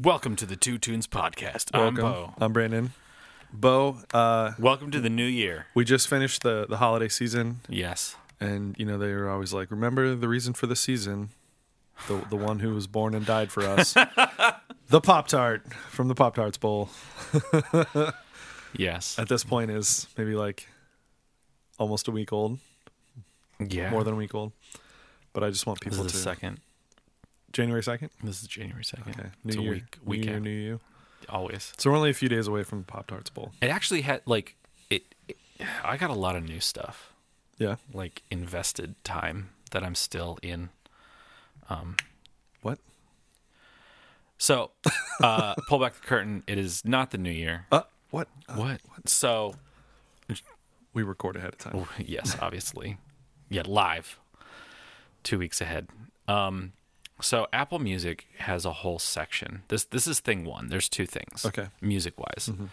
Welcome 0.00 0.36
to 0.36 0.46
the 0.46 0.56
Two 0.56 0.78
Tunes 0.78 1.06
Podcast. 1.06 1.70
I'm 1.74 1.94
Bo. 1.94 2.34
I'm 2.38 2.52
Brandon. 2.52 2.92
Bo, 3.52 3.98
uh, 4.12 4.52
Welcome 4.58 4.90
to 4.92 5.00
the 5.00 5.08
new 5.10 5.24
year. 5.24 5.66
we 5.74 5.84
just 5.84 6.08
finished 6.08 6.42
the, 6.42 6.66
the 6.68 6.76
holiday 6.76 7.08
season, 7.08 7.60
Yes. 7.68 8.14
and 8.40 8.76
you 8.78 8.84
know 8.84 8.98
they 8.98 9.12
were 9.12 9.28
always 9.28 9.52
like, 9.52 9.70
"Remember 9.70 10.14
the 10.14 10.28
reason 10.28 10.52
for 10.54 10.66
the 10.66 10.76
season, 10.76 11.30
the 12.06 12.24
the 12.30 12.36
one 12.36 12.60
who 12.60 12.74
was 12.74 12.86
born 12.86 13.14
and 13.14 13.24
died 13.26 13.50
for 13.50 13.62
us, 13.64 13.94
the 14.88 15.00
Pop 15.00 15.28
Tart 15.28 15.62
from 15.90 16.08
the 16.08 16.14
Pop 16.14 16.34
Tarts 16.34 16.58
Bowl." 16.58 16.90
Yes. 18.76 19.18
At 19.18 19.28
this 19.28 19.42
point, 19.44 19.70
is 19.70 20.06
maybe 20.16 20.34
like 20.34 20.68
almost 21.78 22.06
a 22.06 22.10
week 22.12 22.32
old, 22.32 22.58
Yeah. 23.58 23.90
more 23.90 24.04
than 24.04 24.14
a 24.14 24.16
week 24.16 24.34
old. 24.34 24.52
But 25.32 25.42
I 25.42 25.50
just 25.50 25.66
want 25.66 25.80
this 25.80 25.92
people 25.94 26.06
is 26.06 26.12
to 26.12 26.18
second. 26.18 26.60
January 27.52 27.82
second. 27.82 28.10
This 28.22 28.42
is 28.42 28.48
January 28.48 28.84
second. 28.84 29.14
Okay, 29.18 29.28
It's 29.44 29.56
New 29.56 29.60
a 29.60 29.64
Year, 29.64 29.72
week. 29.74 29.98
New 30.04 30.10
Week 30.10 30.24
Year. 30.24 30.40
New 30.40 30.50
You. 30.50 30.80
Always. 31.28 31.72
So 31.78 31.90
we're 31.90 31.96
only 31.96 32.10
a 32.10 32.14
few 32.14 32.28
days 32.28 32.46
away 32.46 32.62
from 32.62 32.84
Pop 32.84 33.06
Tarts 33.08 33.30
Bowl. 33.30 33.52
It 33.60 33.68
actually 33.68 34.02
had 34.02 34.22
like 34.26 34.56
it, 34.90 35.02
it. 35.28 35.36
I 35.84 35.96
got 35.96 36.10
a 36.10 36.14
lot 36.14 36.36
of 36.36 36.44
new 36.44 36.60
stuff, 36.60 37.12
Yeah. 37.58 37.76
like 37.92 38.22
invested 38.30 38.94
time 39.04 39.50
that 39.72 39.82
I'm 39.82 39.94
still 39.94 40.38
in. 40.42 40.70
Um. 41.68 41.96
What? 42.62 42.78
So, 44.38 44.70
uh, 45.22 45.54
pull 45.68 45.78
back 45.80 45.94
the 46.00 46.06
curtain. 46.06 46.44
It 46.46 46.58
is 46.58 46.84
not 46.84 47.10
the 47.10 47.18
new 47.18 47.30
year. 47.30 47.66
Uh, 47.72 47.82
what? 48.10 48.28
Uh, 48.48 48.54
What? 48.54 48.80
So, 49.08 49.54
we 50.94 51.02
record 51.02 51.36
ahead 51.36 51.50
of 51.54 51.58
time. 51.58 51.86
Yes, 51.98 52.36
obviously. 52.40 52.98
Yeah, 53.50 53.62
live. 53.66 54.18
Two 55.24 55.38
weeks 55.38 55.60
ahead. 55.60 55.88
Um, 56.28 56.72
so 57.20 57.46
Apple 57.52 57.78
Music 57.78 58.26
has 58.38 58.64
a 58.64 58.72
whole 58.72 58.98
section. 58.98 59.62
This 59.68 59.84
this 59.84 60.06
is 60.06 60.20
thing 60.20 60.44
one. 60.44 60.68
There's 60.68 60.88
two 60.88 61.06
things. 61.06 61.44
Okay. 61.44 61.68
Music 61.80 62.18
wise, 62.18 62.48
mm-hmm. 62.50 62.66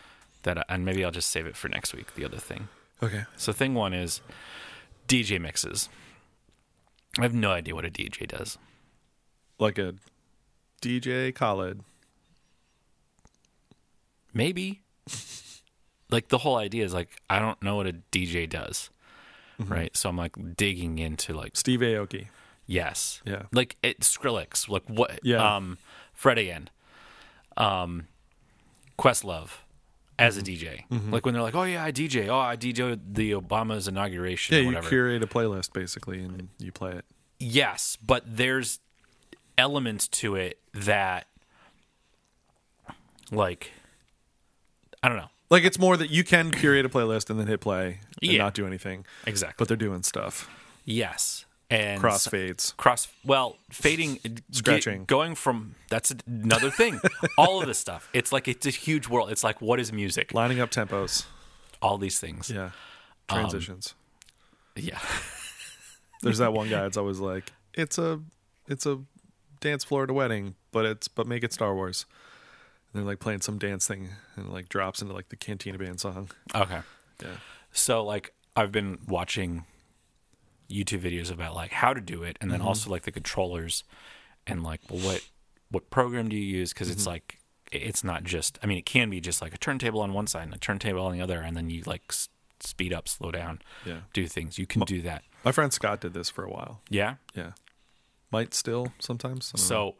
that 0.43 0.59
I, 0.59 0.63
and 0.69 0.85
maybe 0.85 1.03
I'll 1.03 1.11
just 1.11 1.31
save 1.31 1.47
it 1.47 1.55
for 1.55 1.67
next 1.69 1.93
week. 1.93 2.15
The 2.15 2.25
other 2.25 2.37
thing. 2.37 2.67
Okay. 3.01 3.25
So 3.37 3.51
thing 3.51 3.73
one 3.73 3.93
is 3.93 4.21
DJ 5.07 5.39
mixes. 5.41 5.89
I 7.17 7.23
have 7.23 7.33
no 7.33 7.51
idea 7.51 7.75
what 7.75 7.85
a 7.85 7.89
DJ 7.89 8.27
does. 8.27 8.57
Like 9.57 9.77
a 9.77 9.95
DJ 10.81 11.33
Khaled. 11.33 11.81
Maybe. 14.33 14.81
like 16.11 16.27
the 16.27 16.39
whole 16.39 16.57
idea 16.57 16.85
is 16.85 16.93
like 16.93 17.09
I 17.29 17.39
don't 17.39 17.61
know 17.63 17.77
what 17.77 17.87
a 17.87 17.95
DJ 18.11 18.47
does. 18.47 18.89
Mm-hmm. 19.59 19.73
Right. 19.73 19.97
So 19.97 20.09
I'm 20.09 20.17
like 20.17 20.55
digging 20.55 20.99
into 20.99 21.33
like 21.33 21.55
Steve 21.55 21.79
Aoki. 21.79 22.27
Yes. 22.67 23.21
Yeah. 23.25 23.43
Like 23.51 23.75
it 23.83 23.99
Skrillex. 24.01 24.67
Like 24.69 24.83
what 24.87 25.19
Yeah. 25.23 25.55
um 25.55 25.77
Fred 26.13 26.37
again. 26.37 26.69
Um 27.57 28.07
Questlove 28.97 29.49
as 30.17 30.37
a 30.37 30.41
Mm-hmm. 30.41 30.95
DJ. 30.95 31.11
Like 31.11 31.25
when 31.25 31.33
they're 31.33 31.43
like, 31.43 31.55
Oh 31.55 31.63
yeah, 31.63 31.83
I 31.83 31.91
DJ. 31.91 32.27
Oh 32.29 32.39
I 32.39 32.55
DJ 32.57 32.99
the 33.11 33.31
Obama's 33.33 33.87
inauguration 33.87 34.55
Yeah, 34.55 34.69
or 34.69 34.73
you 34.73 34.81
curate 34.87 35.21
a 35.23 35.27
playlist 35.27 35.73
basically 35.73 36.19
and 36.23 36.49
you 36.57 36.71
play 36.71 36.91
it. 36.93 37.05
yes, 37.39 37.97
but 38.03 38.23
there's 38.25 38.79
elements 39.57 40.07
to 40.09 40.35
it 40.35 40.59
that 40.73 41.27
like 43.31 43.71
I 45.03 45.07
don't 45.09 45.17
know. 45.17 45.29
Like 45.49 45.63
it's 45.63 45.77
more 45.77 45.95
that 45.97 46.09
you 46.09 46.23
can 46.23 46.51
curate 46.51 46.85
a 46.85 46.89
playlist 46.89 47.29
and 47.29 47.39
then 47.39 47.47
hit 47.47 47.61
play 47.61 47.99
and 48.21 48.31
Yeah. 48.31 48.39
not 48.39 48.53
do 48.55 48.65
anything, 48.65 49.05
Exactly. 49.27 49.55
but 49.59 49.67
they're 49.67 49.77
doing 49.77 50.01
stuff. 50.03 50.49
yes. 50.83 51.44
And 51.69 51.99
Crossfades. 52.01 52.77
cross 52.77 53.07
well 53.25 53.57
fading 53.71 54.19
Scratching. 54.51 55.03
ge- 55.05 55.07
going 55.07 55.33
from 55.35 55.73
that's 55.89 56.13
another 56.27 56.69
thing 56.69 56.99
all 57.39 57.59
of 57.59 57.67
this 57.67 57.79
stuff 57.79 58.07
it's 58.13 58.31
like 58.31 58.47
it's 58.47 58.67
a 58.67 58.69
huge 58.69 59.07
world 59.07 59.31
it's 59.31 59.43
like 59.43 59.61
what 59.61 59.79
is 59.79 59.91
music 59.91 60.31
Lining 60.33 60.59
up 60.59 60.69
tempos. 60.69 61.25
all 61.81 61.97
these 61.97 62.19
things 62.19 62.51
Yeah. 62.51 62.65
Um, 63.29 63.39
Transitions. 63.39 63.95
yeah 64.75 64.99
There's 66.21 66.37
that 66.39 66.53
one 66.53 66.69
guy 66.69 66.81
that's 66.83 66.97
always 66.97 67.19
like, 67.19 67.51
It's 67.73 67.97
a 67.97 68.19
it's 68.67 68.85
a 68.85 68.99
dance 69.59 69.83
floor 69.83 70.03
at 70.03 70.09
a 70.09 70.13
wedding, 70.13 70.55
but 70.71 70.85
it's 70.85 71.07
but 71.07 71.27
make 71.27 71.43
it 71.43 71.53
Star 71.53 71.75
Wars. 71.75 72.05
And 72.93 73.01
they're 73.01 73.07
like 73.07 73.19
playing 73.19 73.41
some 73.41 73.57
dance 73.59 73.85
thing 73.87 74.09
and 74.35 74.51
like 74.51 74.69
drops 74.69 75.01
into 75.01 75.13
like 75.13 75.29
the 75.29 75.35
Cantina 75.35 75.77
Band 75.77 75.99
song. 75.99 76.29
okay 76.55 76.79
Yeah. 77.21 77.37
so 77.71 78.03
like 78.03 78.33
i've 78.55 78.71
been 78.71 78.97
watching 79.07 79.65
youtube 80.69 80.99
videos 81.01 81.31
about 81.31 81.55
like 81.55 81.71
how 81.71 81.93
to 81.93 82.01
do 82.01 82.23
it 82.23 82.37
and 82.41 82.51
then 82.51 82.59
mm-hmm. 82.59 82.67
also 82.67 82.89
like 82.89 83.03
the 83.03 83.11
controllers 83.11 83.83
and 84.47 84.63
like 84.63 84.81
what 84.89 85.21
what 85.71 85.89
program 85.89 86.27
do 86.29 86.35
you 86.35 86.43
use 86.43 86.73
because 86.73 86.89
it's 86.89 87.03
mm-hmm. 87.03 87.11
like 87.11 87.39
it's 87.71 88.03
not 88.03 88.23
just 88.23 88.57
i 88.63 88.65
mean 88.65 88.77
it 88.77 88.85
can 88.85 89.09
be 89.09 89.19
just 89.19 89.41
like 89.41 89.53
a 89.53 89.57
turntable 89.57 90.01
on 90.01 90.13
one 90.13 90.27
side 90.27 90.43
and 90.43 90.53
a 90.53 90.57
turntable 90.57 91.05
on 91.05 91.11
the 91.13 91.21
other 91.21 91.39
and 91.41 91.55
then 91.57 91.69
you 91.69 91.83
like 91.85 92.03
s- 92.09 92.29
speed 92.59 92.93
up 92.93 93.07
slow 93.07 93.31
down 93.31 93.59
Yeah. 93.85 93.99
do 94.13 94.27
things 94.27 94.57
you 94.57 94.65
can 94.65 94.81
do 94.81 95.01
that 95.01 95.23
My 95.43 95.51
friend 95.51 95.71
Scott 95.73 96.01
did 96.01 96.13
this 96.13 96.29
for 96.29 96.43
a 96.43 96.49
while. 96.49 96.81
yeah 96.89 97.15
Yeah. 97.35 97.51
Might 98.31 98.53
still 98.53 98.91
sometimes. 98.99 99.51
Don't 99.51 99.61
know. 99.61 99.67
So, 99.67 99.95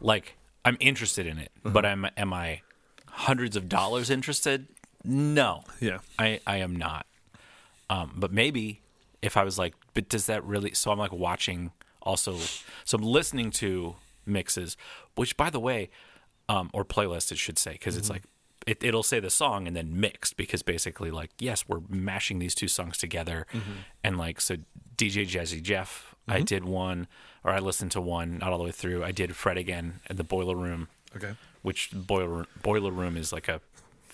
like, 0.00 0.36
I'm 0.64 0.76
interested 0.80 1.24
in 1.26 1.38
it, 1.38 1.50
but 1.62 1.84
uh-huh. 1.84 1.92
I'm 1.92 2.06
am 2.16 2.32
I 2.32 2.62
hundreds 3.06 3.56
of 3.56 3.68
dollars 3.68 4.10
interested? 4.10 4.66
No, 5.04 5.62
Yeah. 5.80 5.98
I 6.18 6.40
I 6.46 6.56
am 6.58 6.74
not. 6.76 7.06
Um, 7.88 8.12
but 8.16 8.32
maybe 8.32 8.82
if 9.22 9.36
I 9.36 9.44
was 9.44 9.58
like, 9.58 9.74
but 9.94 10.08
does 10.08 10.26
that 10.26 10.44
really? 10.44 10.72
So 10.74 10.90
I'm 10.90 10.98
like 10.98 11.12
watching 11.12 11.72
also. 12.02 12.36
So 12.84 12.96
I'm 12.98 13.02
listening 13.04 13.50
to 13.52 13.96
mixes, 14.26 14.76
which 15.14 15.36
by 15.36 15.50
the 15.50 15.60
way, 15.60 15.90
um, 16.48 16.70
or 16.72 16.84
playlist 16.84 17.30
it 17.32 17.38
should 17.38 17.58
say, 17.58 17.72
because 17.72 17.96
it's 17.96 18.10
like. 18.10 18.22
It, 18.66 18.84
it'll 18.84 19.02
say 19.02 19.20
the 19.20 19.30
song 19.30 19.66
and 19.66 19.74
then 19.74 19.98
mixed 19.98 20.36
because 20.36 20.62
basically 20.62 21.10
like 21.10 21.30
yes 21.38 21.64
we're 21.66 21.80
mashing 21.88 22.40
these 22.40 22.54
two 22.54 22.68
songs 22.68 22.98
together 22.98 23.46
and 24.04 24.18
like 24.18 24.38
so 24.38 24.56
dj 24.98 25.26
jazzy 25.26 25.62
jeff 25.62 26.14
i 26.28 26.42
did 26.42 26.66
one 26.66 27.08
or 27.42 27.52
i 27.52 27.58
listened 27.58 27.90
to 27.92 28.02
one 28.02 28.36
not 28.36 28.52
all 28.52 28.58
the 28.58 28.64
way 28.64 28.70
through 28.70 29.02
i 29.02 29.12
did 29.12 29.34
fred 29.34 29.56
again 29.56 30.00
at 30.10 30.18
the 30.18 30.24
boiler 30.24 30.54
room 30.54 30.88
Okay. 31.16 31.32
which 31.62 31.88
boiler 31.94 32.44
boiler 32.62 32.92
room 32.92 33.16
is 33.16 33.32
like 33.32 33.48
a 33.48 33.62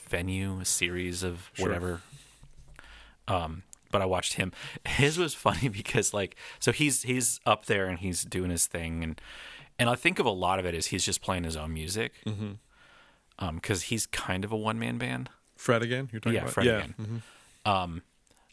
venue, 0.08 0.60
a 0.60 0.64
series 0.64 1.24
of 1.24 1.50
Sure. 1.54 1.66
whatever. 1.66 2.00
Um, 3.26 3.64
but 3.90 4.02
I 4.02 4.06
watched 4.06 4.34
him. 4.34 4.52
His 4.86 5.18
was 5.18 5.34
funny 5.34 5.68
because 5.80 6.12
like 6.14 6.36
so 6.60 6.72
he's 6.72 7.02
he's 7.02 7.40
up 7.46 7.66
there 7.66 7.86
and 7.86 7.98
he's 7.98 8.22
doing 8.22 8.50
his 8.50 8.66
thing 8.66 9.02
and 9.04 9.20
and 9.78 9.90
I 9.90 9.94
think 9.94 10.18
of 10.18 10.26
a 10.26 10.30
lot 10.30 10.58
of 10.58 10.64
it 10.66 10.74
as 10.74 10.86
he's 10.86 11.04
just 11.04 11.20
playing 11.20 11.44
his 11.44 11.56
own 11.56 11.72
music. 11.74 12.14
Mm-hmm. 12.26 12.52
Um, 13.38 13.56
because 13.56 13.82
he's 13.82 14.06
kind 14.06 14.44
of 14.44 14.52
a 14.52 14.56
one 14.56 14.78
man 14.78 14.96
band. 14.96 15.28
Fred 15.56 15.82
again? 15.82 16.08
You're 16.10 16.20
talking 16.20 16.34
Yeah, 16.36 16.40
about 16.42 16.52
Fred 16.54 16.66
yeah. 16.66 16.78
again. 16.78 17.22
Um, 17.66 18.02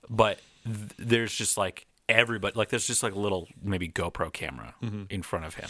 but 0.09 0.39
th- 0.65 0.91
there's 0.97 1.33
just 1.33 1.57
like 1.57 1.87
everybody, 2.09 2.57
like 2.57 2.67
there's 2.69 2.85
just 2.87 3.01
like 3.03 3.13
a 3.15 3.19
little 3.19 3.47
maybe 3.61 3.87
GoPro 3.87 4.33
camera 4.33 4.75
in 5.09 5.21
front 5.23 5.45
of 5.45 5.55
him, 5.55 5.69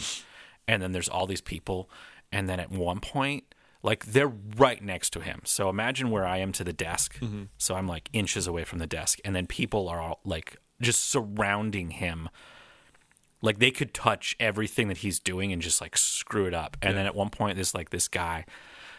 and 0.66 0.82
then 0.82 0.90
there's 0.92 1.08
all 1.08 1.26
these 1.28 1.40
people, 1.40 1.88
and 2.32 2.48
then 2.48 2.58
at 2.58 2.70
one 2.72 2.98
point, 2.98 3.54
like 3.84 4.06
they're 4.06 4.32
right 4.56 4.82
next 4.82 5.10
to 5.10 5.20
him. 5.20 5.42
So 5.44 5.68
imagine 5.68 6.10
where 6.10 6.26
I 6.26 6.38
am 6.38 6.52
to 6.52 6.64
the 6.64 6.72
desk. 6.72 7.18
Mm-hmm. 7.20 7.44
So 7.58 7.74
I'm 7.74 7.86
like 7.86 8.08
inches 8.14 8.46
away 8.46 8.64
from 8.64 8.78
the 8.78 8.86
desk, 8.86 9.20
and 9.24 9.36
then 9.36 9.46
people 9.46 9.88
are 9.88 10.00
all 10.00 10.20
like 10.24 10.56
just 10.80 11.08
surrounding 11.08 11.90
him. 11.90 12.30
Like 13.42 13.58
they 13.58 13.70
could 13.70 13.92
touch 13.92 14.34
everything 14.40 14.88
that 14.88 14.98
he's 14.98 15.20
doing 15.20 15.52
and 15.52 15.60
just 15.60 15.82
like 15.82 15.98
screw 15.98 16.46
it 16.46 16.54
up. 16.54 16.78
And 16.80 16.96
then 16.96 17.04
at 17.04 17.14
one 17.14 17.28
point, 17.28 17.56
there's 17.56 17.74
like 17.74 17.90
this 17.90 18.08
guy, 18.08 18.46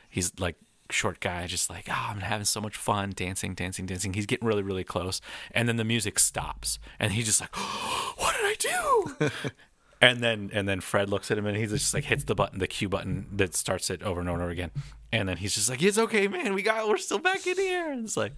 he's 0.07 0.31
like 0.39 0.55
short 0.91 1.19
guy, 1.19 1.47
just 1.47 1.67
like, 1.67 1.87
oh, 1.89 2.07
I'm 2.09 2.19
having 2.19 2.45
so 2.45 2.61
much 2.61 2.77
fun 2.77 3.11
dancing, 3.15 3.55
dancing, 3.55 3.87
dancing. 3.87 4.13
He's 4.13 4.27
getting 4.27 4.47
really, 4.47 4.61
really 4.61 4.83
close. 4.83 5.19
And 5.49 5.67
then 5.67 5.77
the 5.77 5.83
music 5.83 6.19
stops. 6.19 6.77
And 6.99 7.13
he's 7.13 7.25
just 7.25 7.41
like, 7.41 7.55
what 8.17 8.35
did 8.35 8.45
I 8.45 8.55
do? 8.59 9.31
and 10.05 10.21
then 10.21 10.49
and 10.53 10.67
then 10.67 10.81
Fred 10.81 11.09
looks 11.09 11.31
at 11.31 11.37
him 11.37 11.45
and 11.45 11.57
he 11.57 11.65
just 11.65 11.93
like 11.93 12.05
hits 12.05 12.23
the 12.23 12.35
button, 12.35 12.59
the 12.59 12.67
cue 12.67 12.89
button 12.89 13.27
that 13.31 13.55
starts 13.55 13.89
it 13.89 14.03
over 14.03 14.19
and 14.19 14.29
over 14.29 14.49
again. 14.49 14.71
And 15.11 15.29
then 15.29 15.37
he's 15.37 15.55
just 15.55 15.69
like, 15.69 15.81
It's 15.81 15.97
okay, 15.97 16.27
man, 16.27 16.53
we 16.53 16.61
got 16.61 16.87
we're 16.87 16.97
still 16.97 17.19
back 17.19 17.45
in 17.47 17.57
here. 17.57 17.91
And 17.91 18.05
it's 18.05 18.17
like 18.17 18.33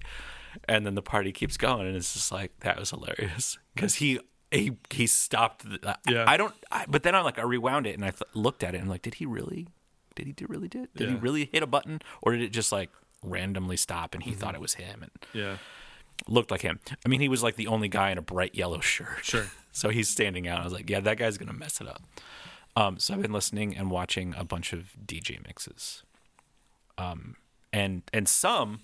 and 0.68 0.86
then 0.86 0.96
the 0.96 1.02
party 1.02 1.32
keeps 1.32 1.58
going 1.58 1.88
and 1.88 1.96
it's 1.96 2.14
just 2.14 2.32
like 2.32 2.52
that 2.62 2.80
was 2.80 2.90
hilarious. 2.90 3.58
Because 3.76 3.96
he 3.96 4.20
he 4.52 4.78
he 4.90 5.08
stopped 5.08 5.70
the, 5.70 5.98
Yeah. 6.08 6.26
I 6.28 6.38
don't 6.38 6.54
I, 6.72 6.86
but 6.88 7.04
then 7.04 7.16
I'm 7.16 7.24
like 7.24 7.40
I 7.40 7.44
rewound 7.44 7.88
it 7.88 7.96
and 7.96 8.06
I 8.06 8.12
th- 8.12 8.24
looked 8.34 8.64
at 8.64 8.74
it 8.74 8.78
and 8.78 8.86
I'm 8.86 8.90
like, 8.90 9.02
did 9.02 9.16
he 9.16 9.26
really 9.26 9.68
did 10.16 10.28
he 10.28 10.34
do 10.34 10.46
really 10.48 10.68
did 10.68 10.90
did 10.96 11.10
he 11.10 11.16
really 11.16 11.50
hit 11.52 11.62
a 11.62 11.68
button 11.68 12.02
or 12.22 12.32
did 12.32 12.42
it 12.42 12.50
just 12.50 12.72
like 12.72 12.90
randomly 13.24 13.78
stop 13.78 14.14
and 14.14 14.24
he 14.24 14.32
mm-hmm. 14.32 14.40
thought 14.40 14.56
it 14.56 14.62
was 14.62 14.76
him 14.76 15.04
and 15.04 15.12
Yeah. 15.34 15.58
Looked 16.28 16.52
like 16.52 16.62
him. 16.62 16.80
I 17.06 17.10
mean, 17.10 17.20
he 17.22 17.30
was 17.30 17.44
like 17.44 17.56
the 17.56 17.68
only 17.68 17.88
guy 17.88 18.12
in 18.12 18.18
a 18.18 18.22
bright 18.22 18.56
yellow 18.56 18.80
shirt. 18.80 19.20
Sure. 19.24 19.48
so 19.72 19.90
he's 19.90 20.10
standing 20.10 20.48
out. 20.48 20.62
I 20.62 20.64
was 20.64 20.74
like, 20.74 20.90
yeah, 20.90 21.00
that 21.02 21.18
guy's 21.18 21.38
gonna 21.38 21.54
mess 21.54 21.80
it 21.82 21.88
up. 21.88 22.02
Um, 22.76 23.00
so 23.00 23.14
I've 23.14 23.22
been 23.22 23.34
listening 23.34 23.76
and 23.76 23.90
watching 23.90 24.36
a 24.38 24.44
bunch 24.44 24.72
of 24.74 24.92
DJ 25.06 25.46
mixes. 25.46 26.04
Um, 26.98 27.36
and 27.74 28.04
and 28.14 28.28
some 28.30 28.82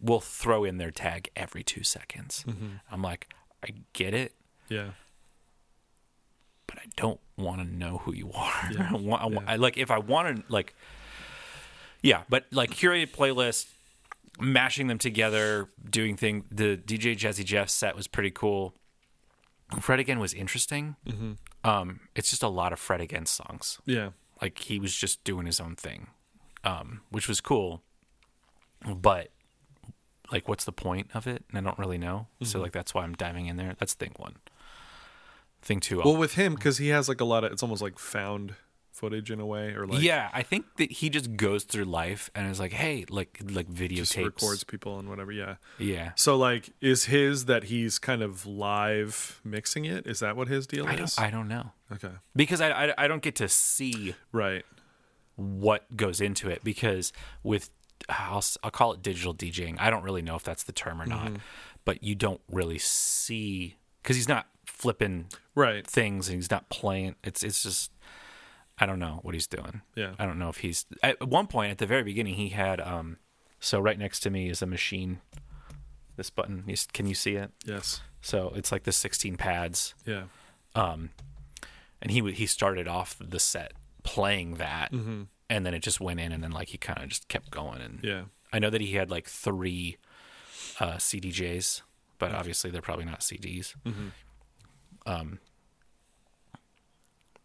will 0.00 0.20
throw 0.20 0.64
in 0.64 0.76
their 0.78 0.90
tag 0.90 1.30
every 1.36 1.62
two 1.62 1.82
seconds. 1.82 2.44
I'm 2.92 3.02
like, 3.02 3.32
I 3.64 3.68
get 3.92 4.12
it, 4.14 4.34
Yeah. 4.68 4.90
but 6.66 6.78
I 6.78 6.84
don't 6.96 7.20
want 7.36 7.60
to 7.60 7.66
know 7.66 7.98
who 7.98 8.12
you 8.14 8.30
are. 8.34 8.70
Yeah. 8.72 8.90
I 8.92 8.96
want, 8.96 9.22
I 9.22 9.26
want- 9.26 9.46
Yeah. 9.46 9.52
I- 9.52 9.56
like 9.56 9.78
if 9.78 9.90
I 9.90 9.98
want 9.98 10.36
to 10.36 10.52
like 10.52 10.74
Yeah, 12.02 12.22
but 12.28 12.44
like 12.52 12.70
curated 12.70 13.10
playlist, 13.10 13.66
mashing 14.38 14.86
them 14.86 14.98
together, 14.98 15.68
doing 15.88 16.16
thing. 16.16 16.44
The 16.50 16.76
DJ 16.76 17.16
Jazzy 17.16 17.44
Jeff 17.44 17.68
set 17.68 17.96
was 17.96 18.06
pretty 18.06 18.30
cool. 18.30 18.74
Fred 19.80 19.98
again 19.98 20.18
was 20.18 20.32
interesting. 20.32 20.96
Mm-hmm. 21.06 21.32
Um, 21.68 22.00
it's 22.14 22.30
just 22.30 22.42
a 22.42 22.48
lot 22.48 22.72
of 22.72 22.78
Fred 22.78 23.00
again 23.00 23.26
songs. 23.26 23.80
Yeah. 23.84 24.10
Like 24.40 24.58
he 24.58 24.78
was 24.78 24.94
just 24.94 25.24
doing 25.24 25.46
his 25.46 25.60
own 25.60 25.74
thing, 25.74 26.08
um, 26.62 27.00
which 27.10 27.28
was 27.28 27.40
cool. 27.40 27.82
But 28.86 29.30
like, 30.30 30.48
what's 30.48 30.64
the 30.64 30.72
point 30.72 31.10
of 31.14 31.26
it? 31.26 31.44
And 31.48 31.58
I 31.58 31.60
don't 31.62 31.78
really 31.78 31.98
know. 31.98 32.28
Mm-hmm. 32.34 32.44
So 32.44 32.60
like, 32.60 32.72
that's 32.72 32.94
why 32.94 33.02
I'm 33.02 33.14
diving 33.14 33.46
in 33.46 33.56
there. 33.56 33.74
That's 33.78 33.94
thing 33.94 34.12
one. 34.16 34.36
Thing 35.62 35.80
two. 35.80 36.02
Well, 36.04 36.16
with 36.16 36.34
him, 36.34 36.54
because 36.54 36.78
he 36.78 36.88
has 36.88 37.08
like 37.08 37.20
a 37.20 37.24
lot 37.24 37.42
of, 37.42 37.50
it's 37.50 37.62
almost 37.62 37.82
like 37.82 37.98
found 37.98 38.54
footage 38.96 39.30
in 39.30 39.38
a 39.40 39.46
way, 39.46 39.74
or 39.74 39.86
like 39.86 40.02
yeah, 40.02 40.30
I 40.32 40.42
think 40.42 40.64
that 40.76 40.90
he 40.90 41.10
just 41.10 41.36
goes 41.36 41.64
through 41.64 41.84
life 41.84 42.30
and 42.34 42.50
is 42.50 42.58
like, 42.58 42.72
hey, 42.72 43.04
like 43.08 43.40
like 43.44 43.68
videotapes. 43.68 44.24
records 44.24 44.64
people 44.64 44.98
and 44.98 45.08
whatever. 45.08 45.30
Yeah. 45.30 45.56
Yeah. 45.78 46.12
So 46.16 46.36
like, 46.36 46.70
is 46.80 47.04
his 47.04 47.44
that 47.44 47.64
he's 47.64 47.98
kind 47.98 48.22
of 48.22 48.46
live 48.46 49.40
mixing 49.44 49.84
it? 49.84 50.06
Is 50.06 50.20
that 50.20 50.36
what 50.36 50.48
his 50.48 50.66
deal 50.66 50.86
I 50.86 50.94
is? 50.94 51.14
don't. 51.16 51.26
I 51.26 51.30
don't 51.30 51.48
know 51.48 51.70
okay. 51.92 52.12
because 52.34 52.60
I, 52.60 52.70
I 52.70 52.94
I 53.04 53.08
don't 53.08 53.22
get 53.22 53.36
to 53.36 53.48
see 53.48 54.14
Right. 54.32 54.64
what 55.36 55.96
goes 55.96 56.20
into 56.20 56.48
it 56.48 56.64
because 56.64 57.12
with 57.42 57.70
I'll 58.08 58.42
I'll 58.62 58.70
call 58.70 58.92
it 58.94 59.02
digital 59.02 59.34
DJing. 59.34 59.76
I 59.78 59.90
don't 59.90 60.02
really 60.02 60.22
know 60.22 60.36
if 60.36 60.42
that's 60.44 60.62
the 60.62 60.72
term 60.72 61.00
or 61.02 61.06
not, 61.06 61.26
mm-hmm. 61.26 61.36
but 61.84 62.02
you 62.02 62.14
don't 62.14 62.40
really 62.50 62.78
see 62.78 63.76
because 64.02 64.16
he's 64.16 64.28
not 64.28 64.46
flipping 64.64 65.26
Right. 65.54 65.86
things 65.86 66.28
and 66.28 66.36
he's 66.36 66.50
not 66.50 66.68
playing. 66.68 67.16
It's 67.24 67.42
it's 67.42 67.62
just 67.62 67.92
I 68.78 68.84
don't 68.86 68.98
know 68.98 69.20
what 69.22 69.34
he's 69.34 69.46
doing. 69.46 69.82
Yeah. 69.94 70.14
I 70.18 70.26
don't 70.26 70.38
know 70.38 70.48
if 70.50 70.58
he's 70.58 70.84
at 71.02 71.26
one 71.26 71.46
point 71.46 71.70
at 71.72 71.78
the 71.78 71.86
very 71.86 72.02
beginning 72.02 72.34
he 72.34 72.50
had 72.50 72.80
um 72.80 73.16
so 73.58 73.80
right 73.80 73.98
next 73.98 74.20
to 74.20 74.30
me 74.30 74.48
is 74.50 74.60
a 74.62 74.66
machine. 74.66 75.20
This 76.16 76.30
button, 76.30 76.64
can 76.92 77.06
you 77.06 77.14
see 77.14 77.36
it? 77.36 77.50
Yes. 77.64 78.00
So 78.22 78.52
it's 78.56 78.72
like 78.72 78.84
the 78.84 78.92
16 78.92 79.36
pads, 79.36 79.94
Yeah. 80.06 80.24
um, 80.74 81.10
and 82.00 82.10
he 82.10 82.32
he 82.32 82.46
started 82.46 82.88
off 82.88 83.16
the 83.20 83.38
set 83.38 83.72
playing 84.02 84.54
that, 84.54 84.92
and 84.92 85.28
then 85.66 85.74
it 85.74 85.80
just 85.82 86.00
went 86.00 86.20
in, 86.20 86.32
and 86.32 86.42
then 86.42 86.52
like 86.52 86.68
he 86.68 86.78
kind 86.78 87.02
of 87.02 87.08
just 87.10 87.28
kept 87.28 87.50
going. 87.50 87.80
And 87.82 88.00
Yeah. 88.02 88.24
I 88.52 88.58
know 88.58 88.70
that 88.70 88.80
he 88.80 88.94
had 88.94 89.10
like 89.10 89.26
three 89.28 89.96
uh, 90.80 90.94
CDJs, 90.96 91.82
but 92.18 92.32
obviously 92.32 92.70
they're 92.70 92.80
probably 92.82 93.04
not 93.04 93.20
CDs. 93.20 93.74
Um, 95.06 95.38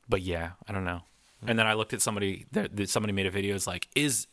but 0.07 0.22
yeah, 0.22 0.51
I 0.68 0.74
don't 0.74 0.86
know. 0.86 1.01
And 1.48 1.58
then 1.58 1.66
I 1.66 1.74
looked 1.74 1.92
at 1.94 2.02
somebody 2.02 2.46
that 2.52 2.76
that 2.76 2.90
somebody 2.90 3.14
made 3.14 3.26
a 3.26 3.32
video. 3.32 3.56
It's 3.56 3.66
like, 3.66 3.88
is 3.96 4.28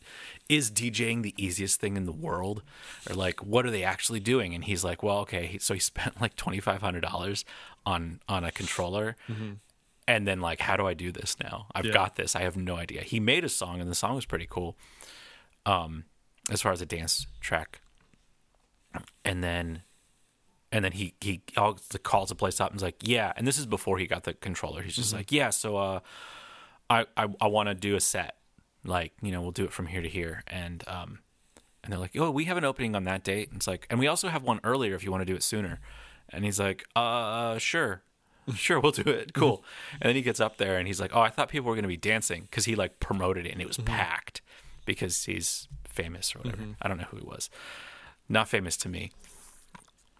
is 0.47 0.69
DJing 0.69 1.23
the 1.23 1.33
easiest 1.37 1.79
thing 1.79 1.97
in 1.97 2.05
the 2.05 2.11
world, 2.11 2.61
or 3.09 3.15
like, 3.15 3.43
what 3.43 3.65
are 3.65 3.71
they 3.71 3.83
actually 3.83 4.19
doing? 4.19 4.53
And 4.53 4.63
he's 4.63 4.83
like, 4.83 5.01
well, 5.01 5.17
okay. 5.19 5.57
So 5.59 5.73
he 5.73 5.79
spent 5.91 6.21
like 6.21 6.35
twenty 6.35 6.59
five 6.59 6.81
hundred 6.81 7.01
dollars 7.01 7.45
on 7.85 8.19
on 8.29 8.43
a 8.43 8.51
controller, 8.51 9.15
and 10.07 10.27
then 10.27 10.39
like, 10.39 10.59
how 10.61 10.77
do 10.77 10.85
I 10.85 10.93
do 10.93 11.11
this 11.11 11.35
now? 11.41 11.65
I've 11.73 11.85
Yeah. 11.85 11.93
got 11.93 12.15
this. 12.15 12.35
I 12.35 12.41
have 12.41 12.55
no 12.55 12.75
idea. 12.75 13.01
He 13.01 13.19
made 13.19 13.43
a 13.43 13.49
song, 13.49 13.81
and 13.81 13.89
the 13.89 13.95
song 13.95 14.13
was 14.15 14.25
pretty 14.25 14.47
cool. 14.47 14.75
Um, 15.65 16.05
as 16.51 16.61
far 16.61 16.71
as 16.71 16.81
a 16.81 16.85
dance 16.85 17.25
track, 17.41 17.81
and 19.25 19.43
then 19.43 19.81
and 20.71 20.85
then 20.85 20.91
he 20.91 21.15
he 21.21 21.41
all- 21.57 21.79
calls 22.03 22.29
the 22.29 22.35
place 22.35 22.61
up 22.61 22.69
and 22.71 22.77
is 22.79 22.83
like, 22.83 22.97
yeah. 23.01 23.33
And 23.35 23.47
this 23.47 23.57
is 23.57 23.65
before 23.65 23.97
he 23.97 24.05
got 24.05 24.23
the 24.25 24.33
controller. 24.35 24.81
He's 24.83 24.95
just 24.95 25.13
like, 25.13 25.31
yeah. 25.31 25.49
So 25.49 25.77
uh, 25.77 25.99
I 26.89 27.05
I, 27.17 27.27
I 27.41 27.47
want 27.47 27.69
to 27.69 27.75
do 27.75 27.95
a 27.95 27.99
set. 27.99 28.35
Like 28.85 29.13
you 29.21 29.31
know, 29.31 29.41
we'll 29.41 29.51
do 29.51 29.65
it 29.65 29.73
from 29.73 29.87
here 29.87 30.01
to 30.01 30.09
here. 30.09 30.43
And 30.47 30.83
um, 30.87 31.19
and 31.83 31.91
they're 31.91 31.99
like, 31.99 32.15
oh, 32.17 32.31
we 32.31 32.45
have 32.45 32.57
an 32.57 32.65
opening 32.65 32.95
on 32.95 33.03
that 33.05 33.23
date. 33.23 33.49
And 33.49 33.57
it's 33.57 33.67
like, 33.67 33.87
and 33.89 33.99
we 33.99 34.07
also 34.07 34.27
have 34.29 34.43
one 34.43 34.59
earlier 34.63 34.95
if 34.95 35.03
you 35.03 35.11
want 35.11 35.21
to 35.21 35.25
do 35.25 35.35
it 35.35 35.43
sooner. 35.43 35.79
And 36.29 36.43
he's 36.45 36.59
like, 36.59 36.85
uh, 36.95 37.57
sure. 37.57 38.03
Sure, 38.55 38.79
we'll 38.79 38.91
do 38.91 39.03
it. 39.09 39.31
Cool. 39.33 39.63
And 40.01 40.09
then 40.09 40.15
he 40.15 40.21
gets 40.21 40.39
up 40.39 40.57
there 40.57 40.77
and 40.77 40.87
he's 40.87 40.99
like, 40.99 41.15
"Oh, 41.15 41.21
I 41.21 41.29
thought 41.29 41.49
people 41.49 41.67
were 41.67 41.75
going 41.75 41.83
to 41.83 41.87
be 41.89 41.97
dancing 41.97 42.43
because 42.43 42.65
he 42.65 42.75
like 42.75 42.99
promoted 42.99 43.45
it 43.45 43.51
and 43.51 43.61
it 43.61 43.67
was 43.67 43.77
packed 43.77 44.41
because 44.85 45.25
he's 45.25 45.67
famous 45.87 46.35
or 46.35 46.39
whatever. 46.39 46.63
I 46.81 46.87
don't 46.87 46.97
know 46.97 47.05
who 47.11 47.17
he 47.17 47.23
was. 47.25 47.49
Not 48.27 48.47
famous 48.49 48.75
to 48.77 48.89
me 48.89 49.11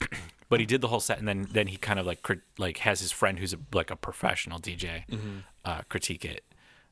but 0.50 0.60
he 0.60 0.66
did 0.66 0.82
the 0.82 0.88
whole 0.88 1.00
set 1.00 1.20
and 1.20 1.28
then 1.28 1.48
then 1.52 1.68
he 1.68 1.78
kind 1.78 2.00
of 2.00 2.06
like 2.06 2.22
crit- 2.24 2.42
like 2.58 2.78
has 2.80 3.00
his 3.00 3.12
friend 3.12 3.40
who's 3.40 3.54
a, 3.54 3.58
like 3.74 3.92
a 3.92 3.96
professional 3.96 4.60
DJ 4.60 5.04
uh, 5.66 5.82
critique 5.90 6.26
it 6.26 6.44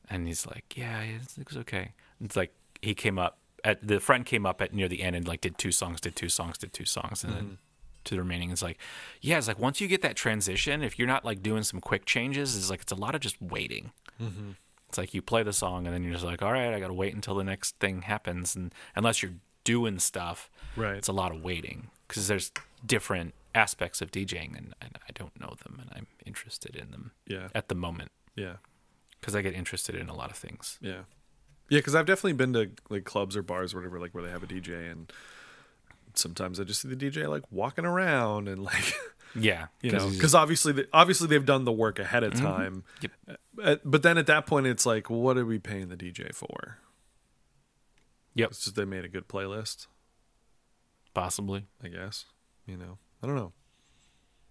and 0.09 0.27
he's 0.27 0.45
like 0.45 0.65
yeah 0.75 1.01
it's- 1.04 1.38
it 1.38 1.48
was 1.48 1.57
okay 1.57 1.94
it's 2.24 2.36
like 2.36 2.54
he 2.81 2.94
came 2.94 3.18
up 3.19 3.38
at 3.63 3.86
the 3.88 4.00
friend 4.00 4.25
came 4.25 4.45
up 4.45 4.62
at 4.62 4.74
near 4.74 4.88
the 4.88 5.01
end 5.01 5.15
and 5.15 5.27
like 5.27 5.42
did 5.42 5.57
two 5.57 5.71
songs 5.71 6.00
did 6.01 6.15
two 6.15 6.30
songs 6.30 6.57
did 6.57 6.71
two 6.74 6.86
songs 6.86 7.24
and 7.24 7.33
then 7.33 7.44
mm-hmm. 7.44 7.54
to 8.04 8.15
the 8.15 8.21
remaining 8.21 8.51
it's 8.51 8.62
like 8.62 8.77
yeah 9.21 9.38
it's 9.38 9.48
like 9.48 9.59
once 9.59 9.81
you 9.81 9.88
get 9.88 10.01
that 10.01 10.15
transition 10.15 10.83
if 10.83 10.98
you're 10.98 11.07
not 11.07 11.25
like 11.25 11.42
doing 11.42 11.63
some 11.63 11.80
quick 11.81 12.06
changes 12.06 12.56
it's 12.56 12.69
like 12.69 12.81
it's 12.81 12.92
a 12.92 12.95
lot 12.95 13.15
of 13.15 13.21
just 13.21 13.42
waiting 13.42 13.92
mm-hmm. 14.21 14.51
it's 14.88 14.98
like 14.98 15.13
you 15.13 15.21
play 15.21 15.44
the 15.44 15.54
song 15.54 15.86
and 15.86 15.94
then 15.94 16.04
you're 16.04 16.13
just 16.13 16.24
like 16.25 16.42
all 16.42 16.51
right 16.51 16.74
i 16.74 16.80
gotta 16.80 16.94
wait 16.94 17.13
until 17.13 17.36
the 17.36 17.44
next 17.44 17.75
thing 17.80 18.04
happens 18.04 18.56
and 18.56 18.74
unless 18.95 19.21
you're 19.21 19.33
doing 19.63 20.00
stuff 20.00 20.50
Right. 20.77 20.95
it's 20.95 21.07
a 21.09 21.13
lot 21.13 21.31
of 21.36 21.42
waiting 21.44 21.89
because 22.07 22.27
there's 22.27 22.51
different 22.86 23.33
aspects 23.56 24.01
of 24.01 24.12
DJing 24.12 24.56
and, 24.56 24.75
and 24.80 24.98
I 25.09 25.12
don't 25.15 25.38
know 25.42 25.56
them 25.63 25.80
and 25.81 25.89
I'm 25.95 26.06
interested 26.25 26.75
in 26.75 26.92
them 26.92 27.12
Yeah. 27.25 27.48
at 27.56 27.68
the 27.69 27.75
moment 27.75 28.12
Yeah. 28.36 28.57
Because 29.19 29.36
I 29.36 29.42
get 29.42 29.54
interested 29.54 29.96
in 29.96 30.10
a 30.10 30.16
lot 30.16 30.30
of 30.31 30.38
things. 30.38 30.78
Yeah. 30.81 31.02
Yeah, 31.69 31.80
because 31.80 31.96
I've 31.96 32.06
definitely 32.06 32.34
been 32.34 32.54
to 32.54 32.69
like 32.90 33.04
clubs 33.04 33.36
or 33.36 33.42
bars 33.42 33.74
or 33.74 33.78
whatever, 33.78 34.00
like 34.00 34.14
where 34.14 34.24
they 34.24 34.30
have 34.30 34.44
a 34.44 34.48
DJ, 34.48 34.90
and 34.90 35.12
sometimes 36.14 36.60
I 36.60 36.64
just 36.64 36.81
see 36.81 36.88
the 36.88 36.96
DJ 36.96 37.28
like 37.30 37.44
walking 37.52 37.86
around 37.86 38.48
and 38.48 38.64
like 38.64 38.94
Yeah, 39.36 39.68
you 39.81 39.92
know 39.92 40.10
because 40.10 40.34
obviously 40.34 40.72
they, 40.72 40.86
obviously 40.94 41.28
they've 41.28 41.46
done 41.46 41.66
the 41.66 41.72
work 41.72 42.00
ahead 42.00 42.24
of 42.24 42.34
time. 42.34 42.84
Yep. 43.02 43.12
Uh, 43.62 43.75
But 43.84 44.02
then 44.02 44.18
at 44.18 44.25
that 44.28 44.46
point, 44.46 44.66
it's 44.66 44.86
like, 44.86 45.10
what 45.10 45.38
are 45.38 45.46
we 45.46 45.60
paying 45.60 45.90
the 45.90 45.98
DJ 45.98 46.34
for? 46.34 46.78
Yep. 48.36 48.52
It's 48.52 48.64
just 48.64 48.75
they 48.75 48.86
made 48.86 49.04
a 49.04 49.10
good 49.10 49.28
playlist, 49.28 49.88
possibly. 51.14 51.66
I 51.84 51.90
guess. 51.90 52.25
You 52.66 52.78
know, 52.78 52.98
I 53.22 53.28
don't 53.28 53.36
know. 53.36 53.52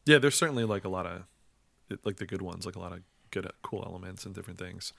Yeah, 0.05 0.19
there's 0.19 0.37
certainly 0.37 0.65
like 0.65 0.85
a 0.85 0.89
lot 0.89 1.07
of 1.07 1.23
like 2.05 2.17
the 2.17 2.27
good 2.27 2.43
ones, 2.43 2.67
like 2.67 2.77
a 2.77 2.81
lot 2.81 2.93
of 2.93 3.01
good, 3.43 3.53
cool 3.63 3.83
elements 3.87 4.25
and 4.25 4.35
different 4.35 4.59
things. 4.59 4.93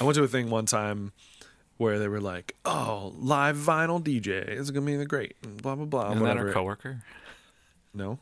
I 0.00 0.04
went 0.04 0.16
to 0.16 0.22
a 0.22 0.28
thing 0.28 0.50
one 0.50 0.66
time 0.66 1.12
where 1.76 1.98
they 1.98 2.08
were 2.08 2.20
like, 2.20 2.56
"Oh, 2.64 3.12
live 3.18 3.56
vinyl 3.56 4.02
DJ 4.02 4.48
is 4.48 4.70
gonna 4.70 4.86
be 4.86 4.96
the 4.96 5.06
great," 5.06 5.36
and 5.42 5.60
blah 5.60 5.74
blah 5.74 5.84
blah. 5.84 6.12
Isn't 6.12 6.24
that 6.24 6.36
our 6.36 6.52
coworker? 6.52 7.02
No, 7.92 8.18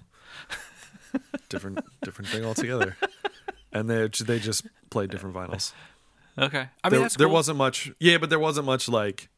different 1.48 1.78
different 2.02 2.30
thing 2.30 2.44
altogether. 2.44 2.96
And 3.72 3.88
they 3.88 4.08
they 4.08 4.38
just 4.38 4.66
played 4.90 5.10
different 5.10 5.34
vinyls. 5.37 5.72
Okay, 6.38 6.68
I 6.82 6.88
mean 6.88 6.92
there, 6.92 7.00
that's 7.00 7.16
there 7.16 7.28
wasn't 7.28 7.58
much. 7.58 7.90
Yeah, 7.98 8.18
but 8.18 8.30
there 8.30 8.38
wasn't 8.38 8.66
much 8.66 8.88
like. 8.88 9.28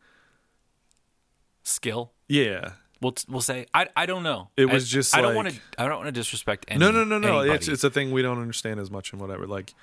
skill. 1.62 2.12
Yeah, 2.28 2.72
We'll 3.04 3.14
we'll 3.28 3.40
say 3.42 3.66
I 3.74 3.88
I 3.94 4.06
don't 4.06 4.22
know. 4.22 4.48
It 4.56 4.66
was 4.66 4.84
I- 4.84 4.88
just 4.96 5.16
I 5.16 5.20
don't 5.20 5.34
want 5.34 5.50
to 5.50 5.56
I 5.78 5.86
don't 5.86 5.96
want 5.96 6.06
to 6.08 6.12
disrespect 6.12 6.64
any. 6.68 6.80
no, 6.80 6.90
no, 6.90 7.04
no, 7.04 7.18
no. 7.18 7.40
It's 7.40 7.48
anybody. 7.50 7.72
it's 7.72 7.84
a 7.84 7.90
thing 7.90 8.10
we 8.12 8.22
don't 8.22 8.40
understand 8.40 8.80
as 8.80 8.90
much 8.90 9.12
and 9.12 9.20
whatever. 9.20 9.46
Like, 9.46 9.74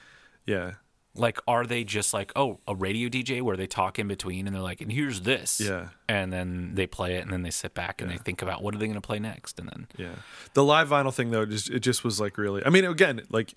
yeah, 0.45 0.73
like 1.13 1.37
are 1.47 1.65
they 1.65 1.83
just 1.83 2.13
like 2.13 2.31
oh 2.35 2.59
a 2.67 2.73
radio 2.73 3.09
DJ 3.09 3.41
where 3.41 3.57
they 3.57 3.67
talk 3.67 3.99
in 3.99 4.07
between 4.07 4.47
and 4.47 4.55
they're 4.55 4.63
like 4.63 4.81
and 4.81 4.91
here's 4.91 5.21
this 5.21 5.59
Yeah. 5.59 5.89
and 6.07 6.31
then 6.31 6.71
they 6.75 6.87
play 6.87 7.17
it 7.17 7.23
and 7.23 7.31
then 7.33 7.41
they 7.43 7.49
sit 7.51 7.73
back 7.73 8.01
and 8.01 8.09
Yeah. 8.09 8.17
they 8.17 8.23
think 8.23 8.41
about 8.41 8.63
what 8.63 8.73
are 8.73 8.77
they 8.77 8.85
going 8.85 8.95
to 8.95 9.01
play 9.01 9.19
next 9.19 9.59
and 9.59 9.67
then 9.69 9.87
Yeah. 9.97 10.15
The 10.53 10.63
live 10.63 10.89
vinyl 10.89 11.13
thing 11.13 11.31
though, 11.31 11.45
just 11.45 11.69
it 11.69 11.81
just 11.81 12.03
was 12.03 12.19
like 12.21 12.37
really 12.37 12.65
I 12.65 12.69
mean 12.69 12.85
again, 12.85 13.21
like 13.29 13.53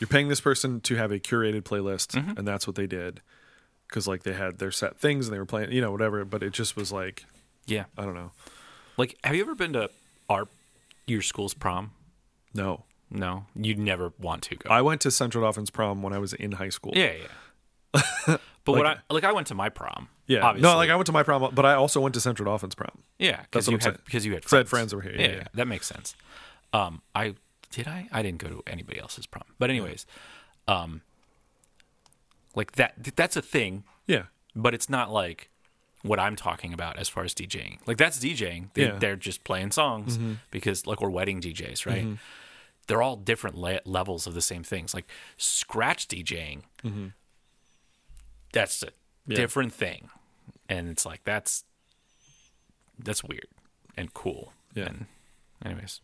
you're 0.00 0.08
paying 0.08 0.28
this 0.28 0.40
person 0.40 0.80
to 0.82 0.96
have 0.96 1.12
a 1.12 1.18
curated 1.20 1.62
playlist 1.62 2.16
mm-hmm. 2.18 2.36
and 2.36 2.46
that's 2.46 2.66
what 2.66 2.74
they 2.76 2.86
did. 2.88 3.20
Cuz 3.92 4.08
like 4.08 4.24
they 4.24 4.32
had 4.34 4.58
their 4.58 4.72
set 4.72 4.98
things 4.98 5.28
and 5.28 5.34
they 5.34 5.38
were 5.38 5.46
playing, 5.46 5.70
you 5.72 5.80
know, 5.80 5.92
whatever, 5.92 6.24
but 6.24 6.42
it 6.42 6.52
just 6.52 6.74
was 6.76 6.90
like 6.90 7.24
yeah 7.66 7.84
I 7.96 8.02
don't 8.04 8.14
know. 8.14 8.32
Like 8.98 9.16
have 9.24 9.34
you 9.34 9.40
ever 9.42 9.54
been 9.54 9.72
to 9.72 9.88
our 10.28 10.48
your 11.06 11.22
school's 11.22 11.54
prom 11.54 11.92
No. 12.52 12.84
no 13.10 13.46
you'd 13.54 13.78
never 13.78 14.12
want 14.18 14.42
to 14.44 14.56
go 14.56 14.68
I 14.68 14.82
went 14.82 15.00
to 15.02 15.10
Central 15.10 15.42
Dauphin's 15.44 15.70
prom 15.70 16.02
when 16.02 16.12
I 16.12 16.18
was 16.18 16.32
in 16.34 16.52
high 16.52 16.68
school. 16.68 16.92
yeah 16.94 17.12
yeah 17.22 17.26
but 18.64 18.72
what 18.76 18.84
I 18.86 18.90
Like- 18.90 19.00
like 19.10 19.24
I 19.24 19.32
went 19.32 19.46
to 19.46 19.54
my 19.54 19.70
prom 19.70 20.08
Yeah. 20.26 20.40
obviously. 20.44 20.68
No, 20.70 20.76
like 20.76 20.90
I 20.90 20.96
went 20.96 21.06
to 21.06 21.12
my 21.12 21.22
prom, 21.22 21.50
but 21.54 21.64
I 21.64 21.72
also 21.74 22.00
went 22.00 22.14
to 22.16 22.20
Central 22.20 22.44
Dauphin's 22.52 22.74
prom. 22.74 22.98
yeah 23.18 23.36
That's 23.36 23.46
because 23.50 23.66
what 23.68 23.72
you 23.72 23.76
I'm 23.76 23.80
had 23.80 23.84
saying. 23.94 24.02
because 24.04 24.26
you 24.26 24.34
had 24.34 24.48
So 24.48 24.56
I 24.56 24.60
had 24.60 24.68
friends 24.68 24.92
friends 24.92 24.94
over 24.94 25.02
here, 25.02 25.14
yeah, 25.18 25.28
yeah, 25.28 25.36
yeah. 25.42 25.48
that 25.54 25.66
makes 25.68 25.86
sense 25.86 26.14
um 26.74 27.00
I 27.14 27.34
did 27.70 27.88
I 27.88 28.08
I 28.12 28.20
didn't 28.22 28.38
go 28.38 28.48
to 28.48 28.62
anybody 28.66 28.98
else's 29.00 29.26
prom 29.26 29.44
but 29.58 29.70
anyways 29.70 30.04
um 30.66 31.00
like 32.54 32.72
that 32.72 32.92
that's 33.16 33.36
a 33.36 33.42
thing 33.42 33.84
Yeah. 34.06 34.24
but 34.54 34.74
it's 34.74 34.88
not 34.90 35.10
like 35.12 35.48
what 36.02 36.20
I'm 36.20 36.36
talking 36.36 36.72
about 36.72 36.98
as 36.98 37.08
far 37.08 37.24
as 37.24 37.34
DJing. 37.34 37.78
Like 37.86 37.96
that's 37.98 38.18
DJing. 38.18 38.72
They, 38.74 38.82
Yeah. 38.82 38.88
Mm-hmm. 38.90 38.98
They're 39.00 39.16
just 39.16 39.44
playing 39.44 39.72
songs 39.72 40.18
because 40.50 40.86
like 40.86 41.00
we're 41.00 41.10
wedding 41.10 41.40
DJs, 41.40 41.86
right? 41.86 42.18
They're 42.86 43.02
all 43.02 43.16
different 43.16 43.56
le- 43.58 43.80
levels 43.84 44.26
of 44.26 44.32
the 44.34 44.40
same 44.40 44.62
things. 44.64 44.94
Like 44.94 45.06
scratch 45.36 46.08
DJing, 46.08 46.62
that's 48.52 48.82
a 48.82 48.88
different 49.28 49.72
thing. 49.72 50.08
and 50.70 50.88
it's 50.88 51.04
like 51.06 51.22
that's 51.24 51.64
that's 52.98 53.22
weird 53.22 53.46
and 53.96 54.12
cool. 54.14 54.52
Yeah. 54.74 54.86
And 54.86 55.06
anyways, 55.64 56.00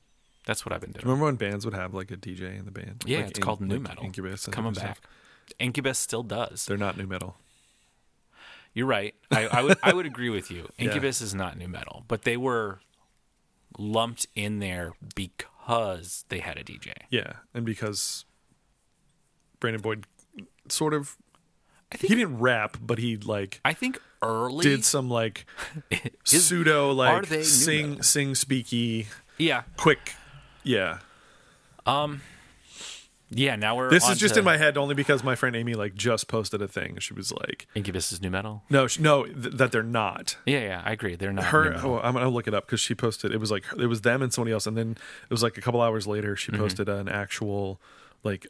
that's 0.46 0.64
what 0.66 0.72
I've 0.72 0.80
been 0.80 0.92
doing. 0.92 1.04
Remember 1.04 1.24
when 1.26 1.36
bands 1.36 1.64
would 1.64 1.74
have 1.74 1.94
like 1.94 2.10
a 2.10 2.16
DJ 2.16 2.58
in 2.58 2.64
the 2.64 2.70
band? 2.70 3.04
Yeah, 3.06 3.18
Like 3.18 3.28
it's 3.30 3.38
in- 3.38 3.44
called 3.44 3.60
new 3.60 3.74
like 3.74 3.82
metal. 3.82 4.04
Incubus 4.04 4.44
and 4.46 4.54
coming 4.54 4.72
back. 4.72 4.98
Incubus 5.58 5.98
still 5.98 6.22
does. 6.22 6.66
They're 6.66 6.76
not 6.78 6.96
nu 6.96 7.06
metal. 7.06 7.36
You're 8.74 8.86
right. 8.86 9.14
I, 9.30 9.46
I 9.46 9.62
would 9.62 9.78
I 9.82 9.92
would 9.94 10.06
agree 10.06 10.30
with 10.30 10.50
you. 10.50 10.68
Incubus 10.78 11.20
is 11.20 11.34
not 11.34 11.56
nu 11.56 11.68
metal, 11.68 12.04
but 12.08 12.22
they 12.22 12.36
were 12.36 12.80
lumped 13.78 14.26
in 14.34 14.58
there 14.58 14.92
because 15.14 16.24
they 16.28 16.40
had 16.40 16.58
a 16.58 16.64
DJ. 16.64 16.92
Yeah, 17.08 17.34
and 17.54 17.64
because 17.64 18.24
Brandon 19.60 19.80
Boyd 19.80 20.06
sort 20.68 20.92
of 20.94 21.16
I 21.92 21.96
think, 21.96 22.08
he 22.10 22.16
didn't 22.16 22.38
rap, 22.38 22.76
but 22.80 22.98
he 22.98 23.16
like 23.16 23.60
I 23.64 23.72
think 23.72 24.00
early 24.22 24.64
did 24.64 24.84
some 24.84 25.08
like 25.08 25.46
is- 25.90 26.46
pseudo 26.46 26.90
like 26.92 27.26
sing 27.44 27.90
metal? 27.90 28.02
sing 28.02 28.32
speaky 28.32 29.06
yeah 29.38 29.62
quick. 29.76 30.14
Yeah, 30.64 30.98
um, 31.84 32.22
yeah. 33.34 33.56
Now 33.56 33.76
we're 33.76 33.90
this 33.90 34.08
is 34.08 34.18
just 34.18 34.34
to 34.34 34.40
in 34.40 34.44
my 34.44 34.56
head 34.56 34.76
only 34.78 34.94
because 34.94 35.22
my 35.24 35.34
friend 35.34 35.54
Amy 35.56 35.74
like 35.74 35.94
just 35.94 36.28
posted 36.28 36.62
a 36.62 36.68
thing. 36.68 36.98
She 36.98 37.12
was 37.14 37.32
like, 37.32 37.66
Incubus 37.74 38.12
is 38.12 38.20
nu 38.22 38.30
metal. 38.30 38.62
"No, 38.70 38.86
sh- 38.86 38.98
no, 38.98 39.24
th- 39.24 39.54
that 39.54 39.72
they're 39.72 39.82
not." 39.82 40.36
Yeah, 40.46 40.60
yeah. 40.60 40.82
I 40.84 40.92
agree. 40.92 41.16
They're 41.16 41.32
not 41.32 41.44
Her, 41.46 41.74
oh, 41.82 41.98
I'm 42.00 42.14
gonna 42.14 42.28
look 42.28 42.46
it 42.48 42.54
up 42.54 42.66
because 42.66 42.80
she 42.80 42.94
posted. 42.94 43.32
It 43.32 43.38
was 43.38 43.50
like 43.50 43.64
it 43.78 43.86
was 43.86 44.00
them 44.02 44.22
and 44.22 44.32
somebody 44.32 44.52
else, 44.52 44.66
and 44.66 44.76
then 44.76 44.92
it 44.92 45.30
was 45.30 45.42
like 45.42 45.58
a 45.58 45.60
couple 45.60 45.80
hours 45.80 46.06
later 46.06 46.36
she 46.36 46.52
Mm-hmm. 46.52 46.62
posted 46.62 46.88
an 46.88 47.08
actual 47.08 47.80
like 48.22 48.46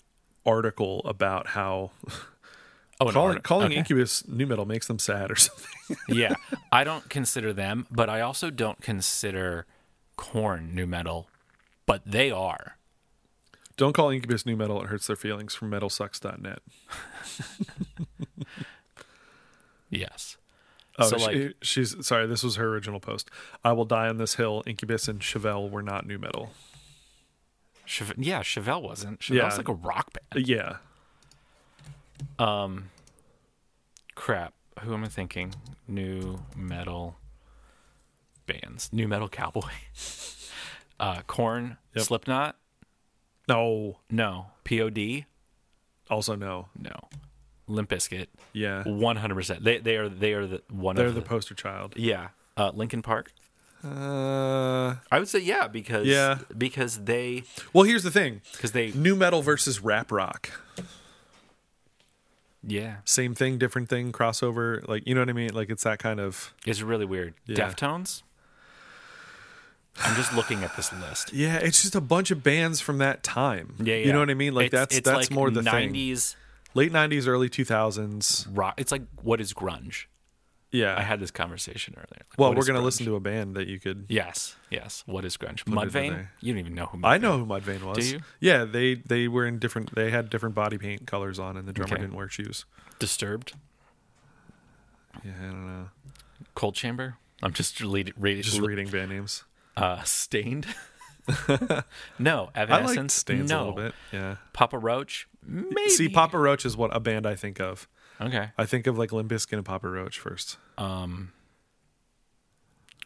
article 0.47 1.01
about 1.07 1.49
how 1.49 1.91
oh, 3.01 3.11
calling 3.11 3.39
calling 3.41 3.67
okay. 3.67 3.77
Incubus 3.77 4.27
nu 4.29 4.47
metal 4.47 4.65
makes 4.67 4.87
them 4.87 4.99
sad 4.99 5.31
or 5.31 5.37
something. 5.47 5.67
yeah, 6.09 6.35
I 6.73 6.85
don't 6.85 7.09
consider 7.11 7.53
them, 7.53 7.87
but 7.91 8.09
I 8.09 8.21
also 8.21 8.51
don't 8.51 8.81
consider 8.81 9.67
Korn 10.17 10.75
nu 10.75 10.87
metal, 10.87 11.29
but 11.87 12.03
they 12.07 12.31
are. 12.31 12.77
Don't 13.77 13.93
call 13.93 14.11
Incubus 14.11 14.47
nu 14.47 14.57
metal; 14.57 14.81
it 14.83 14.87
hurts 14.89 15.07
their 15.07 15.17
feelings. 15.17 15.55
From 15.55 15.71
MetalSucks.net. 15.71 16.61
Yes. 19.91 20.37
Oh, 20.99 21.09
So, 21.09 21.19
she- 21.19 21.25
like- 21.25 21.55
she's 21.63 22.07
sorry. 22.07 22.27
This 22.27 22.43
was 22.43 22.57
her 22.57 22.67
original 22.69 23.01
post. 23.01 23.31
I 23.65 23.73
will 23.73 23.85
die 23.85 24.09
on 24.09 24.17
this 24.19 24.35
hill. 24.35 24.63
Incubus 24.67 25.09
and 25.09 25.21
Chevelle 25.21 25.71
were 25.71 25.83
not 25.83 26.07
nu 26.07 26.19
metal. 26.19 26.51
Cheve- 27.87 28.15
yeah, 28.19 28.41
Chevelle 28.43 28.83
wasn't. 28.83 29.21
Chevelle's 29.21 29.53
Yeah. 29.53 29.57
like 29.57 29.69
a 29.69 29.73
rock 29.75 30.13
band. 30.13 30.27
Uh, 30.35 30.47
Yeah, 30.47 30.77
Um, 32.39 32.91
crap. 34.15 34.55
Who 34.81 34.95
am 34.95 35.05
I 35.05 35.09
thinking? 35.09 35.55
Nu 35.87 36.41
metal 36.57 37.17
bands. 38.47 38.93
New 38.93 39.07
metal 39.07 39.29
cowboy. 39.29 39.71
uh, 41.01 41.23
Korn. 41.27 41.77
Yep. 41.95 42.05
Slipknot. 42.07 42.57
No, 43.49 43.99
No. 44.11 44.47
Pod. 44.65 45.25
also 46.11 46.35
no. 46.35 46.69
No. 46.79 47.09
Limp 47.67 47.89
Bizkit. 47.91 48.27
Yeah, 48.53 48.83
One 48.85 49.17
hundred 49.17 49.35
percent. 49.37 49.65
They 49.65 49.79
they 49.79 49.97
are 49.97 50.09
they 50.09 50.33
are 50.35 50.47
the 50.47 50.63
one 50.71 50.97
they're 50.97 51.07
of 51.07 51.15
the 51.15 51.21
the, 51.21 51.27
poster 51.27 51.55
child. 51.55 51.95
yeah. 51.97 52.29
Uh, 52.57 52.71
Linkin 52.75 53.03
Park. 53.03 53.33
Uh, 53.83 54.95
I 55.13 55.19
would 55.19 55.29
say 55.29 55.41
yeah 55.41 55.67
because 55.69 56.07
Yeah. 56.07 56.39
because 56.57 57.05
they 57.05 57.45
well, 57.73 57.85
here's 57.85 58.03
the 58.03 58.11
thing: 58.11 58.41
because 58.53 58.73
they 58.73 58.93
new 58.93 59.15
metal 59.17 59.43
versus 59.43 59.81
rap 59.81 60.11
rock. 60.13 60.51
yeah 62.67 62.97
Same 63.05 63.35
thing, 63.35 63.59
different 63.59 63.89
thing, 63.89 64.13
crossover. 64.13 64.87
Like 64.89 65.07
you 65.07 65.15
know 65.15 65.21
what 65.21 65.29
I 65.29 65.35
mean? 65.35 65.53
Like 65.55 65.69
it's 65.71 65.85
that 65.85 65.99
kind 65.99 66.21
of. 66.21 66.53
it's 66.67 66.81
really 66.83 67.05
weird. 67.05 67.35
Yeah. 67.47 67.57
Deftones. 67.57 68.23
I'm 70.03 70.17
just 70.17 70.35
looking 70.35 70.65
at 70.65 70.75
this 70.77 70.93
list. 70.93 71.33
Yeah, 71.33 71.57
it's 71.57 71.83
just 71.83 71.95
a 71.95 72.01
bunch 72.01 72.31
of 72.31 72.43
bands 72.43 72.81
from 72.81 72.99
that 72.99 73.23
time. 73.23 73.75
Yeah, 73.79 73.95
yeah. 73.95 74.07
You 74.07 74.13
know 74.13 74.19
what 74.21 74.31
I 74.31 74.35
mean? 74.35 74.55
Like 74.55 74.67
It's- 74.67 74.81
that's 74.81 74.97
it's 74.99 75.05
that's 75.07 75.29
like 75.29 75.31
more 75.31 75.51
the 75.51 75.63
thing. 75.63 75.93
90s 75.95 76.37
Late 76.75 76.91
'90s, 76.93 77.29
early 77.29 77.49
2000s. 77.49 78.49
rock. 78.51 78.75
It's 78.81 78.91
like 78.91 79.03
what 79.23 79.41
is 79.41 79.55
grunge? 79.55 80.07
Yeah. 80.73 80.97
I 80.99 81.03
had 81.03 81.21
this 81.21 81.31
conversation 81.31 81.95
earlier. 81.97 82.09
Like, 82.11 82.25
well, 82.37 82.49
what 82.49 82.57
we're 82.57 82.63
is 82.63 82.67
gonna 82.67 82.81
grunge? 82.81 82.85
listen 82.85 83.07
to 83.07 83.15
a 83.15 83.21
band 83.21 83.55
that 83.55 83.69
you 83.69 83.79
could. 83.79 84.07
Yes, 84.09 84.57
yes. 84.71 85.05
What 85.07 85.25
is 85.25 85.37
grunge? 85.37 85.63
Mudvayne. 85.67 86.27
You 86.41 86.53
don't 86.53 86.59
even 86.59 86.75
know 86.75 86.87
who. 86.87 86.99
Mudvayne 86.99 87.07
I 87.09 87.19
know 87.19 87.39
who 87.39 87.47
Mudvayne 87.47 87.83
was. 87.85 87.99
Do 87.99 88.05
you? 88.17 88.21
Yeah, 88.41 88.65
they 88.65 88.95
they 88.97 89.29
were 89.29 89.47
in 89.47 89.61
different. 89.61 89.95
They 89.95 90.11
had 90.11 90.29
different 90.31 90.57
body 90.57 90.77
paint 90.77 91.07
colors 91.07 91.39
on, 91.39 91.57
and 91.57 91.69
the 91.69 91.73
drummer 91.73 91.95
Okay. 91.95 92.03
didn't 92.03 92.17
wear 92.17 92.29
shoes. 92.29 92.65
Disturbed. 92.99 93.53
Yeah, 95.25 95.31
I 95.41 95.45
don't 95.45 95.67
know. 95.67 95.89
Coal 96.57 96.73
Chamber. 96.73 97.19
I'm 97.43 97.53
just 97.53 97.81
reading. 97.81 98.15
Read, 98.17 98.43
Just 98.43 98.59
reading 98.61 98.89
band 98.89 99.11
names. 99.11 99.45
Uh, 99.77 100.03
Staind. 100.03 100.67
no, 102.19 102.51
Evanescence. 102.55 103.15
Stains 103.15 103.51
no. 103.51 103.57
a 103.57 103.61
little 103.61 103.77
bit. 103.77 103.95
Yeah. 104.13 104.37
Papa 104.53 104.79
Roach. 104.79 105.27
Maybe. 105.47 105.89
See, 105.89 106.09
Papa 106.09 106.39
Roach 106.39 106.67
is 106.67 106.77
what 106.77 106.95
a 106.95 107.01
band 107.01 107.27
I 107.27 107.35
think 107.35 107.61
of. 107.61 107.89
Okay. 108.21 108.51
I 108.59 108.67
think 108.67 108.87
of 108.87 108.99
like 108.99 109.11
Limp 109.13 109.31
Bizkit 109.31 109.55
and 109.55 109.65
Papa 109.65 109.89
Roach 109.89 110.19
first. 110.19 110.59
Um. 110.79 111.33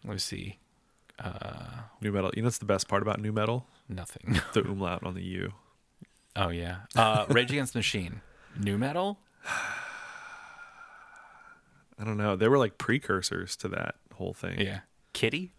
Let 0.05 0.13
me 0.13 0.19
see. 0.19 0.59
Uh, 1.19 1.83
Nu 2.01 2.13
metal. 2.13 2.31
You 2.35 2.43
know 2.43 2.47
what's 2.47 2.59
the 2.59 2.65
best 2.65 2.89
part 2.89 3.03
about 3.03 3.21
nu 3.21 3.33
metal? 3.33 3.67
Nothing. 3.89 4.41
The 4.53 4.61
umlaut 4.61 5.03
on 5.05 5.15
the 5.15 5.23
U. 5.23 5.53
Oh 6.37 6.51
yeah. 6.51 6.81
Uh, 6.95 7.27
Rage 7.29 7.51
Against 7.51 7.73
the 7.73 7.81
Machine. 7.81 8.21
Nu 8.59 8.79
metal. 8.79 9.19
I 12.01 12.05
don't 12.05 12.17
know. 12.17 12.37
They 12.37 12.47
were 12.47 12.59
like 12.59 12.79
precursors 12.79 13.57
to 13.57 13.69
that 13.69 13.97
whole 14.15 14.33
thing. 14.35 14.61
Yeah. 14.61 14.81
Kittie. 15.13 15.53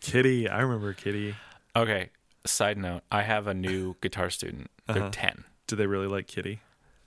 Kittie. 0.00 0.48
I 0.48 0.60
remember 0.60 0.92
Kittie. 0.92 1.34
Okay. 1.76 2.10
Side 2.46 2.78
note: 2.78 3.02
I 3.12 3.22
have 3.22 3.46
a 3.46 3.54
new 3.54 3.96
guitar 4.00 4.30
student. 4.30 4.70
They're 4.86 5.02
Uh-huh. 5.02 5.10
ten. 5.12 5.44
Do 5.66 5.76
they 5.76 5.86
really 5.86 6.06
like 6.08 6.26
Kittie? 6.26 6.60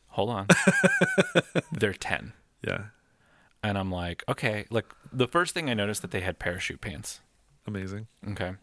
Hold 0.09 0.29
on. 0.29 0.47
They're 1.71 1.93
ten, 1.93 2.33
Yeah. 2.65 2.85
and 3.63 3.77
I'm 3.79 3.91
like, 3.91 4.23
okay. 4.29 4.65
Like 4.69 4.85
the 5.11 5.27
first 5.27 5.53
thing 5.55 5.69
I 5.69 5.73
noticed 5.73 6.01
that 6.03 6.11
they 6.11 6.21
had 6.21 6.37
parachute 6.37 6.79
pants. 6.81 7.19
Amazing. 7.65 8.07
Okay. 8.29 8.53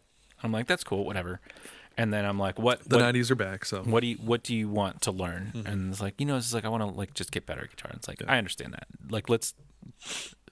I'm 0.43 0.51
like, 0.53 0.65
that's 0.67 0.83
cool, 0.85 1.05
whatever. 1.05 1.41
And 1.97 2.13
then 2.13 2.23
I'm 2.25 2.39
like, 2.39 2.57
what? 2.57 2.87
The 2.87 2.97
what, 2.97 3.13
90s 3.13 3.29
are 3.31 3.35
back, 3.35 3.65
so. 3.65 3.83
what 3.83 3.99
do 3.99 4.07
you 4.07 4.15
what 4.15 4.43
do 4.43 4.55
you 4.55 4.69
want 4.69 5.01
to 5.01 5.11
learn? 5.11 5.51
Mm-hmm. 5.53 5.67
And 5.67 5.91
it's 5.91 6.01
like, 6.01 6.19
you 6.19 6.25
know, 6.25 6.37
it's 6.37 6.53
like 6.53 6.63
I 6.63 6.69
want 6.69 6.81
to 6.83 6.87
like 6.87 7.13
just 7.13 7.31
get 7.33 7.45
better 7.45 7.61
at 7.63 7.69
guitar. 7.69 7.89
And 7.91 7.97
it's 7.99 8.07
like 8.07 8.23
I 8.27 8.37
understand 8.37 8.71
that. 8.73 8.87
Like 9.09 9.27
let's 9.27 9.53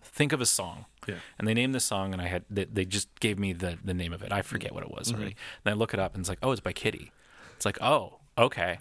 think 0.01 0.31
of 0.33 0.41
a 0.41 0.45
song. 0.45 0.85
Yeah. 1.07 1.15
And 1.37 1.47
they 1.47 1.53
named 1.53 1.73
the 1.73 1.79
song, 1.79 2.13
and 2.13 2.21
I 2.21 2.27
had 2.27 2.45
they, 2.49 2.65
they 2.65 2.85
just 2.85 3.07
gave 3.19 3.39
me 3.39 3.53
the 3.53 3.77
the 3.83 3.93
name 3.93 4.13
of 4.13 4.21
it. 4.23 4.31
I 4.31 4.41
forget 4.41 4.73
what 4.73 4.83
it 4.83 4.91
was 4.91 5.07
Mm-hmm. 5.09 5.15
already. 5.19 5.35
Then 5.63 5.73
I 5.73 5.75
look 5.75 5.93
it 5.93 5.99
up, 5.99 6.13
and 6.15 6.21
it's 6.21 6.29
like, 6.29 6.39
oh, 6.43 6.51
it's 6.51 6.61
by 6.61 6.73
Kittie. 6.73 7.11
It's 7.55 7.65
like, 7.65 7.81
oh, 7.81 8.19
okay. 8.37 8.79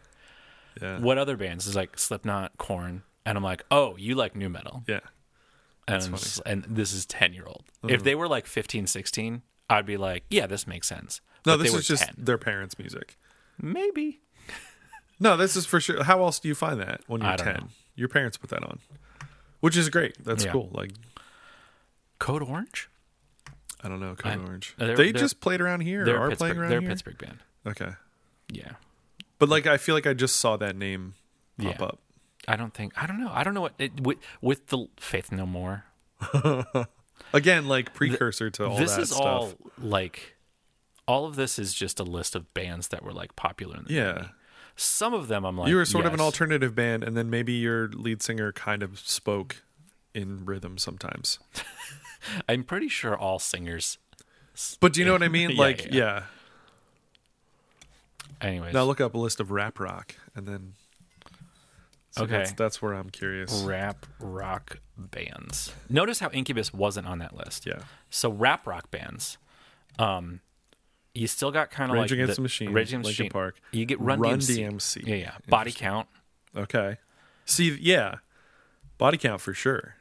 Yeah. 0.80 0.98
What 1.00 1.18
other 1.18 1.36
bands? 1.36 1.66
It's 1.66 1.74
like 1.76 1.98
Slipknot, 1.98 2.58
Korn, 2.58 3.02
and 3.26 3.36
I'm 3.36 3.42
like, 3.44 3.64
oh, 3.70 3.96
you 3.96 4.14
like 4.14 4.36
nu 4.36 4.48
metal. 4.48 4.84
Yeah. 4.86 5.00
And, 5.88 6.14
s- 6.14 6.40
and 6.44 6.64
this 6.68 6.92
is 6.92 7.06
10 7.06 7.32
year 7.32 7.44
old. 7.46 7.64
Mm-hmm. 7.82 7.94
If 7.94 8.04
they 8.04 8.14
were 8.14 8.28
like 8.28 8.46
15, 8.46 8.86
16, 8.86 9.42
I'd 9.70 9.86
be 9.86 9.96
like, 9.96 10.24
yeah, 10.30 10.46
this 10.46 10.66
makes 10.66 10.86
sense. 10.86 11.20
No, 11.46 11.56
But 11.56 11.62
this 11.64 11.74
is 11.74 11.86
just 11.88 12.04
10. 12.04 12.14
their 12.18 12.36
parents' 12.38 12.78
music. 12.78 13.16
maybe. 13.60 14.20
No, 15.20 15.36
this 15.36 15.56
is 15.56 15.66
for 15.66 15.80
sure. 15.80 16.04
How 16.04 16.20
else 16.22 16.38
do 16.38 16.46
you 16.48 16.54
find 16.54 16.78
that 16.80 17.00
when 17.06 17.22
you're 17.22 17.36
10? 17.36 17.54
know. 17.54 17.68
Your 17.96 18.08
parents 18.08 18.36
put 18.36 18.50
that 18.50 18.62
on, 18.62 18.78
which 19.60 19.76
is 19.76 19.88
great. 19.88 20.22
That's 20.24 20.44
Yeah. 20.44 20.52
cool. 20.52 20.70
Like, 20.72 20.92
Code 22.18 22.42
Orange? 22.42 22.88
I 23.82 23.88
don't 23.88 24.00
know, 24.00 24.14
Code 24.16 24.32
I- 24.32 24.36
Orange. 24.36 24.74
they're- 24.76 24.96
they 24.96 25.12
they're- 25.12 25.20
just 25.20 25.40
played 25.40 25.60
around 25.60 25.80
here. 25.82 26.04
They're 26.04 26.20
are 26.20 26.34
playing 26.34 26.56
around 26.58 26.70
they're 26.70 26.78
a 26.78 26.82
here. 26.82 26.90
Pittsburgh 26.90 27.18
band. 27.18 27.38
Okay, 27.66 27.92
Yeah. 28.48 28.72
but 29.38 29.48
like, 29.48 29.66
I 29.66 29.76
feel 29.76 29.94
like 29.94 30.06
I 30.06 30.14
just 30.14 30.36
saw 30.36 30.56
that 30.56 30.74
name 30.76 31.14
pop 31.60 31.78
Yeah. 31.78 31.84
up. 31.86 31.98
I 32.48 32.56
don't 32.56 32.72
think, 32.74 32.92
I 33.00 33.06
don't 33.06 33.20
know. 33.20 33.30
I 33.32 33.44
don't 33.44 33.52
know 33.54 33.60
what, 33.60 33.74
it, 33.78 34.00
with, 34.00 34.18
with 34.40 34.68
the 34.68 34.86
Faith 34.96 35.30
No 35.30 35.44
More. 35.46 35.84
Again, 37.32 37.68
like 37.68 37.94
precursor 37.94 38.48
to 38.50 38.64
all 38.66 38.78
this 38.78 38.92
that 38.94 39.02
is 39.02 39.10
stuff. 39.10 39.20
all 39.20 39.52
like, 39.76 40.36
all 41.06 41.26
of 41.26 41.36
this 41.36 41.58
is 41.58 41.74
just 41.74 42.00
a 42.00 42.04
list 42.04 42.34
of 42.34 42.52
bands 42.54 42.88
that 42.88 43.02
were 43.02 43.12
like 43.12 43.36
popular 43.36 43.76
in 43.76 43.84
the 43.84 43.92
Yeah. 43.92 44.12
90s. 44.12 44.30
Some 44.80 45.12
of 45.12 45.26
them 45.26 45.44
I'm 45.44 45.58
like, 45.58 45.68
you 45.68 45.74
were 45.76 45.84
sort 45.84 46.06
of 46.06 46.14
an 46.14 46.20
alternative 46.20 46.74
band, 46.74 47.02
and 47.02 47.16
then 47.16 47.28
maybe 47.28 47.52
your 47.54 47.88
lead 47.88 48.22
singer 48.22 48.52
kind 48.52 48.82
of 48.82 48.98
spoke 49.00 49.62
in 50.14 50.44
rhythm 50.44 50.78
sometimes. 50.78 51.38
I'm 52.48 52.62
pretty 52.62 52.88
sure 52.88 53.16
all 53.16 53.38
singers. 53.40 53.98
But 54.80 54.92
do 54.92 55.00
you 55.00 55.06
know 55.06 55.12
what 55.12 55.22
I 55.24 55.28
mean? 55.38 55.50
Yeah, 55.50 55.58
Like, 55.60 55.84
yeah, 55.86 55.90
yeah. 55.92 56.22
yeah. 58.40 58.48
Anyways, 58.48 58.72
Now 58.74 58.84
look 58.84 59.00
up 59.00 59.14
a 59.14 59.18
list 59.18 59.40
of 59.40 59.50
rap 59.50 59.80
rock, 59.80 60.14
and 60.34 60.46
then. 60.46 60.74
So 62.12 62.22
Okay. 62.24 62.38
That's, 62.38 62.52
that's 62.52 62.82
where 62.82 62.94
I'm 62.94 63.10
curious. 63.10 63.62
rap 63.62 64.06
rock 64.20 64.78
bands. 64.96 65.72
Notice 65.88 66.20
how 66.20 66.30
Incubus 66.30 66.72
wasn't 66.72 67.06
on 67.06 67.18
that 67.18 67.36
list. 67.36 67.66
Yeah. 67.66 67.80
So 68.10 68.30
rap 68.30 68.66
rock 68.66 68.90
bands, 68.90 69.38
um, 69.98 70.40
you 71.14 71.26
still 71.26 71.50
got 71.50 71.70
kind 71.70 71.90
of 71.90 71.96
like 71.96 72.10
Against 72.10 72.30
the, 72.32 72.36
the 72.36 72.42
Machine, 72.42 72.72
Rage 72.72 72.88
Against 72.88 73.06
Linkin 73.06 73.24
Machine. 73.24 73.30
Park, 73.30 73.60
You 73.72 73.84
get 73.86 74.00
Run, 74.00 74.20
Run 74.20 74.38
DMC. 74.38 74.58
DMC. 74.70 75.06
Yeah, 75.06 75.14
yeah. 75.16 75.32
Body 75.48 75.72
Count. 75.72 76.08
Okay. 76.56 76.96
See, 77.44 77.76
yeah, 77.80 78.16
body 78.98 79.16
count 79.16 79.40
for 79.40 79.54
sure. 79.54 79.94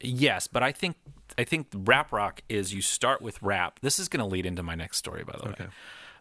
Yes, 0.00 0.46
but 0.46 0.62
I 0.62 0.70
think 0.72 0.96
I 1.38 1.44
think 1.44 1.68
rap 1.72 2.12
rock 2.12 2.42
is 2.48 2.74
you 2.74 2.82
start 2.82 3.22
with 3.22 3.40
rap. 3.42 3.80
This 3.80 3.98
is 3.98 4.08
going 4.08 4.20
to 4.20 4.26
lead 4.26 4.44
into 4.44 4.62
my 4.62 4.74
next 4.74 4.98
story, 4.98 5.24
by 5.24 5.32
the 5.32 5.48
Okay. 5.48 5.64
way, 5.64 5.70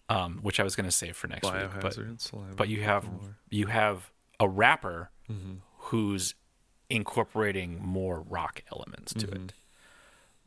um, 0.10 0.40
which 0.42 0.60
I 0.60 0.64
was 0.64 0.76
going 0.78 0.86
to 0.86 0.92
save 0.92 1.16
for 1.18 1.28
next 1.28 1.44
week. 1.52 1.64
But 1.82 1.94
Biohazard, 1.96 2.56
but 2.56 2.70
you 2.70 2.82
have 2.84 3.06
more. 3.12 3.36
you 3.50 3.66
have 3.68 4.12
a 4.40 4.48
rapper 4.48 5.10
Mm-hmm. 5.32 5.54
who's 5.78 6.36
incorporating 6.90 7.80
more 7.82 8.22
rock 8.22 8.62
elements 8.72 9.14
to 9.16 9.28
Mm-hmm. 9.28 9.44
it. 9.46 9.54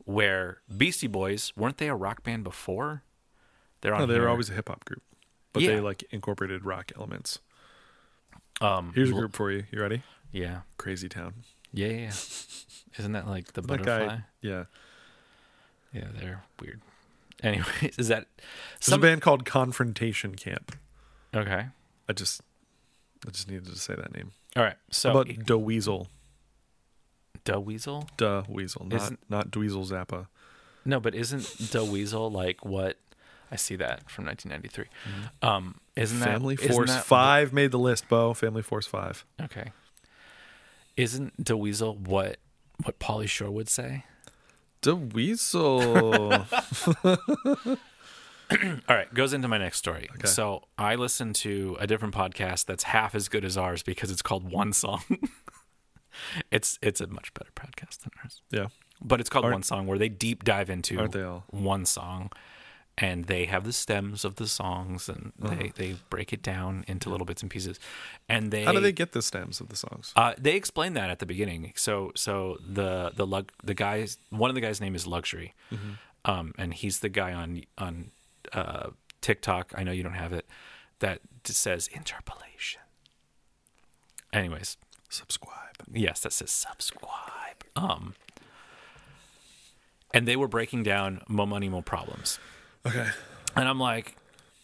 Where 0.05 0.61
Beastie 0.75 1.07
Boys 1.07 1.51
weren't 1.57 1.77
they 1.77 1.89
a 1.89 1.95
rock 1.95 2.23
band 2.23 2.43
before? 2.43 3.03
They're 3.81 3.93
on. 3.93 4.01
No, 4.01 4.05
they 4.07 4.19
were 4.19 4.29
always 4.29 4.49
a 4.49 4.53
hip 4.53 4.69
hop 4.69 4.85
group, 4.85 5.01
but 5.53 5.63
Yeah. 5.63 5.75
they 5.75 5.79
like 5.79 6.03
incorporated 6.11 6.65
rock 6.65 6.91
elements. 6.95 7.39
Um, 8.61 8.91
Here's 8.95 9.09
a 9.11 9.13
group 9.13 9.35
for 9.35 9.51
you. 9.51 9.65
You 9.71 9.81
ready? 9.81 10.01
Yeah, 10.31 10.61
Crazy 10.77 11.07
Town. 11.09 11.33
yeah, 11.73 11.87
yeah. 11.87 12.11
Isn't 12.97 13.11
that 13.11 13.27
like 13.27 13.53
the 13.53 13.61
butterfly? 13.61 14.05
guy. 14.07 14.23
Yeah. 14.41 14.63
Yeah, 15.93 16.05
they're 16.19 16.43
weird. 16.59 16.81
Anyways, 17.43 17.95
is 17.97 18.07
that 18.07 18.25
There's 18.83 18.93
a 18.93 18.97
band 18.97 19.21
called 19.21 19.45
Confrontation 19.45 20.35
Camp. 20.35 20.75
okay? 21.35 21.67
I 22.09 22.13
just, 22.13 22.41
I 23.27 23.29
just 23.31 23.47
needed 23.49 23.65
to 23.67 23.77
say 23.77 23.93
that 23.95 24.13
name. 24.15 24.31
All 24.55 24.63
right. 24.63 24.75
So 24.89 25.11
How 25.13 25.19
about 25.19 25.45
Da 25.45 25.55
Weasel? 25.55 26.07
Da 27.43 27.59
Weasel? 27.59 28.09
Da 28.17 28.43
Weasel, 28.49 28.85
not 28.87 29.01
Isn't- 29.01 29.19
not 29.29 29.51
Dweezil 29.51 29.87
Zappa. 29.87 30.27
No, 30.83 30.99
but 30.99 31.13
isn't 31.13 31.69
Da 31.71 31.83
Weasel 31.83 32.31
like 32.31 32.65
what? 32.65 32.97
I 33.51 33.55
see 33.55 33.75
that 33.77 34.09
from 34.09 34.25
1993. 34.25 34.85
Um, 35.41 35.79
isn't 35.95 36.19
that 36.19 36.25
Mm-hmm. 36.25 36.33
Family 36.33 36.55
isn't 36.55 36.71
Force 36.71 36.89
that- 36.91 37.03
Five 37.05 37.53
made 37.53 37.71
the 37.71 37.79
list, 37.79 38.07
Bo. 38.09 38.33
Family 38.33 38.61
Force 38.61 38.85
Five. 38.87 39.25
Okay. 39.41 39.71
Isn't 40.95 41.43
Da 41.43 41.55
Weasel 41.55 41.95
what 41.95 42.37
what 42.83 42.99
Pauly 42.99 43.27
Shore 43.29 43.51
would 43.51 43.69
say? 43.69 44.03
Da 44.81 44.93
Weasel. 44.93 46.33
All 48.49 48.95
right, 48.95 49.13
goes 49.13 49.33
into 49.33 49.47
my 49.49 49.57
next 49.57 49.77
story. 49.77 50.07
Okay. 50.15 50.27
So 50.27 50.63
I 50.77 50.95
listen 50.95 51.33
to 51.33 51.75
a 51.81 51.87
different 51.87 52.13
podcast 52.13 52.65
that's 52.65 52.83
half 52.83 53.13
as 53.13 53.27
good 53.27 53.43
as 53.43 53.57
ours 53.57 53.83
because 53.83 54.09
it's 54.09 54.21
called 54.21 54.49
One 54.49 54.71
Song. 54.71 55.03
it's 56.51 56.79
it's 56.81 57.01
a 57.01 57.07
much 57.07 57.33
better 57.33 57.51
podcast 57.55 57.99
than 57.99 58.11
ours, 58.23 58.41
yeah. 58.49 58.67
but 59.01 59.19
it's 59.19 59.29
called 59.29 59.43
Aren't- 59.45 59.55
One 59.55 59.63
Song, 59.63 59.85
where 59.85 59.97
they 59.97 60.07
deep 60.09 60.45
dive 60.45 60.69
into 60.69 60.97
Aren't 60.97 61.11
they 61.11 61.23
all? 61.23 61.43
one 61.49 61.85
song, 61.85 62.31
and 62.99 63.25
they 63.25 63.45
have 63.45 63.63
the 63.63 63.73
stems 63.73 64.25
of 64.25 64.35
the 64.35 64.47
songs, 64.47 65.07
and 65.07 65.31
they 65.39 65.71
they 65.75 65.95
break 66.09 66.33
it 66.33 66.41
down 66.41 66.83
into 66.87 67.09
little 67.09 67.25
bits 67.25 67.41
and 67.41 67.51
pieces, 67.51 67.79
and 68.27 68.51
they 68.51 68.63
How 68.63 68.71
do 68.71 68.79
they 68.79 68.91
get 68.91 69.11
the 69.11 69.21
stems 69.21 69.61
of 69.61 69.69
the 69.69 69.75
songs? 69.75 70.13
Uh, 70.15 70.33
they 70.37 70.55
explain 70.55 70.93
that 70.93 71.09
at 71.09 71.19
the 71.19 71.25
beginning. 71.25 71.73
So 71.75 72.11
so 72.15 72.57
the 72.67 73.11
the 73.15 73.27
lug 73.27 73.51
the 73.63 73.73
guys 73.75 74.17
one 74.29 74.49
of 74.49 74.55
the 74.55 74.61
guys' 74.61 74.81
name 74.81 74.95
is 74.95 75.05
Luxury, 75.05 75.53
um, 76.25 76.53
and 76.57 76.73
he's 76.73 76.99
the 76.99 77.09
guy 77.09 77.33
on 77.33 77.61
on 77.77 78.11
uh, 78.53 78.89
TikTok. 79.21 79.73
I 79.77 79.83
know 79.83 79.91
you 79.91 80.03
don't 80.03 80.13
have 80.13 80.33
it. 80.33 80.47
That 80.99 81.19
says 81.43 81.87
interpolation. 81.87 82.81
Anyways, 84.33 84.77
Subscribe. 85.09 85.75
yes, 85.93 86.21
that 86.21 86.33
says 86.33 86.51
subscribe. 86.51 87.63
Um, 87.75 88.15
and 90.13 90.27
they 90.27 90.35
were 90.35 90.47
breaking 90.47 90.83
down 90.83 91.21
"Mo 91.27 91.45
Money 91.45 91.69
Mo 91.69 91.81
Problems." 91.81 92.39
Okay. 92.87 93.07
and 93.55 93.67
I'm 93.67 93.79
like, 93.79 94.15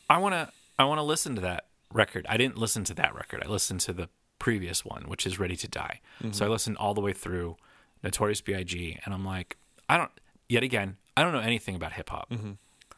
I 0.09 0.17
want 0.17 0.33
to, 0.33 0.49
I 0.77 0.85
want 0.85 0.99
to 0.99 1.03
listen 1.03 1.35
to 1.35 1.41
that 1.41 1.65
record. 1.91 2.25
I 2.29 2.37
didn't 2.37 2.57
listen 2.57 2.83
to 2.85 2.93
that 2.95 3.15
record. 3.15 3.43
I 3.45 3.49
listened 3.49 3.81
to 3.81 3.93
the 3.93 4.09
previous 4.39 4.83
one, 4.83 5.03
which 5.03 5.25
is 5.25 5.39
Ready 5.39 5.55
to 5.55 5.67
Die. 5.67 6.01
So 6.19 6.27
mm-hmm. 6.27 6.43
I 6.43 6.47
listened 6.47 6.77
all 6.77 6.93
the 6.93 7.01
way 7.01 7.13
through 7.13 7.55
Notorious 8.03 8.41
B.I.G. 8.41 8.99
and 9.05 9.13
I'm 9.13 9.25
like, 9.25 9.57
I 9.87 9.97
don't. 9.97 10.11
Yet 10.49 10.63
again, 10.63 10.97
I 11.15 11.23
don't 11.23 11.31
know 11.31 11.39
anything 11.39 11.75
about 11.75 11.93
hip 11.93 12.09
hop. 12.09 12.29
Mm-hmm. 12.29 12.51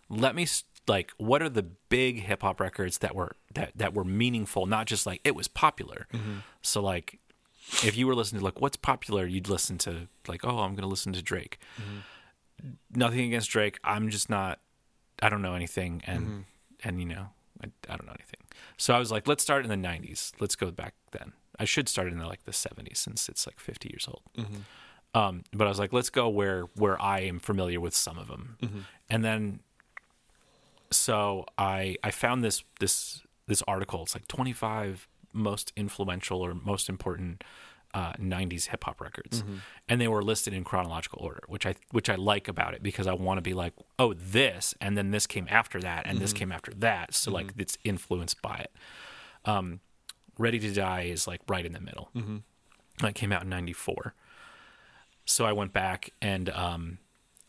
Let 0.10 0.36
me 0.36 0.48
like, 0.88 1.12
what 1.18 1.42
are 1.42 1.50
the 1.50 1.64
big 1.64 2.22
hip 2.22 2.42
hop 2.42 2.60
records 2.60 3.00
that 3.00 3.16
were 3.16 3.36
that 3.54 3.72
that 3.76 3.94
were 3.94 4.04
meaningful? 4.04 4.66
Not 4.66 4.88
just 4.88 5.06
like 5.06 5.22
it 5.24 5.36
was 5.36 5.48
popular. 5.48 6.08
Mm-hmm. 6.14 6.38
So 6.62 6.82
like, 6.82 7.20
if 7.84 7.96
you 7.96 8.08
were 8.08 8.16
listening 8.16 8.40
to 8.40 8.46
like 8.46 8.62
what's 8.62 8.78
popular, 8.78 9.26
you'd 9.26 9.50
listen 9.50 9.78
to 9.80 10.08
like, 10.28 10.46
oh, 10.46 10.60
I'm 10.60 10.76
gonna 10.76 10.88
listen 10.88 11.14
to 11.14 11.22
Drake. 11.22 11.60
Nothing 12.94 13.22
against 13.22 13.50
Drake. 13.50 13.80
I'm 13.84 14.10
just 14.10 14.30
not 14.30 14.60
I 15.22 15.30
don't 15.30 15.42
know 15.42 15.56
anything, 15.56 16.02
and 16.06 16.22
mm-hmm. 16.22 16.40
and 16.84 17.00
you 17.00 17.08
know, 17.08 17.28
I, 17.64 17.68
I 17.90 17.96
don't 17.96 18.06
know 18.06 18.14
anything. 18.14 18.42
So 18.78 18.94
I 18.94 19.00
was 19.00 19.12
like, 19.12 19.28
let's 19.28 19.44
start 19.44 19.66
in 19.66 19.70
the 19.70 19.88
'90s. 19.88 20.34
Let's 20.40 20.56
go 20.56 20.72
back 20.72 20.94
then. 21.12 21.34
I 21.58 21.66
should 21.66 21.88
start 21.88 22.12
in 22.12 22.20
the, 22.20 22.28
like 22.28 22.44
the 22.44 22.52
'70s 22.52 22.98
since 22.98 23.30
it's 23.30 23.48
like 23.48 23.60
50 23.60 23.90
years 23.90 24.08
old. 24.08 24.22
Mm-hmm. 24.38 25.20
Um, 25.20 25.44
but 25.54 25.66
I 25.66 25.70
was 25.70 25.80
like, 25.80 25.94
let's 25.94 26.10
go 26.10 26.28
where 26.28 26.64
where 26.76 27.02
I 27.02 27.22
am 27.22 27.40
familiar 27.40 27.80
with 27.80 27.96
some 27.96 28.18
of 28.18 28.28
them, 28.28 28.58
mm-hmm. 28.62 28.80
and 29.10 29.24
then 29.24 29.60
so 30.92 31.46
I 31.58 31.96
I 32.04 32.12
found 32.12 32.44
this 32.44 32.64
this 32.80 33.22
this 33.48 33.62
article. 33.68 34.04
It's 34.04 34.16
like 34.16 34.28
25 34.28 35.08
most 35.32 35.72
influential 35.76 36.42
or 36.42 36.54
most 36.54 36.90
important 36.90 37.44
uh, 37.96 38.14
90s 38.20 38.68
hip 38.68 38.84
hop 38.84 39.00
records, 39.00 39.44
and 39.88 40.02
they 40.02 40.08
were 40.10 40.22
listed 40.22 40.54
in 40.54 40.64
chronological 40.66 41.20
order, 41.22 41.44
which 41.48 41.66
I 41.66 41.76
which 41.92 42.10
I 42.10 42.16
like 42.16 42.48
about 42.50 42.74
it 42.76 42.84
because 42.84 43.08
I 43.08 43.14
want 43.14 43.38
to 43.38 43.42
be 43.42 43.54
like, 43.54 43.74
oh, 43.98 44.14
this, 44.14 44.74
and 44.82 44.98
then 44.98 45.12
this 45.12 45.26
came 45.26 45.48
after 45.50 45.80
that, 45.80 46.06
and 46.06 46.20
this 46.20 46.34
came 46.34 46.52
after 46.52 46.72
that, 46.78 47.14
so 47.16 47.32
like 47.32 47.48
it's 47.58 47.78
influenced 47.84 48.42
by 48.42 48.58
it. 48.58 48.72
Um, 49.46 49.80
Ready 50.38 50.60
to 50.60 50.74
Die 50.74 51.02
is 51.04 51.28
like 51.28 51.40
right 51.48 51.66
in 51.66 51.72
the 51.72 51.80
middle. 51.80 52.10
mm 52.14 52.42
That 53.00 53.16
came 53.16 53.32
out 53.32 53.44
in 53.44 53.50
'94. 53.50 54.14
So 55.26 55.46
I 55.46 55.54
went 55.54 55.72
back 55.74 56.12
and 56.22 56.50
um, 56.50 56.98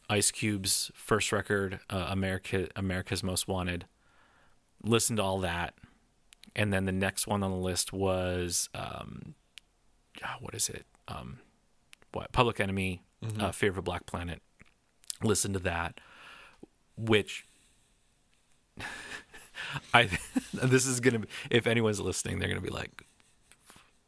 Ice 0.08 0.30
Cube's 0.30 0.90
first 0.94 1.32
record, 1.32 1.80
uh, 1.90 2.06
America 2.08 2.68
America's 2.76 3.22
Most 3.24 3.48
Wanted. 3.48 3.86
Listened 4.82 5.16
to 5.16 5.22
all 5.24 5.40
that, 5.40 5.74
and 6.54 6.72
then 6.72 6.84
the 6.84 6.92
next 6.92 7.26
one 7.26 7.42
on 7.42 7.50
the 7.50 7.56
list 7.56 7.92
was 7.92 8.68
um, 8.74 9.34
what 10.40 10.54
is 10.54 10.68
it? 10.68 10.86
Um, 11.08 11.38
what 12.12 12.32
Public 12.32 12.60
Enemy, 12.60 13.02
uh, 13.38 13.52
Fear 13.52 13.70
of 13.70 13.78
a 13.78 13.82
Black 13.82 14.06
Planet. 14.06 14.42
Listen 15.22 15.52
to 15.52 15.58
that, 15.60 15.98
which 16.96 17.46
I 19.94 20.08
this 20.52 20.86
is 20.86 21.00
gonna 21.00 21.20
be 21.20 21.28
if 21.50 21.66
anyone's 21.66 22.00
listening, 22.00 22.38
they're 22.38 22.48
gonna 22.48 22.60
be 22.60 22.70
like, 22.70 23.04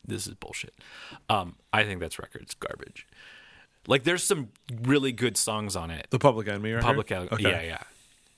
"This 0.06 0.26
is 0.26 0.34
bullshit." 0.34 0.74
Um, 1.28 1.56
I 1.72 1.84
think 1.84 2.00
that's 2.00 2.18
record's 2.18 2.54
garbage. 2.54 3.06
Like, 3.86 4.04
there's 4.04 4.22
some 4.22 4.50
really 4.82 5.12
good 5.12 5.38
songs 5.38 5.74
on 5.74 5.90
it. 5.90 6.08
The 6.10 6.18
Public 6.18 6.46
Enemy, 6.46 6.72
right? 6.72 6.82
Public? 6.82 7.10
Enemy, 7.10 7.28
yeah, 7.40 7.62
yeah. 7.62 7.82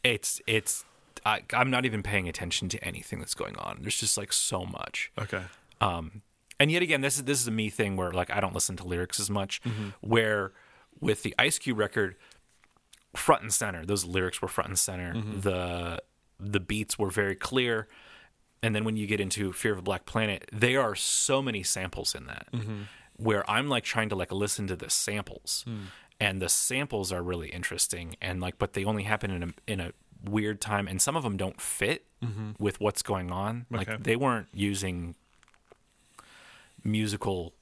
It's 0.04 0.40
it's. 0.46 0.84
I, 1.26 1.42
I'm 1.52 1.70
not 1.70 1.84
even 1.84 2.02
paying 2.02 2.28
attention 2.28 2.68
to 2.70 2.82
anything 2.82 3.18
that's 3.18 3.34
going 3.34 3.56
on. 3.56 3.78
There's 3.80 3.98
just 3.98 4.16
like 4.16 4.32
so 4.32 4.64
much. 4.64 5.10
Okay. 5.18 5.42
Um, 5.80 6.22
and 6.60 6.70
yet 6.70 6.82
again, 6.82 7.00
this 7.00 7.16
is 7.16 7.24
this 7.24 7.40
is 7.40 7.48
a 7.48 7.50
me 7.50 7.70
thing 7.70 7.96
where 7.96 8.12
like 8.12 8.30
I 8.30 8.38
don't 8.38 8.54
listen 8.54 8.76
to 8.76 8.84
lyrics 8.84 9.18
as 9.18 9.30
much. 9.30 9.62
Mm-hmm. 9.62 9.88
Where 10.02 10.52
with 11.00 11.22
the 11.22 11.34
Ice 11.38 11.58
Cube 11.58 11.78
record, 11.78 12.16
front 13.16 13.42
and 13.42 13.52
center, 13.52 13.86
those 13.86 14.04
lyrics 14.04 14.42
were 14.42 14.48
front 14.48 14.68
and 14.68 14.78
center. 14.78 15.14
Mm-hmm. 15.14 15.40
The 15.40 16.02
the 16.38 16.60
beats 16.60 16.98
were 16.98 17.10
very 17.10 17.34
clear. 17.34 17.88
And 18.62 18.76
then 18.76 18.84
when 18.84 18.98
you 18.98 19.06
get 19.06 19.20
into 19.20 19.54
Fear 19.54 19.72
of 19.72 19.78
a 19.78 19.82
Black 19.82 20.04
Planet, 20.04 20.50
there 20.52 20.82
are 20.82 20.94
so 20.94 21.40
many 21.40 21.62
samples 21.62 22.14
in 22.14 22.26
that 22.26 22.48
mm-hmm. 22.52 22.82
where 23.16 23.48
I'm 23.50 23.70
like 23.70 23.84
trying 23.84 24.10
to 24.10 24.14
like 24.14 24.30
listen 24.30 24.66
to 24.66 24.76
the 24.76 24.90
samples. 24.90 25.64
Hmm. 25.66 25.84
And 26.22 26.42
the 26.42 26.50
samples 26.50 27.10
are 27.10 27.22
really 27.22 27.48
interesting 27.48 28.16
and 28.20 28.42
like 28.42 28.58
but 28.58 28.74
they 28.74 28.84
only 28.84 29.04
happen 29.04 29.30
in 29.30 29.42
a 29.42 29.48
in 29.66 29.80
a 29.80 29.92
weird 30.22 30.60
time 30.60 30.86
and 30.86 31.00
some 31.00 31.16
of 31.16 31.22
them 31.22 31.38
don't 31.38 31.58
fit 31.58 32.04
with 32.58 32.78
what's 32.80 33.00
going 33.00 33.30
on. 33.30 33.64
Like 33.70 34.02
they 34.02 34.16
weren't 34.16 34.48
using 34.52 35.14
musical 36.84 37.54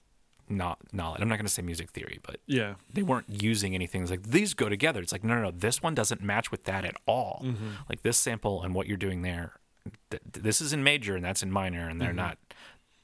not 0.51 0.79
knowledge. 0.93 1.21
I'm 1.21 1.29
not 1.29 1.37
going 1.37 1.47
to 1.47 1.53
say 1.53 1.63
music 1.63 1.91
theory, 1.91 2.21
but 2.23 2.41
Yeah. 2.47 2.75
they 2.93 3.03
weren't 3.03 3.43
using 3.43 3.75
anything 3.75 4.03
it's 4.03 4.11
like 4.11 4.23
these 4.23 4.55
go 4.55 4.69
together. 4.69 5.01
It's 5.01 5.13
like 5.13 5.25
no, 5.25 5.35
no, 5.35 5.43
no. 5.43 5.51
This 5.51 5.83
one 5.83 5.95
doesn't 5.95 6.23
match 6.23 6.51
with 6.51 6.65
that 6.65 6.85
at 6.85 6.95
all. 7.07 7.43
Mm-hmm. 7.45 7.69
Like 7.89 8.03
this 8.03 8.17
sample 8.17 8.63
and 8.63 8.75
what 8.75 8.87
you're 8.87 8.97
doing 8.97 9.23
there, 9.23 9.55
th- 10.11 10.23
this 10.33 10.61
is 10.61 10.73
in 10.73 10.83
major 10.83 11.17
and 11.17 11.25
that's 11.25 11.43
in 11.43 11.51
minor, 11.51 11.89
and 11.89 12.01
they're 12.01 12.09
mm-hmm. 12.09 12.17
not 12.17 12.39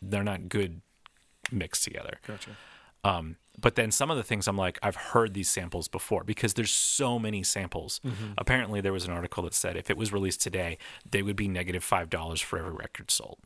they're 0.01 0.25
not 0.25 0.49
good 0.49 0.81
mixed 1.51 1.85
together. 1.85 2.19
Gotcha. 2.27 2.51
Um, 3.05 3.37
but 3.61 3.77
then 3.77 3.93
some 3.93 4.11
of 4.11 4.17
the 4.17 4.25
things 4.25 4.49
I'm 4.49 4.57
like, 4.57 4.79
I've 4.83 4.97
heard 4.97 5.33
these 5.33 5.49
samples 5.49 5.87
before 5.87 6.25
because 6.25 6.55
there's 6.55 6.73
so 6.73 7.19
many 7.21 7.43
samples. 7.45 8.01
Apparently, 8.37 8.81
there 8.81 8.93
was 8.93 9.05
an 9.05 9.13
article 9.13 9.45
that 9.45 9.55
said 9.55 9.77
if 9.77 9.91
it 9.91 9.97
was 9.97 10.13
released 10.13 10.43
today, 10.43 10.77
they 11.09 11.23
would 11.23 11.37
be 11.37 11.47
negative 11.47 11.85
five 11.85 12.11
dollars 12.11 12.41
for 12.41 12.59
every 12.59 12.73
record 12.73 13.11
sold 13.13 13.39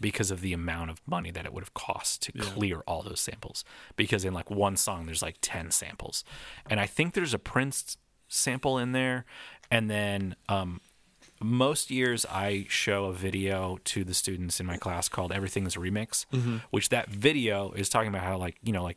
because 0.00 0.30
of 0.30 0.40
the 0.40 0.52
amount 0.52 0.90
of 0.90 1.00
money 1.06 1.30
that 1.32 1.44
it 1.44 1.52
would 1.52 1.64
have 1.64 1.74
cost 1.74 2.22
to 2.22 2.32
clear 2.32 2.80
all 2.86 3.02
those 3.02 3.20
samples. 3.20 3.64
Because 3.96 4.24
in 4.24 4.32
like 4.32 4.50
one 4.50 4.76
song, 4.76 5.06
there's 5.06 5.22
like 5.22 5.38
ten 5.40 5.70
samples, 5.72 6.22
and 6.70 6.78
I 6.78 6.86
think 6.86 7.14
there's 7.14 7.34
a 7.34 7.38
Prince 7.38 7.96
sample 8.28 8.78
in 8.78 8.92
there, 8.92 9.24
and 9.70 9.90
then 9.90 10.36
um, 10.48 10.80
most 11.40 11.90
years 11.90 12.24
I 12.26 12.66
show 12.68 13.06
a 13.06 13.12
video 13.12 13.78
to 13.84 14.04
the 14.04 14.14
students 14.14 14.60
in 14.60 14.66
my 14.66 14.76
class 14.78 15.08
called 15.08 15.32
Everything's 15.32 15.76
a 15.76 15.80
Remix, 15.80 16.24
which 16.70 16.88
that 16.90 17.08
video 17.08 17.72
is 17.72 17.88
talking 17.88 18.08
about 18.08 18.22
how 18.22 18.38
like, 18.38 18.56
you 18.62 18.72
know, 18.72 18.82
like 18.84 18.96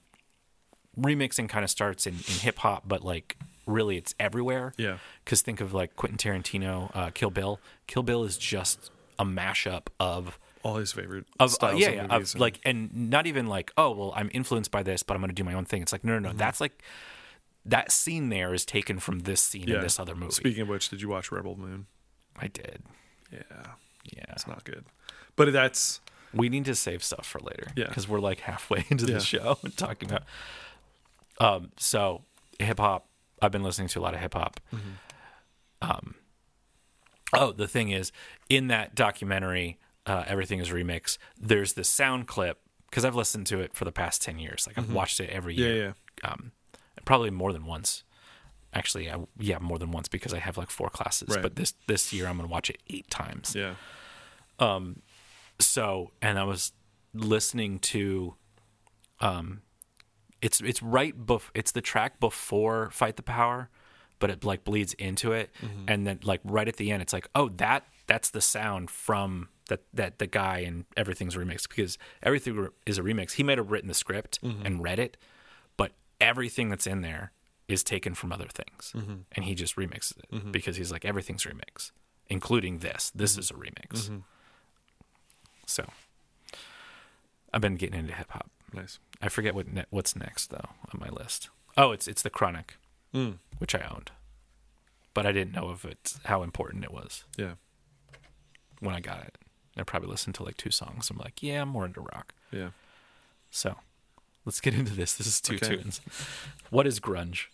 remixing 0.98 1.50
kind 1.50 1.64
of 1.64 1.70
starts 1.70 2.06
in, 2.08 2.14
in 2.16 2.20
hip 2.40 2.60
hop, 2.60 2.84
but 2.88 3.04
like 3.04 3.38
really 3.66 3.98
it's 3.98 4.16
everywhere. 4.20 4.74
Yeah. 4.78 4.98
Because 5.24 5.42
think 5.42 5.62
of 5.62 5.74
like 5.74 5.96
Quentin 5.96 6.18
Tarantino, 6.18 6.92
uh, 6.96 7.10
Kill 7.12 7.30
Bill. 7.30 7.60
Kill 7.88 8.04
Bill 8.04 8.24
is 8.24 8.38
just 8.38 8.92
a 9.18 9.26
mashup 9.26 9.88
of 10.00 10.40
All 10.64 10.76
his 10.78 10.92
favorite 10.92 11.26
of 11.40 11.56
uh, 11.62 11.74
yeah, 11.76 11.90
yeah 11.90 12.06
of, 12.06 12.22
and- 12.34 12.40
like 12.40 12.60
and 12.66 13.10
not 13.10 13.28
even 13.28 13.48
like 13.48 13.72
oh 13.78 13.92
well 13.92 14.14
I'm 14.16 14.30
influenced 14.34 14.72
by 14.72 14.84
this, 14.84 15.04
but 15.04 15.14
I'm 15.16 15.22
going 15.22 15.30
to 15.30 15.36
do 15.36 15.44
my 15.44 15.54
own 15.54 15.66
thing. 15.66 15.82
It's 15.82 15.92
like 15.92 16.04
no 16.04 16.18
no 16.20 16.30
no, 16.30 16.36
that's 16.36 16.60
like 16.62 16.82
that 17.66 17.92
scene 17.92 18.30
there 18.30 18.54
is 18.54 18.66
taken 18.66 19.00
from 19.00 19.20
this 19.20 19.42
scene 19.42 19.70
in 19.70 19.82
this 19.82 20.00
other 20.00 20.16
movie. 20.16 20.32
Speaking 20.32 20.62
of 20.64 20.70
which, 20.70 20.90
did 20.90 21.02
you 21.02 21.10
watch 21.10 21.32
Rebel 21.32 21.56
Moon? 21.58 21.86
I 22.38 22.48
did. 22.48 22.84
Yeah, 23.32 23.40
Yeah. 24.16 24.24
it's 24.30 24.48
not 24.48 24.64
good. 24.64 24.86
But 25.36 25.52
that's 25.54 26.00
We 26.34 26.48
need 26.50 26.66
to 26.66 26.76
save 26.76 27.04
stuff 27.04 27.26
for 27.28 27.40
later. 27.40 27.68
Yeah. 27.76 27.88
Because 27.88 28.08
we're 28.08 28.22
like 28.22 28.40
halfway 28.40 28.86
into 28.90 29.06
Yeah. 29.06 29.16
the 29.16 29.20
show 29.24 29.60
and 29.64 29.76
talking 29.78 30.10
about. 30.10 30.24
Um. 31.40 31.72
So 31.78 32.24
hip 32.60 32.80
hop. 32.80 33.08
I've 33.42 33.52
been 33.52 33.64
listening 33.64 33.88
to 33.90 34.00
a 34.00 34.02
lot 34.02 34.14
of 34.14 34.20
hip 34.20 34.34
hop. 34.34 34.60
Um. 35.82 36.16
Oh, 37.34 37.52
the 37.52 37.68
thing 37.68 37.90
is, 37.92 38.12
in 38.50 38.68
that 38.68 38.96
documentary, 38.96 39.78
uh, 40.06 40.24
everything 40.28 40.60
is 40.60 40.70
remix. 40.70 41.18
There's 41.40 41.74
this 41.74 41.88
sound 41.88 42.28
clip 42.28 42.60
because 42.90 43.06
I've 43.06 43.16
listened 43.16 43.46
to 43.48 43.60
it 43.60 43.74
for 43.76 43.86
the 43.86 43.92
past 43.92 44.22
ten 44.22 44.40
years. 44.40 44.66
Like 44.68 44.78
I've 44.78 44.92
watched 44.92 45.20
it 45.20 45.30
every 45.30 45.56
year. 45.56 45.76
yeah. 45.76 45.92
Yeah. 46.24 46.32
Um, 46.32 46.52
probably 47.06 47.30
more 47.30 47.54
than 47.54 47.66
once. 47.66 48.04
Actually, 48.74 49.10
I, 49.10 49.18
yeah, 49.40 49.58
more 49.60 49.80
than 49.80 49.92
once 49.92 50.08
because 50.08 50.34
I 50.34 50.40
have 50.40 50.58
like 50.58 50.70
four 50.70 50.90
classes. 50.90 51.30
Right. 51.30 51.42
But 51.42 51.56
this 51.56 51.74
this 51.88 52.12
year 52.14 52.28
I'm 52.28 52.36
gonna 52.38 52.50
watch 52.50 52.70
it 52.70 52.78
eight 52.88 53.10
times 53.10 53.56
Yeah. 53.56 53.76
Um. 54.60 55.02
so 55.60 56.12
and 56.22 56.38
i 56.40 56.44
was 56.44 56.72
listening 57.14 57.80
to 57.80 58.36
um 59.22 59.62
it's 60.42 60.62
it's 60.62 60.82
right 60.82 61.26
bef- 61.26 61.50
it's 61.54 61.72
the 61.72 61.82
track 61.82 62.20
before 62.20 62.90
fight 62.92 63.16
the 63.16 63.24
power 63.24 63.70
but 64.20 64.30
it 64.30 64.44
like 64.44 64.66
bleeds 64.66 64.94
into 64.96 65.32
it. 65.32 65.50
Mm-hmm. 65.62 65.86
And 65.88 66.06
then 66.06 66.20
like 66.24 66.42
right 66.44 66.68
at 66.68 66.76
the 66.76 66.92
end 66.92 67.02
it's 67.02 67.14
like 67.14 67.30
oh 67.36 67.50
that 67.58 67.86
that's 68.08 68.30
the 68.32 68.42
sound 68.42 68.90
from 68.90 69.50
that 69.68 69.82
that 69.94 70.20
the 70.20 70.28
guy 70.28 70.60
and 70.60 70.86
everything's 70.98 71.36
remixed 71.36 71.70
because 71.70 71.98
everything 72.24 72.68
is 72.86 72.98
a 72.98 73.02
remix. 73.02 73.34
He 73.34 73.44
might 73.44 73.58
have 73.58 73.72
written 73.72 73.88
the 73.88 73.94
script 73.94 74.42
mm-hmm. 74.42 74.66
and 74.66 74.84
read 74.84 75.00
it 75.00 75.18
but 75.78 75.94
everything 76.20 76.70
that's 76.70 76.88
in 76.88 77.02
there 77.02 77.32
is 77.68 77.84
taken 77.84 78.16
from 78.16 78.32
other 78.32 78.48
things. 78.48 78.94
Mm-hmm. 78.96 79.16
And 79.34 79.46
he 79.46 79.54
just 79.56 79.76
remixes 79.76 80.18
it 80.18 80.52
because 80.52 80.76
he's 80.76 80.92
like 80.92 81.06
everything's 81.06 81.46
remix 81.46 81.92
including 82.30 82.80
this. 82.80 83.12
This 83.16 83.38
is 83.38 83.50
a 83.52 83.56
remix. 83.56 84.10
So 85.66 85.86
I've 87.54 87.62
been 87.62 87.76
getting 87.76 88.00
into 88.00 88.14
hip 88.14 88.32
hop. 88.32 88.50
Nice. 88.74 89.00
I 89.22 89.30
forget 89.30 89.56
what 89.56 89.68
ne- 89.72 89.86
what's 89.90 90.16
next 90.16 90.48
though 90.52 90.70
on 90.94 91.00
my 91.00 91.10
list. 91.10 91.50
Oh, 91.78 91.92
it's 91.92 92.08
it's 92.08 92.22
the 92.22 92.30
Chronic, 92.30 92.76
Mm. 93.14 93.38
which 93.58 93.74
I 93.76 93.82
owned, 93.94 94.12
but 95.14 95.26
I 95.26 95.32
didn't 95.32 95.54
know 95.54 95.70
of 95.70 95.86
it 95.86 96.16
how 96.26 96.44
important 96.44 96.84
it 96.84 96.92
was 96.92 97.24
Yeah. 97.38 97.54
when 98.80 98.94
I 98.96 99.00
got 99.00 99.24
it. 99.24 99.38
I 99.78 99.84
probably 99.84 100.10
listened 100.10 100.36
to 100.36 100.44
like 100.44 100.58
two 100.58 100.72
songs. 100.72 101.10
I'm 101.10 101.18
like, 101.18 101.42
yeah, 101.42 101.62
I'm 101.62 101.70
more 101.70 101.86
into 101.86 102.02
rock. 102.02 102.34
Yeah. 102.52 102.70
So 103.50 103.76
let's 104.46 104.60
get 104.62 104.74
into 104.74 104.94
this. 104.94 105.14
This 105.16 105.28
is 105.28 105.40
two 105.42 105.56
Okay. 105.56 105.78
tunes. 105.78 106.02
What 106.70 106.86
is 106.86 107.00
grunge? 107.00 107.46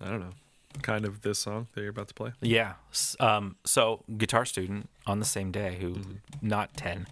I 0.00 0.08
don't 0.10 0.20
know. 0.20 0.34
Kind 0.82 1.04
of 1.04 1.22
this 1.22 1.40
song 1.40 1.66
that 1.74 1.80
you're 1.80 1.90
about 1.90 2.08
to 2.08 2.14
play. 2.14 2.32
Yeah. 2.40 2.74
Um, 3.18 3.56
so 3.64 4.04
guitar 4.16 4.44
student 4.44 4.88
on 5.06 5.18
the 5.18 5.24
same 5.24 5.50
day 5.50 5.78
who 5.80 5.96
not 6.40 6.76
10 6.76 7.06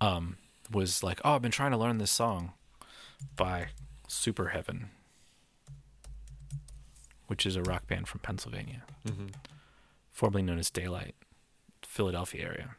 um, 0.00 0.36
was 0.70 1.02
like, 1.02 1.20
oh, 1.24 1.34
I've 1.34 1.42
been 1.42 1.50
trying 1.50 1.72
to 1.72 1.76
learn 1.76 1.98
this 1.98 2.10
song 2.10 2.52
by 3.36 3.68
Superheaven, 4.08 4.86
which 7.26 7.44
is 7.46 7.56
a 7.56 7.62
rock 7.62 7.86
band 7.86 8.08
from 8.08 8.20
Pennsylvania, 8.20 8.82
formerly 10.10 10.42
known 10.42 10.58
as 10.58 10.70
Daylight, 10.70 11.14
Philadelphia 11.82 12.44
area. 12.44 12.70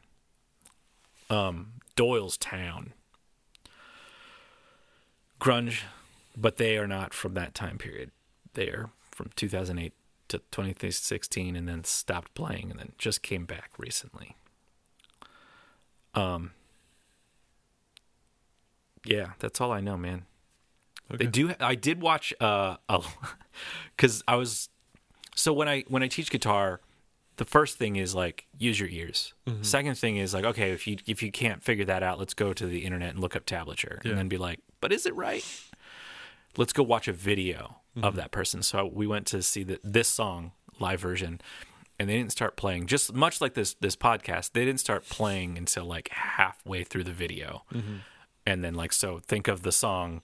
Um, 1.29 1.73
Doylestown. 1.95 2.91
Grunge, 5.39 5.81
but 6.37 6.57
they 6.57 6.77
are 6.77 6.87
not 6.87 7.13
from 7.13 7.33
that 7.33 7.53
time 7.53 7.77
period. 7.77 8.11
They 8.53 8.67
are 8.67 8.89
from 9.11 9.31
2008 9.35 9.93
to 10.29 10.37
2016 10.51 11.55
and 11.55 11.67
then 11.67 11.83
stopped 11.83 12.33
playing 12.35 12.69
and 12.71 12.79
then 12.79 12.91
just 12.97 13.21
came 13.21 13.45
back 13.45 13.71
recently. 13.77 14.35
Um 16.13 16.51
Yeah, 19.05 19.31
that's 19.39 19.59
all 19.61 19.71
I 19.71 19.81
know, 19.81 19.97
man. 19.97 20.25
Okay. 21.11 21.25
They 21.25 21.31
do 21.31 21.53
I 21.59 21.75
did 21.75 22.01
watch 22.01 22.33
uh 22.39 22.77
a, 22.87 23.03
cuz 23.97 24.23
I 24.27 24.35
was 24.35 24.69
so 25.35 25.53
when 25.53 25.67
I 25.67 25.83
when 25.87 26.03
I 26.03 26.07
teach 26.07 26.29
guitar 26.29 26.81
the 27.37 27.45
first 27.45 27.77
thing 27.77 27.95
is 27.95 28.13
like 28.13 28.47
use 28.57 28.79
your 28.79 28.89
ears. 28.89 29.33
Mm-hmm. 29.47 29.63
Second 29.63 29.97
thing 29.97 30.17
is 30.17 30.33
like 30.33 30.45
okay, 30.45 30.71
if 30.71 30.87
you 30.87 30.97
if 31.07 31.23
you 31.23 31.31
can't 31.31 31.63
figure 31.63 31.85
that 31.85 32.03
out, 32.03 32.19
let's 32.19 32.33
go 32.33 32.53
to 32.53 32.65
the 32.65 32.85
internet 32.85 33.11
and 33.11 33.19
look 33.19 33.35
up 33.35 33.45
tablature 33.45 34.03
Yeah. 34.03 34.11
and 34.11 34.19
then 34.19 34.27
be 34.27 34.37
like, 34.37 34.59
"But 34.79 34.93
is 34.93 35.05
it 35.05 35.15
right?" 35.15 35.43
let's 36.57 36.73
go 36.73 36.83
watch 36.83 37.07
a 37.07 37.13
video 37.13 37.77
of 37.95 38.01
mm-hmm. 38.03 38.17
that 38.17 38.31
person. 38.31 38.63
So 38.63 38.89
we 38.91 39.07
went 39.07 39.25
to 39.27 39.41
see 39.41 39.63
the, 39.63 39.79
this 39.83 40.07
song 40.07 40.51
live 40.79 40.99
version, 40.99 41.41
and 41.99 42.09
they 42.09 42.17
didn't 42.17 42.31
start 42.31 42.55
playing. 42.55 42.87
Just 42.87 43.13
much 43.13 43.41
like 43.41 43.53
this 43.53 43.75
this 43.75 43.95
podcast, 43.95 44.51
they 44.53 44.65
didn't 44.65 44.79
start 44.79 45.07
playing 45.07 45.57
until 45.57 45.85
like 45.85 46.09
halfway 46.09 46.83
through 46.83 47.03
the 47.03 47.13
video, 47.13 47.63
mm-hmm. 47.73 47.97
And 48.45 48.63
then 48.63 48.73
like 48.75 48.93
so 48.93 49.19
think 49.19 49.47
of 49.47 49.63
the 49.63 49.71
song, 49.71 50.21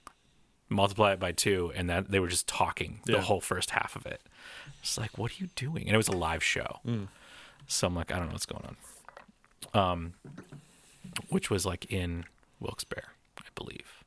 multiply 0.69 1.13
it 1.13 1.19
by 1.19 1.31
two, 1.31 1.71
and 1.75 1.89
that 1.89 2.09
they 2.11 2.19
were 2.19 2.27
just 2.27 2.47
talking 2.47 3.01
the 3.05 3.21
whole 3.21 3.41
first 3.41 3.71
half 3.71 3.95
of 3.95 4.05
it. 4.05 4.21
It's 4.81 4.97
like, 4.97 5.17
what 5.17 5.31
are 5.31 5.35
you 5.37 5.49
doing? 5.55 5.83
And 5.87 5.93
it 5.93 5.97
was 5.97 6.07
a 6.07 6.17
live 6.17 6.43
show, 6.43 6.79
so 7.67 7.87
I'm 7.87 7.95
like, 7.95 8.11
I 8.11 8.17
don't 8.17 8.27
know 8.27 8.33
what's 8.33 8.45
going 8.45 8.65
on. 8.65 8.77
Um, 9.73 10.13
which 11.29 11.49
was 11.49 11.65
like 11.65 11.85
in 11.91 12.25
Wilkes-Barre, 12.59 13.11
I 13.39 13.47
believe. 13.55 14.03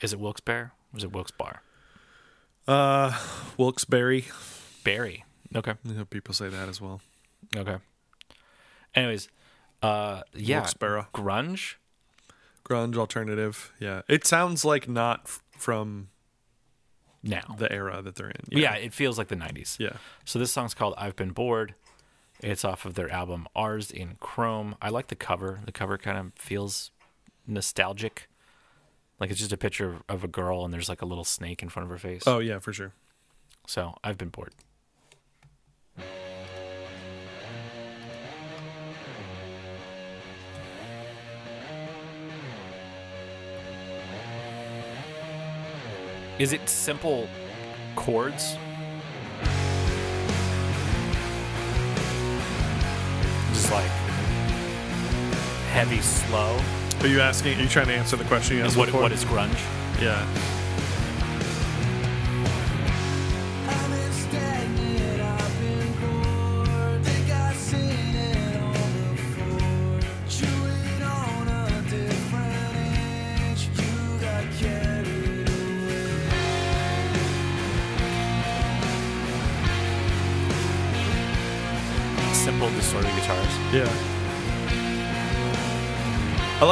Is 0.00 0.12
it 0.12 0.20
Wilkes-Barre? 0.20 0.72
Is 0.96 1.04
it 1.04 1.12
Wilkes-Barre? 1.12 1.60
Uh, 2.66 3.12
Wilkes-Barre. 3.56 4.24
Barry. 4.82 5.24
Okay. 5.54 5.74
You 5.84 5.94
know, 5.94 6.04
people 6.04 6.34
say 6.34 6.48
that 6.48 6.68
as 6.68 6.80
well. 6.80 7.00
Okay. 7.54 7.76
Anyways, 8.94 9.28
uh, 9.82 10.22
yeah, 10.34 10.62
grunge. 11.14 11.74
Grunge 12.70 12.96
alternative. 12.96 13.72
Yeah. 13.80 14.02
It 14.08 14.26
sounds 14.26 14.64
like 14.64 14.88
not 14.88 15.22
f- 15.24 15.42
from 15.56 16.08
Now, 17.22 17.56
the 17.58 17.70
era 17.72 18.00
that 18.02 18.14
they're 18.14 18.30
in. 18.30 18.44
yeah. 18.50 18.74
it 18.74 18.92
feels 18.94 19.18
like 19.18 19.28
the 19.28 19.36
'90s. 19.36 19.78
Yeah. 19.78 19.94
So 20.24 20.38
this 20.38 20.52
song's 20.52 20.74
called 20.74 20.94
"I've 20.96 21.16
Been 21.16 21.30
Bored." 21.32 21.74
It's 22.42 22.64
off 22.64 22.84
of 22.86 22.94
their 22.94 23.10
album 23.10 23.46
"Ours 23.56 23.90
Is 23.90 24.08
Chrome." 24.20 24.76
I 24.80 24.88
like 24.88 25.08
the 25.08 25.16
cover. 25.16 25.60
The 25.64 25.72
cover 25.72 25.98
kind 25.98 26.16
of 26.18 26.32
feels 26.36 26.90
nostalgic. 27.46 28.28
Like 29.18 29.30
it's 29.30 29.40
just 29.40 29.52
a 29.52 29.58
picture 29.58 29.98
of 30.08 30.24
a 30.24 30.28
girl 30.28 30.64
and 30.64 30.72
there's 30.72 30.88
like 30.88 31.02
a 31.02 31.06
little 31.06 31.24
snake 31.24 31.62
in 31.62 31.68
front 31.68 31.84
of 31.84 31.90
her 31.90 31.98
face. 31.98 32.22
Oh, 32.26 32.38
yeah, 32.38 32.58
for 32.58 32.72
sure. 32.72 32.92
So 33.66 33.94
I've 34.02 34.16
been 34.16 34.30
bored. 34.30 34.54
Is 46.40 46.54
it 46.54 46.66
simple 46.70 47.28
chords? 47.96 48.56
Just 53.52 53.70
like 53.70 53.90
heavy, 55.68 56.00
slow. 56.00 56.58
Are 57.00 57.06
you 57.08 57.20
asking, 57.20 57.58
are 57.58 57.62
you 57.62 57.68
trying 57.68 57.88
to 57.88 57.92
answer 57.92 58.16
the 58.16 58.24
question 58.24 58.56
you 58.56 58.62
what, 58.62 58.90
what 58.90 59.12
is 59.12 59.22
grunge? 59.26 59.52
Yeah. 60.00 60.26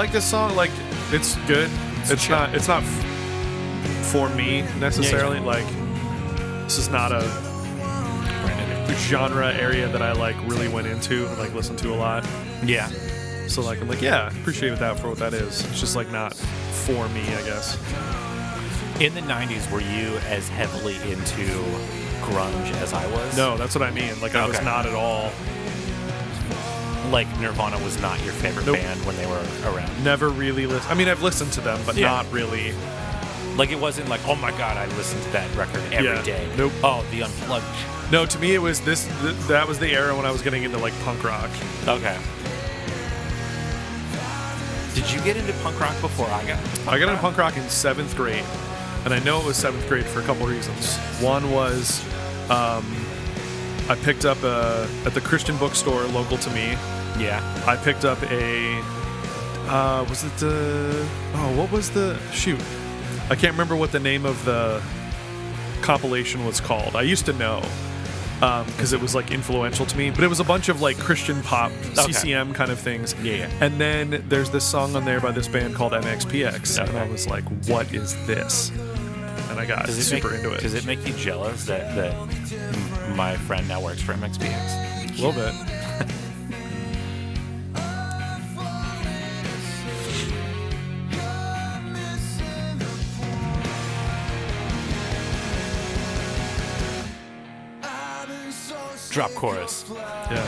Like 0.09 0.15
this 0.15 0.31
song. 0.31 0.57
Like, 0.57 0.71
it's 1.11 1.37
good. 1.47 1.71
It's, 2.05 2.25
chill. 2.25 2.37
not. 2.37 2.55
It's 2.55 2.67
not 2.67 2.83
f- 2.83 4.07
for 4.11 4.31
me 4.31 4.63
necessarily. 4.81 5.37
yeah. 5.37 5.45
Like, 5.45 6.65
this 6.65 6.79
is 6.79 6.89
not 6.89 7.13
a 7.13 7.21
genre 8.95 9.53
area 9.53 9.87
that 9.89 10.01
I 10.01 10.13
like 10.13 10.37
really 10.47 10.69
went 10.69 10.87
into 10.87 11.27
and 11.29 11.39
like 11.39 11.53
listened 11.53 11.79
to 11.81 11.93
a 11.93 11.97
lot. 11.97 12.27
Yeah. 12.65 12.89
So 13.49 13.61
like, 13.61 13.83
I'm 13.83 13.89
like, 13.89 14.01
yeah, 14.01 14.29
appreciate 14.41 14.79
that 14.79 14.99
for 14.99 15.09
what 15.11 15.19
that 15.19 15.35
is. 15.35 15.63
It's 15.67 15.81
just 15.81 15.95
like 15.95 16.11
not 16.11 16.35
for 16.35 17.07
me, 17.11 17.21
I 17.21 17.43
guess. 17.43 17.77
In 19.01 19.15
the 19.15 19.21
'90s, 19.21 19.71
were 19.71 19.81
you 19.81 20.17
as 20.29 20.49
heavily 20.49 20.97
into 21.11 21.45
grunge 22.23 22.73
as 22.81 22.95
I 22.95 23.07
was? 23.13 23.37
No, 23.37 23.59
that's 23.59 23.75
what 23.75 23.83
I 23.87 23.91
mean. 23.91 24.19
Like 24.23 24.35
I 24.35 24.47
was 24.49 24.61
not 24.63 24.87
at 24.87 24.95
all. 24.95 25.33
Like 27.11 27.27
Nirvana 27.41 27.79
was 27.85 28.01
not 28.01 28.23
your 28.25 28.33
favorite 28.35 28.67
Nope. 28.67 28.77
band 28.77 29.05
when 29.07 29.17
they 29.17 29.27
were 29.27 29.43
around. 29.65 30.05
Never 30.05 30.29
really 30.29 30.67
listened. 30.67 30.91
I 30.91 30.95
mean, 30.95 31.09
I've 31.09 31.23
listened 31.23 31.53
to 31.53 31.61
them, 31.61 31.81
but 31.87 31.97
Yeah. 31.97 32.07
not 32.09 32.31
really. 32.33 32.73
Like 33.57 33.71
it 33.71 33.79
wasn't 33.81 34.09
like, 34.09 34.21
oh 34.29 34.37
my 34.37 34.51
god, 34.53 34.77
I 34.77 34.87
listened 34.97 35.23
to 35.25 35.31
that 35.33 35.53
record 35.57 35.83
every 35.93 36.23
day. 36.23 36.47
Yeah. 36.49 36.57
Nope. 36.57 36.73
Oh, 36.85 37.05
the 37.11 37.23
unplugged. 37.25 37.65
No, 38.13 38.25
to 38.25 38.39
me, 38.39 38.55
it 38.55 38.59
was 38.63 38.81
this. 38.81 39.05
Th- 39.23 39.35
that 39.49 39.67
was 39.69 39.79
the 39.79 39.91
era 39.93 40.17
when 40.17 40.25
I 40.27 40.31
was 40.31 40.43
getting 40.43 40.63
into 40.63 40.79
like 40.79 40.95
punk 41.05 41.23
rock. 41.25 41.51
Okay. 41.87 42.17
Did 44.95 45.11
you 45.13 45.21
get 45.23 45.37
into 45.37 45.53
punk 45.63 45.79
rock 45.81 46.01
before 46.01 46.27
I 46.27 46.45
got? 46.47 46.59
Into 46.59 46.77
punk 46.77 46.89
I 46.89 46.91
got 46.91 47.03
into 47.03 47.07
rock? 47.15 47.21
punk 47.21 47.39
rock 47.39 47.57
in 47.57 47.69
seventh 47.69 48.17
grade, 48.17 48.45
and 49.05 49.15
I 49.15 49.19
know 49.21 49.39
it 49.41 49.47
was 49.47 49.57
seventh 49.57 49.87
grade 49.89 50.05
for 50.07 50.21
a 50.21 50.23
couple 50.25 50.47
reasons. 50.47 50.97
One 51.21 51.51
was 51.53 52.01
um, 52.51 52.85
I 53.89 53.97
picked 54.03 54.25
up 54.25 54.43
a, 54.43 54.89
at 55.05 55.15
the 55.15 55.21
Christian 55.21 55.57
bookstore 55.59 56.03
local 56.05 56.37
to 56.39 56.51
me. 56.51 56.77
Yeah. 57.19 57.65
I 57.67 57.77
picked 57.77 58.05
up 58.05 58.23
a. 58.31 58.81
Uh, 59.69 60.05
was 60.09 60.25
it 60.25 60.35
the? 60.39 61.07
Oh, 61.35 61.55
what 61.57 61.71
was 61.71 61.91
the 61.91 62.19
shoot? 62.33 62.61
I 63.31 63.35
can't 63.35 63.53
remember 63.53 63.77
what 63.77 63.93
the 63.93 64.01
name 64.01 64.25
of 64.25 64.43
the 64.45 64.83
compilation 65.83 66.45
was 66.45 66.61
called. 66.61 66.97
I 66.97 67.03
used 67.03 67.27
to 67.27 67.33
know 67.33 67.63
because 68.41 68.93
it 68.93 69.01
was 69.01 69.15
like 69.15 69.31
influential 69.31 69.85
to 69.85 69.97
me, 69.99 70.11
but 70.11 70.23
it 70.23 70.29
was 70.29 70.41
a 70.41 70.45
bunch 70.45 70.69
of 70.69 70.81
like 70.81 70.97
Christian 70.99 71.43
pop, 71.43 71.73
CCM 71.95 72.55
kind 72.55 72.71
of 72.71 72.79
things. 72.79 73.15
Yeah, 73.23 73.35
yeah. 73.35 73.51
And 73.61 73.81
then 73.81 74.25
there's 74.29 74.51
this 74.51 74.65
song 74.65 74.95
on 74.95 75.05
there 75.05 75.21
by 75.21 75.33
this 75.33 75.49
band 75.49 75.75
called 75.75 75.93
MXPX, 75.93 76.89
and 76.89 76.97
I 76.97 77.09
was 77.09 77.27
like, 77.27 77.45
"What 77.67 77.93
is 77.93 78.15
this?" 78.27 78.71
And 79.51 79.59
I 79.59 79.67
got 79.67 79.87
Does 79.87 79.99
it 79.99 80.05
super 80.05 80.31
make, 80.31 80.39
into 80.39 80.53
it. 80.55 80.61
Does 80.61 80.75
it 80.75 80.87
make 80.87 81.07
you 81.07 81.15
jealous 81.15 81.65
that 81.67 81.97
that 81.97 83.17
my 83.17 83.37
friend 83.37 83.67
now 83.67 83.83
works 83.83 84.03
for 84.03 84.13
MXPX? 84.13 85.19
A 85.19 85.23
little 85.23 85.33
bit. 85.33 85.53
Drop 99.19 99.35
chorus. 99.35 99.85
Yeah. 99.91 100.47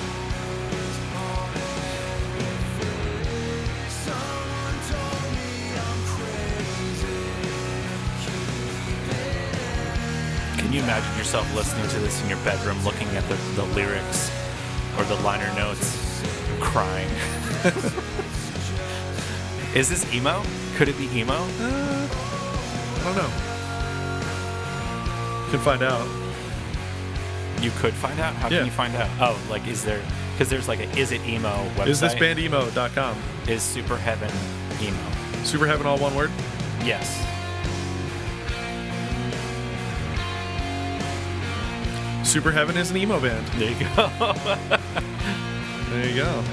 Can 10.56 10.72
you 10.72 10.80
imagine 10.84 11.18
yourself 11.18 11.52
listening 11.56 11.88
to 11.88 11.98
this 11.98 12.22
in 12.22 12.28
your 12.28 12.38
bedroom, 12.44 12.80
looking 12.84 13.08
at 13.16 13.28
the, 13.28 13.34
the 13.56 13.64
lyrics 13.74 14.30
or 14.96 15.02
the 15.02 15.16
liner 15.16 15.52
notes, 15.56 16.22
crying? 16.60 17.10
Is 19.74 19.88
this 19.88 20.06
emo? 20.14 20.44
Could 20.76 20.88
it 20.88 20.96
be 20.96 21.06
emo? 21.06 21.34
Uh, 21.34 22.08
I 23.00 23.02
don't 23.02 23.16
know. 23.16 23.30
You 25.46 25.50
Can 25.50 25.58
find 25.58 25.82
out. 25.82 26.19
You 27.60 27.70
could 27.72 27.92
find 27.94 28.18
out. 28.20 28.34
How 28.36 28.48
Yeah. 28.48 28.58
can 28.58 28.66
you 28.66 28.72
find 28.72 28.94
out? 28.96 29.08
Oh, 29.20 29.38
like 29.50 29.66
is 29.66 29.84
there? 29.84 30.02
Because 30.32 30.48
there's 30.48 30.66
like 30.68 30.80
a 30.80 30.88
is 30.98 31.12
it 31.12 31.20
emo 31.26 31.50
website? 31.76 31.86
Is 31.88 32.00
this 32.00 32.14
band 32.14 32.38
emo.com? 32.38 33.16
is 33.48 33.62
Superheaven 33.62 34.32
emo? 34.82 34.96
Superheaven, 35.42 35.84
all 35.84 35.98
one 35.98 36.14
word? 36.14 36.30
Yes. 36.84 37.18
Superheaven 42.22 42.76
is 42.76 42.90
an 42.90 42.96
emo 42.96 43.18
band. 43.20 43.46
There 43.58 43.70
you 43.70 43.86
go. 43.96 44.76
There 45.90 46.08
you 46.08 46.14
go. 46.14 46.44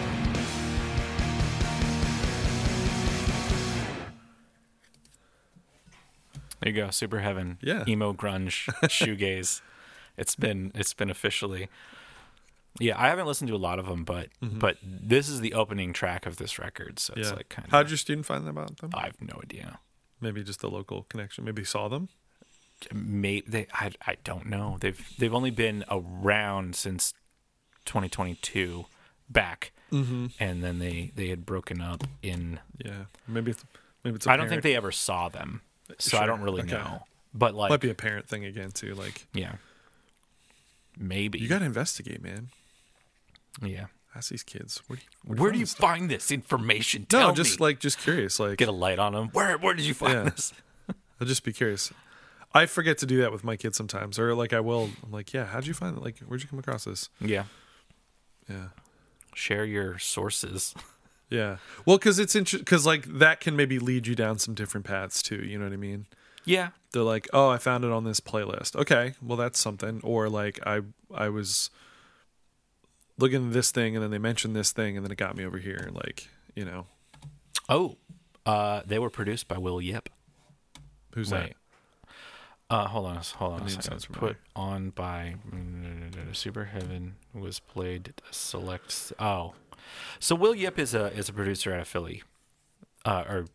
There 6.59 6.69
you 6.71 6.75
go. 6.75 6.87
Superheaven. 6.87 7.57
Yeah. 7.61 7.83
Emo 7.87 8.13
grunge 8.13 8.65
shoegaze. 8.85 9.61
It's 10.17 10.35
been 10.35 10.71
it's 10.75 10.93
been 10.93 11.09
officially. 11.09 11.69
Yeah, 12.79 12.93
I 13.01 13.07
haven't 13.09 13.25
listened 13.25 13.47
to 13.47 13.55
a 13.55 13.57
lot 13.57 13.79
of 13.79 13.87
them, 13.87 14.03
but 14.03 14.29
but 14.41 14.77
this 14.83 15.29
is 15.29 15.41
the 15.41 15.53
opening 15.53 15.93
track 15.93 16.25
of 16.25 16.37
this 16.37 16.59
record, 16.59 16.99
so 16.99 17.13
it's 17.15 17.27
Mm-hmm. 17.27 17.33
yeah. 17.33 17.37
like 17.37 17.49
kind 17.49 17.65
of. 17.65 17.71
How 17.71 17.79
of. 17.81 17.85
did 17.87 17.91
your 17.91 17.97
student 17.97 18.25
find 18.25 18.45
them 18.45 18.57
about 18.57 18.77
them? 18.77 18.91
I 18.93 19.05
have 19.05 19.19
no 19.21 19.39
idea. 19.43 19.79
Maybe 20.21 20.43
just 20.43 20.61
the 20.61 20.69
local 20.69 21.03
connection. 21.09 21.43
Maybe 21.45 21.63
saw 21.63 21.87
them. 21.87 22.09
May 22.93 23.41
they? 23.41 23.65
I 23.73 23.91
I 24.05 24.17
don't 24.23 24.45
know. 24.47 24.77
They've 24.79 25.01
they've 25.17 25.33
only 25.33 25.49
been 25.51 25.83
around 25.89 26.75
since 26.75 27.13
2022 27.85 28.85
back, 29.29 29.71
Mm-hmm. 29.91 30.27
and 30.39 30.63
then 30.63 30.79
they 30.79 31.11
they 31.15 31.29
had 31.29 31.45
broken 31.45 31.81
up 31.81 32.03
in. 32.21 32.59
Yeah. 32.83 33.05
Maybe 33.27 33.51
it's, 33.51 33.63
maybe 34.03 34.15
it's. 34.17 34.27
I 34.27 34.35
don't 34.37 34.49
think 34.49 34.61
they 34.63 34.75
ever 34.75 34.91
saw 34.91 35.29
them, 35.29 35.61
so 35.97 36.17
I 36.17 36.25
don't 36.25 36.41
really 36.41 36.61
okay. 36.63 36.73
know. 36.73 37.03
But 37.33 37.55
like, 37.55 37.69
might 37.69 37.79
be 37.79 37.89
a 37.89 37.95
parent 37.95 38.27
thing 38.27 38.43
again 38.45 38.71
too. 38.71 38.93
Like 38.95 39.27
yeah, 39.33 39.53
maybe 40.97 41.39
you 41.39 41.47
got 41.47 41.59
to 41.59 41.65
investigate, 41.65 42.21
man. 42.21 42.49
yeah. 43.61 43.85
Ask 44.15 44.31
these 44.31 44.41
kids. 44.43 44.81
Where 44.87 44.97
do 44.97 45.03
you, 45.03 45.35
Where 45.35 45.51
do 45.51 45.57
find 45.57 45.59
you 45.59 45.65
this 45.65 45.73
find 45.75 46.09
this 46.09 46.31
information? 46.31 47.05
No, 47.13 47.19
Tell 47.19 47.33
just 47.33 47.59
me. 47.59 47.65
like 47.65 47.79
just 47.79 47.99
curious. 47.99 48.39
Like 48.39 48.57
get 48.57 48.67
a 48.67 48.71
light 48.71 48.97
on 48.97 49.13
them. 49.13 49.29
Where 49.31 49.57
where 49.59 49.75
did 49.75 49.85
you 49.85 49.93
find 49.93 50.13
Yeah. 50.13 50.23
this? 50.23 50.53
I'll 51.21 51.27
just 51.27 51.43
be 51.43 51.53
curious. 51.53 51.91
I 52.53 52.65
forget 52.65 52.97
to 52.99 53.05
do 53.05 53.21
that 53.21 53.31
with 53.31 53.43
my 53.43 53.55
kids 53.57 53.77
sometimes, 53.77 54.17
or 54.17 54.33
like 54.33 54.53
I 54.53 54.59
will. 54.59 54.89
I'm 55.03 55.11
like, 55.11 55.33
yeah, 55.33 55.45
how'd 55.45 55.67
you 55.67 55.73
find 55.75 55.95
it? 55.97 56.01
Like, 56.03 56.17
where'd 56.19 56.41
you 56.41 56.47
come 56.47 56.57
across 56.57 56.85
this? 56.85 57.09
Yeah, 57.21 57.43
Yeah, 58.49 58.69
share 59.35 59.65
your 59.65 59.99
sources. 59.99 60.73
yeah. 61.29 61.57
Well, 61.85 61.97
because 61.97 62.17
it's 62.17 62.35
interesting. 62.35 62.61
Because 62.61 62.87
like 62.87 63.03
that 63.19 63.39
can 63.39 63.55
maybe 63.55 63.77
lead 63.77 64.07
you 64.07 64.15
down 64.15 64.39
some 64.39 64.55
different 64.55 64.87
paths 64.87 65.21
too. 65.21 65.43
You 65.45 65.59
know 65.59 65.65
what 65.65 65.73
I 65.73 65.77
mean? 65.77 66.07
Yeah, 66.47 66.69
They're 66.93 67.03
like, 67.03 67.27
oh, 67.33 67.49
I 67.49 67.57
found 67.57 67.83
it 67.83 67.91
on 67.91 68.03
this 68.05 68.19
playlist. 68.19 68.75
Okay, 68.75 69.13
well 69.21 69.37
that's 69.37 69.59
something. 69.59 70.01
Or 70.03 70.29
like 70.29 70.59
I 70.65 70.81
I 71.13 71.29
was 71.29 71.69
looking 73.17 73.47
at 73.47 73.53
this 73.53 73.71
thing, 73.71 73.95
and 73.95 74.03
then 74.03 74.11
they 74.11 74.17
mentioned 74.17 74.55
this 74.55 74.71
thing, 74.71 74.95
and 74.95 75.05
then 75.05 75.11
it 75.11 75.17
got 75.17 75.35
me 75.35 75.43
over 75.45 75.57
here. 75.57 75.89
Like, 75.91 76.27
you 76.55 76.63
know, 76.65 76.85
Oh, 77.69 77.97
uh, 78.45 78.81
they 78.85 78.97
were 78.97 79.09
produced 79.09 79.47
by 79.47 79.57
Will 79.57 79.81
Yip. 79.81 80.09
who's 81.13 81.31
Wait. 81.31 81.53
Uh, 82.69 82.87
hold 82.87 83.05
on, 83.05 83.17
hold 83.35 83.53
on. 83.53 83.61
A 83.63 83.69
second. 83.69 84.07
Put 84.11 84.37
on 84.55 84.89
by 84.91 85.35
Superheaven 86.31 87.11
was 87.33 87.59
played 87.59 88.13
select. 88.31 89.13
Oh, 89.19 89.53
so 90.19 90.35
Will 90.35 90.53
Yip 90.55 90.77
is 90.79 90.93
a 90.93 91.05
is 91.13 91.29
a 91.29 91.33
producer 91.33 91.73
out 91.73 91.79
of 91.81 91.87
Philly, 91.87 92.23
uh, 93.05 93.23
or 93.27 93.45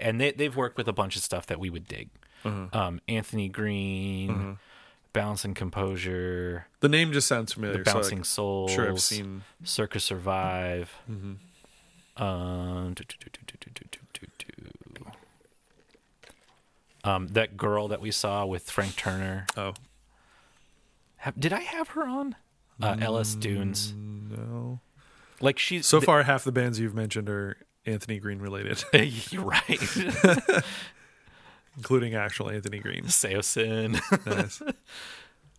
and 0.00 0.20
they 0.20 0.32
they've 0.32 0.54
worked 0.54 0.76
with 0.76 0.88
a 0.88 0.92
bunch 0.92 1.16
of 1.16 1.22
stuff 1.22 1.46
that 1.46 1.60
we 1.60 1.70
would 1.70 1.86
dig. 1.86 2.10
Mm-hmm. 2.44 2.76
Um, 2.76 3.00
Anthony 3.08 3.48
Green, 3.48 4.30
mm-hmm. 4.30 4.52
Balance 5.12 5.44
and 5.44 5.54
Composure. 5.54 6.66
The 6.80 6.88
name 6.88 7.12
just 7.12 7.28
sounds 7.28 7.52
familiar. 7.52 7.78
The 7.78 7.90
Bouncing 7.90 8.24
so 8.24 8.62
like, 8.62 8.70
Souls. 8.70 8.72
Sure, 8.72 8.90
I've 8.90 9.00
seen 9.00 9.42
Circa 9.64 10.00
Survive. 10.00 10.92
Mm-hmm. 11.10 12.22
Um, 12.22 12.94
do, 12.94 13.04
do, 13.04 13.16
do, 13.18 13.30
um, 17.04 17.28
that 17.28 17.56
girl 17.56 17.88
that 17.88 18.00
we 18.00 18.10
saw 18.10 18.44
with 18.46 18.70
Frank 18.70 18.96
Turner. 18.96 19.46
Oh, 19.56 19.74
have, 21.16 21.38
did 21.38 21.52
I 21.52 21.60
have 21.60 21.88
her 21.90 22.04
on? 22.04 22.36
Uh, 22.82 22.96
Ellis 23.00 23.34
Dunes. 23.34 23.92
Mm, 23.92 24.38
no. 24.38 24.80
Like 25.40 25.58
she's 25.58 25.86
so 25.86 25.98
th- 25.98 26.06
far 26.06 26.22
half 26.22 26.44
the 26.44 26.52
bands 26.52 26.78
you've 26.78 26.94
mentioned 26.94 27.28
are 27.28 27.56
Anthony 27.90 28.18
Green 28.18 28.38
related, 28.38 28.82
You're 29.30 29.44
right. 29.44 29.80
including 31.76 32.14
actual 32.14 32.50
Anthony 32.50 32.78
Green. 32.78 33.04
Saosin. 33.04 34.00
Nice. 34.26 34.62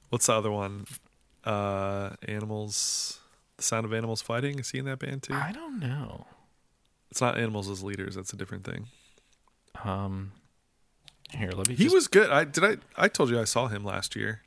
What's 0.10 0.26
the 0.28 0.34
other 0.34 0.52
one? 0.52 0.86
Uh, 1.44 2.12
animals. 2.28 3.20
The 3.58 3.64
Sound 3.64 3.86
of 3.86 3.94
Animals 3.94 4.22
Fighting. 4.22 4.60
Is 4.60 4.72
he 4.72 4.80
in 4.80 4.86
that 4.86 5.00
band 5.00 5.24
too? 5.24 5.34
I 5.34 5.52
don't 5.52 5.80
know. 5.80 6.26
It's 7.10 7.22
not 7.22 7.38
Animals 7.38 7.70
as 7.70 7.84
leaders. 7.84 8.16
That's 8.16 8.34
a 8.34 8.36
different 8.38 8.64
thing. 8.64 8.88
Um, 9.84 10.32
here, 11.32 11.52
let 11.52 11.68
me. 11.68 11.76
He 11.76 11.84
just- 11.86 11.96
was 11.96 12.08
good. 12.08 12.30
I 12.30 12.44
did. 12.44 12.64
I 12.64 12.78
I 12.98 13.08
told 13.08 13.30
you 13.30 13.40
I 13.40 13.44
saw 13.46 13.68
him 13.68 13.84
last 13.84 14.16
year. 14.16 14.42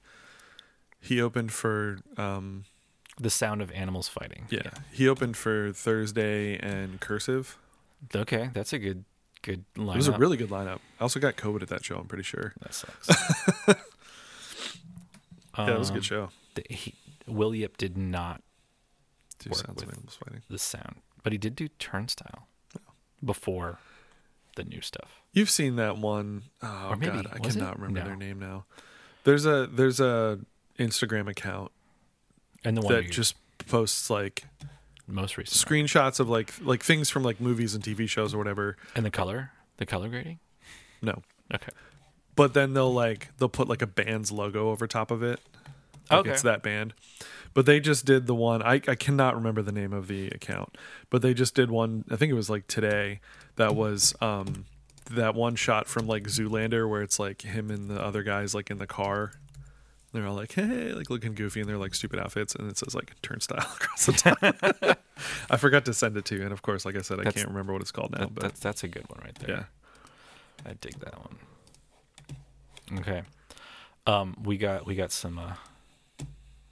He 1.00 1.20
opened 1.20 1.52
for 1.52 1.98
um 2.16 2.64
the 3.20 3.30
sound 3.30 3.62
of 3.62 3.70
animals 3.72 4.08
fighting. 4.08 4.46
yeah. 4.50 4.70
He 4.92 5.08
opened 5.08 5.36
for 5.36 5.72
Thursday 5.72 6.56
and 6.58 7.00
Cursive. 7.00 7.56
Okay, 8.14 8.50
that's 8.52 8.72
a 8.72 8.78
good 8.78 9.04
good 9.42 9.64
lineup. 9.76 9.94
It 9.94 9.96
was 9.96 10.08
a 10.08 10.18
really 10.18 10.36
good 10.36 10.50
lineup. 10.50 10.78
I 10.98 11.02
also 11.02 11.20
got 11.20 11.36
COVID 11.36 11.62
at 11.62 11.68
that 11.68 11.84
show. 11.84 11.96
I'm 11.98 12.06
pretty 12.06 12.24
sure. 12.24 12.54
that 12.60 12.74
sucks. 12.74 13.08
Yeah, 15.56 15.70
it 15.70 15.78
was 15.78 15.88
a 15.88 15.92
Um, 15.92 15.96
good 15.98 16.04
show. 16.04 16.30
the- 16.54 16.64
he, 16.68 16.94
Will 17.26 17.54
Yip 17.54 17.76
did 17.76 17.96
not 17.96 18.42
Two 19.38 19.50
work 19.50 19.58
Sounds 19.66 19.84
with- 19.84 20.48
the 20.48 20.58
sound, 20.58 20.96
but 21.22 21.32
he 21.32 21.38
did 21.38 21.54
do 21.56 21.68
Turnstile 21.78 22.48
before 23.24 23.78
the 24.56 24.64
new 24.64 24.80
stuff. 24.80 25.20
You've 25.32 25.50
seen 25.50 25.76
that 25.76 25.96
one 25.98 26.44
oh 26.62 26.88
Or 26.90 26.96
maybe- 26.96 27.12
god, 27.12 27.26
I 27.32 27.38
was 27.38 27.54
it? 27.56 27.58
cannot 27.58 27.78
remember 27.78 28.00
No. 28.00 28.06
their 28.06 28.16
name 28.16 28.38
now. 28.38 28.64
There's 29.24 29.46
a 29.46 29.66
there's 29.66 30.00
a 30.00 30.40
Instagram 30.78 31.28
account 31.28 31.70
And 32.64 32.76
the 32.76 32.82
one 32.82 32.94
that 32.94 33.10
just 33.10 33.34
posts 33.66 34.10
like 34.10 34.44
most 35.06 35.36
recent 35.36 35.56
screenshots 35.68 36.18
of 36.20 36.28
like 36.28 36.52
like 36.62 36.82
things 36.82 37.10
from 37.10 37.22
like 37.22 37.40
movies 37.40 37.74
and 37.74 37.84
TV 37.84 38.08
shows 38.08 38.34
or 38.34 38.38
whatever. 38.38 38.76
and 38.94 39.04
the 39.04 39.10
color, 39.10 39.50
the 39.76 39.86
color 39.86 40.08
grading. 40.08 40.38
No. 41.02 41.22
Okay. 41.52 41.72
But 42.36 42.54
then 42.54 42.72
they'll 42.74 42.92
like 42.92 43.28
they'll 43.38 43.48
put 43.48 43.68
like 43.68 43.82
a 43.82 43.86
band's 43.86 44.32
logo 44.32 44.70
over 44.70 44.86
top 44.86 45.10
of 45.10 45.22
it. 45.22 45.40
Like 46.10 46.20
Okay. 46.20 46.30
It's 46.30 46.42
that 46.42 46.62
band. 46.62 46.94
But 47.52 47.66
they 47.66 47.78
just 47.78 48.04
did 48.04 48.26
the 48.26 48.34
one 48.34 48.62
I, 48.62 48.74
I 48.88 48.94
cannot 48.94 49.36
remember 49.36 49.62
the 49.62 49.72
name 49.72 49.92
of 49.92 50.08
the 50.08 50.28
account. 50.28 50.76
But 51.10 51.22
they 51.22 51.34
just 51.34 51.54
did 51.54 51.70
one 51.70 52.04
I 52.10 52.16
think 52.16 52.30
it 52.30 52.34
was 52.34 52.50
like 52.50 52.66
today 52.66 53.20
that 53.56 53.74
was 53.76 54.14
um 54.20 54.64
that 55.10 55.34
one 55.34 55.54
shot 55.54 55.86
from 55.86 56.06
like 56.06 56.24
Zoolander 56.24 56.88
where 56.88 57.02
it's 57.02 57.18
like 57.18 57.42
him 57.42 57.70
and 57.70 57.90
the 57.90 58.02
other 58.02 58.22
guys 58.22 58.54
like 58.54 58.70
in 58.70 58.78
the 58.78 58.86
car. 58.86 59.32
They're 60.14 60.26
all 60.28 60.34
like, 60.36 60.52
hey, 60.52 60.92
like 60.92 61.10
looking 61.10 61.34
goofy 61.34 61.60
in 61.60 61.66
their 61.66 61.76
like 61.76 61.92
stupid 61.94 62.20
outfits, 62.20 62.54
and 62.54 62.70
it 62.70 62.78
says 62.78 62.94
like 62.94 63.20
turnstile 63.20 63.58
across 63.76 64.06
the 64.06 64.12
top. 64.12 64.98
I 65.50 65.56
forgot 65.56 65.84
to 65.86 65.92
send 65.92 66.16
it 66.16 66.24
to 66.26 66.36
you, 66.36 66.42
and 66.44 66.52
of 66.52 66.62
course, 66.62 66.84
like 66.84 66.96
I 66.96 67.00
said, 67.02 67.18
I 67.18 67.30
can't 67.32 67.48
remember 67.48 67.72
what 67.72 67.82
it's 67.82 67.90
called 67.90 68.12
now. 68.12 68.18
That, 68.20 68.34
but 68.34 68.42
that's 68.44 68.60
that's 68.60 68.84
a 68.84 68.88
good 68.88 69.08
one 69.10 69.20
right 69.24 69.34
there. 69.40 69.50
yeah, 70.64 70.70
I 70.70 70.74
dig 70.80 71.00
that 71.00 71.18
one. 71.18 71.36
Okay. 73.00 73.22
Um, 74.06 74.36
we 74.44 74.56
got 74.56 74.86
we 74.86 74.94
got 74.94 75.10
some 75.10 75.38
uh, 75.38 75.54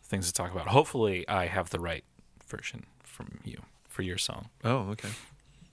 things 0.04 0.26
to 0.28 0.32
talk 0.32 0.52
about. 0.52 0.68
Hopefully, 0.68 1.26
I 1.28 1.46
have 1.46 1.70
the 1.70 1.80
right 1.80 2.04
version 2.46 2.84
from 3.02 3.40
you 3.44 3.60
for 3.88 4.02
your 4.02 4.18
song. 4.18 4.50
oh, 4.64 4.90
okay, 4.90 5.08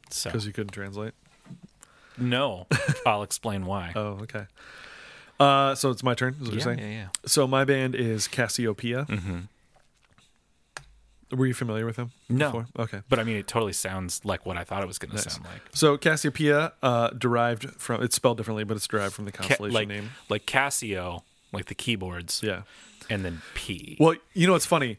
So 0.09 0.29
because 0.29 0.45
you 0.47 0.53
couldn't 0.53 0.71
translate. 0.73 1.13
no, 2.17 2.65
I'll 3.05 3.23
explain 3.23 3.65
why. 3.65 3.91
Oh, 3.95 4.17
okay. 4.23 4.45
Uh, 5.39 5.73
so 5.75 5.89
it's 5.89 6.03
my 6.03 6.13
turn. 6.13 6.33
Is 6.35 6.41
what 6.41 6.51
you're 6.51 6.61
saying? 6.61 6.79
yeah, 6.79 6.89
yeah. 6.89 7.07
So 7.25 7.47
my 7.47 7.63
band 7.65 7.95
is 7.95 8.27
Casiopea. 8.27 9.07
Mm-hmm. 9.07 9.39
Were 11.31 11.45
you 11.45 11.53
familiar 11.53 11.85
with 11.85 11.95
them? 11.97 12.11
No. 12.27 12.47
before? 12.47 12.67
Okay. 12.79 13.01
But 13.07 13.19
I 13.19 13.23
mean, 13.23 13.37
it 13.37 13.47
totally 13.47 13.73
sounds 13.73 14.25
like 14.25 14.47
what 14.47 14.57
I 14.57 14.63
thought 14.63 14.81
it 14.81 14.87
was 14.87 14.97
going 14.97 15.11
to 15.11 15.17
sound 15.29 15.45
like. 15.45 15.61
So 15.73 15.95
Casiopea, 15.95 16.71
uh, 16.81 17.09
derived 17.11 17.65
from 17.79 18.01
it's 18.01 18.15
spelled 18.15 18.37
differently, 18.37 18.63
but 18.63 18.75
it's 18.77 18.87
derived 18.87 19.13
from 19.13 19.25
the 19.25 19.31
Ca- 19.31 19.43
constellation 19.43 19.73
like 19.75 19.87
name. 19.87 20.09
like 20.27 20.47
Casio, 20.47 21.21
like 21.53 21.65
the 21.65 21.75
keyboards, 21.75 22.41
Yeah. 22.43 22.63
and 23.11 23.23
then 23.23 23.43
P. 23.53 23.95
Well, 23.99 24.15
you 24.33 24.47
know 24.47 24.53
what's 24.53 24.65
funny? 24.65 24.97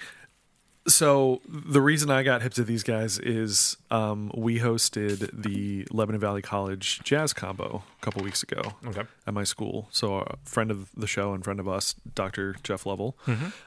So 0.88 1.42
the 1.46 1.80
reason 1.82 2.10
I 2.10 2.22
got 2.22 2.40
hip 2.42 2.54
to 2.54 2.64
these 2.64 2.82
guys 2.82 3.18
is 3.18 3.76
um, 3.90 4.30
we 4.34 4.58
hosted 4.60 5.28
the 5.32 5.86
Lebanon 5.90 6.20
Valley 6.20 6.40
College 6.42 7.00
Jazz 7.04 7.32
Combo 7.34 7.82
a 8.00 8.04
couple 8.04 8.22
weeks 8.22 8.42
ago 8.42 8.62
Okay. 8.86 9.02
at 9.26 9.34
my 9.34 9.44
school. 9.44 9.88
So 9.92 10.16
a 10.20 10.36
friend 10.44 10.70
of 10.70 10.88
the 10.96 11.06
show 11.06 11.34
and 11.34 11.44
friend 11.44 11.60
of 11.60 11.68
us, 11.68 11.94
Dr. 12.14 12.56
Jeff 12.62 12.86
Lovell, 12.86 13.16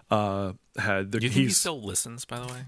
uh, 0.10 0.54
had 0.78 1.12
the, 1.12 1.19
Do 1.19 1.28
you 1.28 1.32
think 1.32 1.45
he 1.47 1.54
still 1.54 1.82
listens? 1.82 2.26
By 2.26 2.39
the 2.39 2.47
way. 2.52 2.62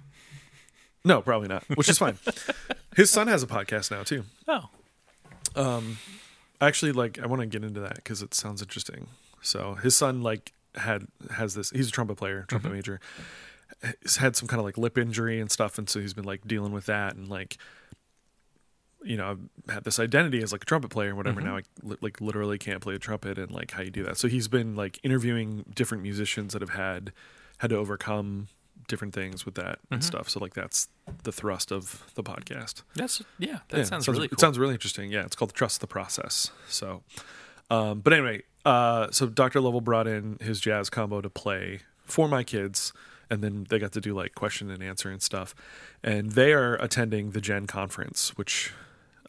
no, 1.03 1.21
probably 1.21 1.47
not, 1.47 1.63
which 1.75 1.89
is 1.89 1.97
fine. 1.97 2.17
His 2.95 3.10
son 3.10 3.27
has 3.27 3.41
a 3.43 3.47
podcast 3.47 3.89
now 3.91 4.03
too. 4.03 4.25
Oh. 4.47 4.69
Actually, 6.62 6.91
like 6.93 7.19
I 7.19 7.25
want 7.25 7.41
to 7.41 7.47
get 7.47 7.63
into 7.63 7.79
that 7.81 7.95
because 7.95 8.21
it 8.21 8.34
sounds 8.34 8.62
interesting. 8.62 9.08
So 9.41 9.75
his 9.75 9.95
son 9.95 10.21
like 10.23 10.53
had 10.75 11.08
has 11.31 11.53
this. 11.55 11.69
He's 11.71 11.89
a 11.89 11.91
trumpet 11.91 12.15
player, 12.15 12.45
trumpet 12.47 12.71
major. 12.71 12.99
He's 14.02 14.17
had 14.17 14.36
some 14.36 14.48
kind 14.48 14.60
of 14.60 14.65
like 14.65 14.78
lip 14.78 14.98
injury 14.98 15.39
and 15.39 15.52
stuff, 15.52 15.78
and 15.78 15.89
so 15.89 16.00
he's 16.00 16.13
been 16.13 16.26
like 16.26 16.48
dealing 16.48 16.71
with 16.71 16.86
that 16.88 17.15
and 17.15 17.28
like. 17.30 17.58
You 19.04 19.17
know, 19.17 19.38
I've 19.67 19.74
had 19.76 19.84
this 19.84 20.00
identity 20.00 20.41
as 20.41 20.52
like 20.52 20.63
a 20.63 20.65
trumpet 20.65 20.89
player 20.89 21.10
and 21.10 21.17
whatever. 21.17 21.39
Now 21.39 21.58
I 21.58 21.62
li- 21.84 21.98
like 22.02 22.19
literally 22.21 22.58
can't 22.58 22.82
play 22.82 22.95
a 22.95 22.98
trumpet 23.00 23.38
and 23.38 23.52
like 23.52 23.69
how 23.69 23.84
you 23.84 23.91
do 23.91 24.02
that. 24.04 24.17
So 24.17 24.28
he's 24.28 24.48
been 24.48 24.76
like 24.76 25.00
interviewing 25.04 25.63
different 25.76 26.02
musicians 26.02 26.54
that 26.54 26.63
have 26.63 26.71
had 26.71 27.13
had 27.60 27.69
to 27.69 27.76
overcome 27.78 28.48
different 28.88 29.13
things 29.13 29.45
with 29.45 29.54
that 29.56 29.78
and 29.91 30.04
stuff. 30.04 30.28
So 30.28 30.39
like 30.39 30.56
that's 30.56 30.88
the 31.21 31.32
thrust 31.32 31.71
of 31.71 32.04
the 32.15 32.24
podcast. 32.24 32.82
That's 32.95 33.21
yeah. 33.38 33.60
That 33.69 33.78
Yeah, 33.78 33.84
sounds, 33.84 34.08
it 34.08 34.12
really 34.12 34.28
cool. 34.28 34.38
It 34.38 34.39
sounds 34.39 34.58
really 34.58 34.74
interesting. 34.74 35.12
Yeah, 35.12 35.24
it's 35.24 35.36
called 35.36 35.54
Trust 35.54 35.82
the 35.82 35.88
Process. 35.88 36.50
So, 36.67 37.04
um, 37.69 38.00
but 38.00 38.12
anyway, 38.12 38.41
uh, 38.65 39.12
so 39.12 39.28
Dr. 39.28 39.62
Lovell 39.62 39.82
brought 39.82 40.08
in 40.08 40.39
his 40.41 40.60
jazz 40.60 40.89
combo 40.89 41.21
to 41.21 41.30
play 41.30 41.82
for 42.06 42.28
my 42.28 42.43
kids, 42.43 42.91
and 43.30 43.44
then 43.44 43.66
they 43.70 43.80
got 43.80 43.92
to 43.94 44.02
do 44.02 44.14
like 44.14 44.36
question 44.36 44.70
and 44.70 44.84
answer 44.84 45.10
and 45.10 45.22
stuff. 45.22 45.56
And 46.04 46.32
they 46.34 46.54
are 46.54 46.76
attending 46.76 47.32
the 47.32 47.42
JEN 47.42 47.68
conference, 47.68 48.38
which 48.38 48.74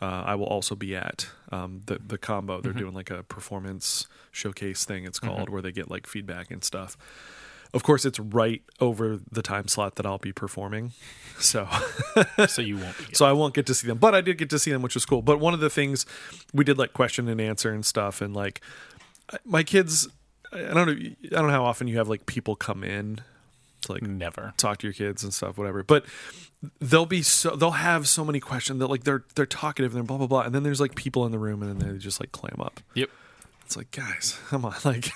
uh, 0.01 0.23
I 0.27 0.35
will 0.35 0.47
also 0.47 0.75
be 0.75 0.95
at. 0.95 1.29
Um, 1.51 1.83
the 1.87 1.99
the 2.05 2.19
combo 2.19 2.61
they're 2.61 2.73
doing 2.73 2.93
like 2.93 3.11
a 3.11 3.23
performance 3.23 4.07
showcase 4.31 4.85
thing. 4.85 5.05
It's 5.05 5.19
called 5.19 5.49
where 5.49 5.63
they 5.63 5.73
get 5.73 5.91
like 5.91 6.07
feedback 6.07 6.51
and 6.51 6.63
stuff. 6.63 6.97
Of 7.73 7.83
course, 7.83 8.05
it's 8.05 8.19
right 8.19 8.63
over 8.81 9.19
the 9.31 9.43
time 9.43 9.69
slot 9.69 9.97
that 9.97 10.07
I'll 10.07 10.19
be 10.19 10.33
performing. 10.33 10.93
So 11.39 11.69
so 12.49 12.63
you 12.63 12.79
won't 12.79 12.97
so 13.15 13.27
I 13.27 13.33
won't 13.33 13.53
get 13.53 13.67
to 13.67 13.75
see 13.75 13.87
them, 13.87 13.99
but 13.99 14.15
I 14.15 14.23
did 14.23 14.39
get 14.39 14.49
to 14.49 14.59
see 14.59 14.73
them, 14.73 14.81
which 14.81 14.95
was 14.95 15.05
cool. 15.05 15.21
But 15.21 15.39
one 15.39 15.53
of 15.53 15.61
the 15.61 15.69
things 15.69 16.07
we 16.55 16.65
did 16.65 16.79
like 16.79 16.95
question 16.95 17.29
and 17.29 17.39
answer 17.43 17.71
and 17.71 17.85
stuff, 17.85 18.23
and 18.23 18.35
like 18.35 18.63
my 19.45 19.63
kids, 19.63 20.09
I 20.51 20.73
don't 20.73 20.87
know, 20.87 20.93
I 20.93 21.29
don't 21.29 21.49
know 21.49 21.53
how 21.53 21.67
often 21.67 21.89
you 21.89 21.99
have 21.99 22.09
like 22.09 22.25
people 22.25 22.57
come 22.57 22.83
in 22.83 23.21
to 23.87 23.93
like 23.93 24.03
never. 24.03 24.55
talk 24.57 24.79
to 24.79 24.87
your 24.87 24.95
kids 24.95 25.25
and 25.25 25.33
stuff, 25.33 25.59
whatever. 25.59 25.83
But 25.83 26.05
they'll 26.81 27.07
be 27.07 27.23
so 27.23 27.57
they'll 27.57 27.73
have 27.73 28.09
so 28.09 28.25
many 28.25 28.41
questions 28.41 28.79
that 28.81 28.89
like 28.89 29.05
they're 29.05 29.25
they're 29.35 29.47
talkative 29.47 29.93
and 29.93 29.97
they're 29.97 30.07
blah 30.07 30.19
blah 30.19 30.27
blah, 30.27 30.43
and 30.43 30.55
then 30.55 30.63
there's 30.63 30.81
like 30.81 30.95
people 30.95 31.25
in 31.27 31.33
the 31.33 31.39
room 31.39 31.63
and 31.63 31.81
then 31.81 31.93
they 31.93 31.99
just 31.99 32.21
like 32.21 32.33
clam 32.33 32.61
up. 32.61 32.81
Yep. 32.95 33.11
It's 33.65 33.77
like, 33.77 33.91
guys, 33.91 34.39
come 34.49 34.65
on, 34.65 34.77
like 34.85 35.11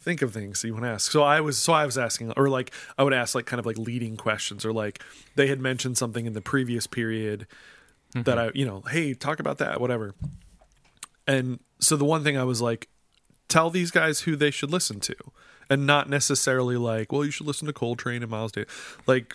think 0.00 0.22
of 0.22 0.32
things 0.32 0.62
you 0.62 0.72
want 0.72 0.84
to 0.84 0.90
ask. 0.90 1.10
So 1.10 1.22
I 1.22 1.40
was 1.40 1.58
so 1.58 1.72
I 1.72 1.84
was 1.84 1.98
asking 1.98 2.32
or 2.36 2.48
like 2.48 2.72
I 2.96 3.02
would 3.02 3.12
ask 3.12 3.34
like 3.34 3.46
kind 3.46 3.58
of 3.58 3.66
like 3.66 3.78
leading 3.78 4.16
questions 4.16 4.64
or 4.64 4.72
like 4.72 5.02
they 5.34 5.48
had 5.48 5.60
mentioned 5.60 5.98
something 5.98 6.26
in 6.26 6.32
the 6.32 6.40
previous 6.40 6.86
period 6.86 7.46
mm-hmm. 8.14 8.22
that 8.22 8.38
I, 8.38 8.50
you 8.54 8.64
know, 8.64 8.82
hey, 8.82 9.14
talk 9.14 9.40
about 9.40 9.58
that, 9.58 9.80
whatever. 9.80 10.14
And 11.26 11.60
so 11.80 11.96
the 11.96 12.04
one 12.04 12.22
thing 12.24 12.36
I 12.36 12.44
was 12.44 12.60
like 12.60 12.88
tell 13.48 13.68
these 13.68 13.90
guys 13.90 14.20
who 14.20 14.36
they 14.36 14.50
should 14.50 14.70
listen 14.70 15.00
to 15.00 15.14
and 15.70 15.86
not 15.86 16.10
necessarily 16.10 16.76
like, 16.76 17.10
well, 17.12 17.24
you 17.24 17.30
should 17.30 17.46
listen 17.46 17.66
to 17.66 17.72
Coltrane 17.72 18.22
and 18.22 18.30
Miles 18.30 18.52
Davis. 18.52 18.70
Like 19.06 19.34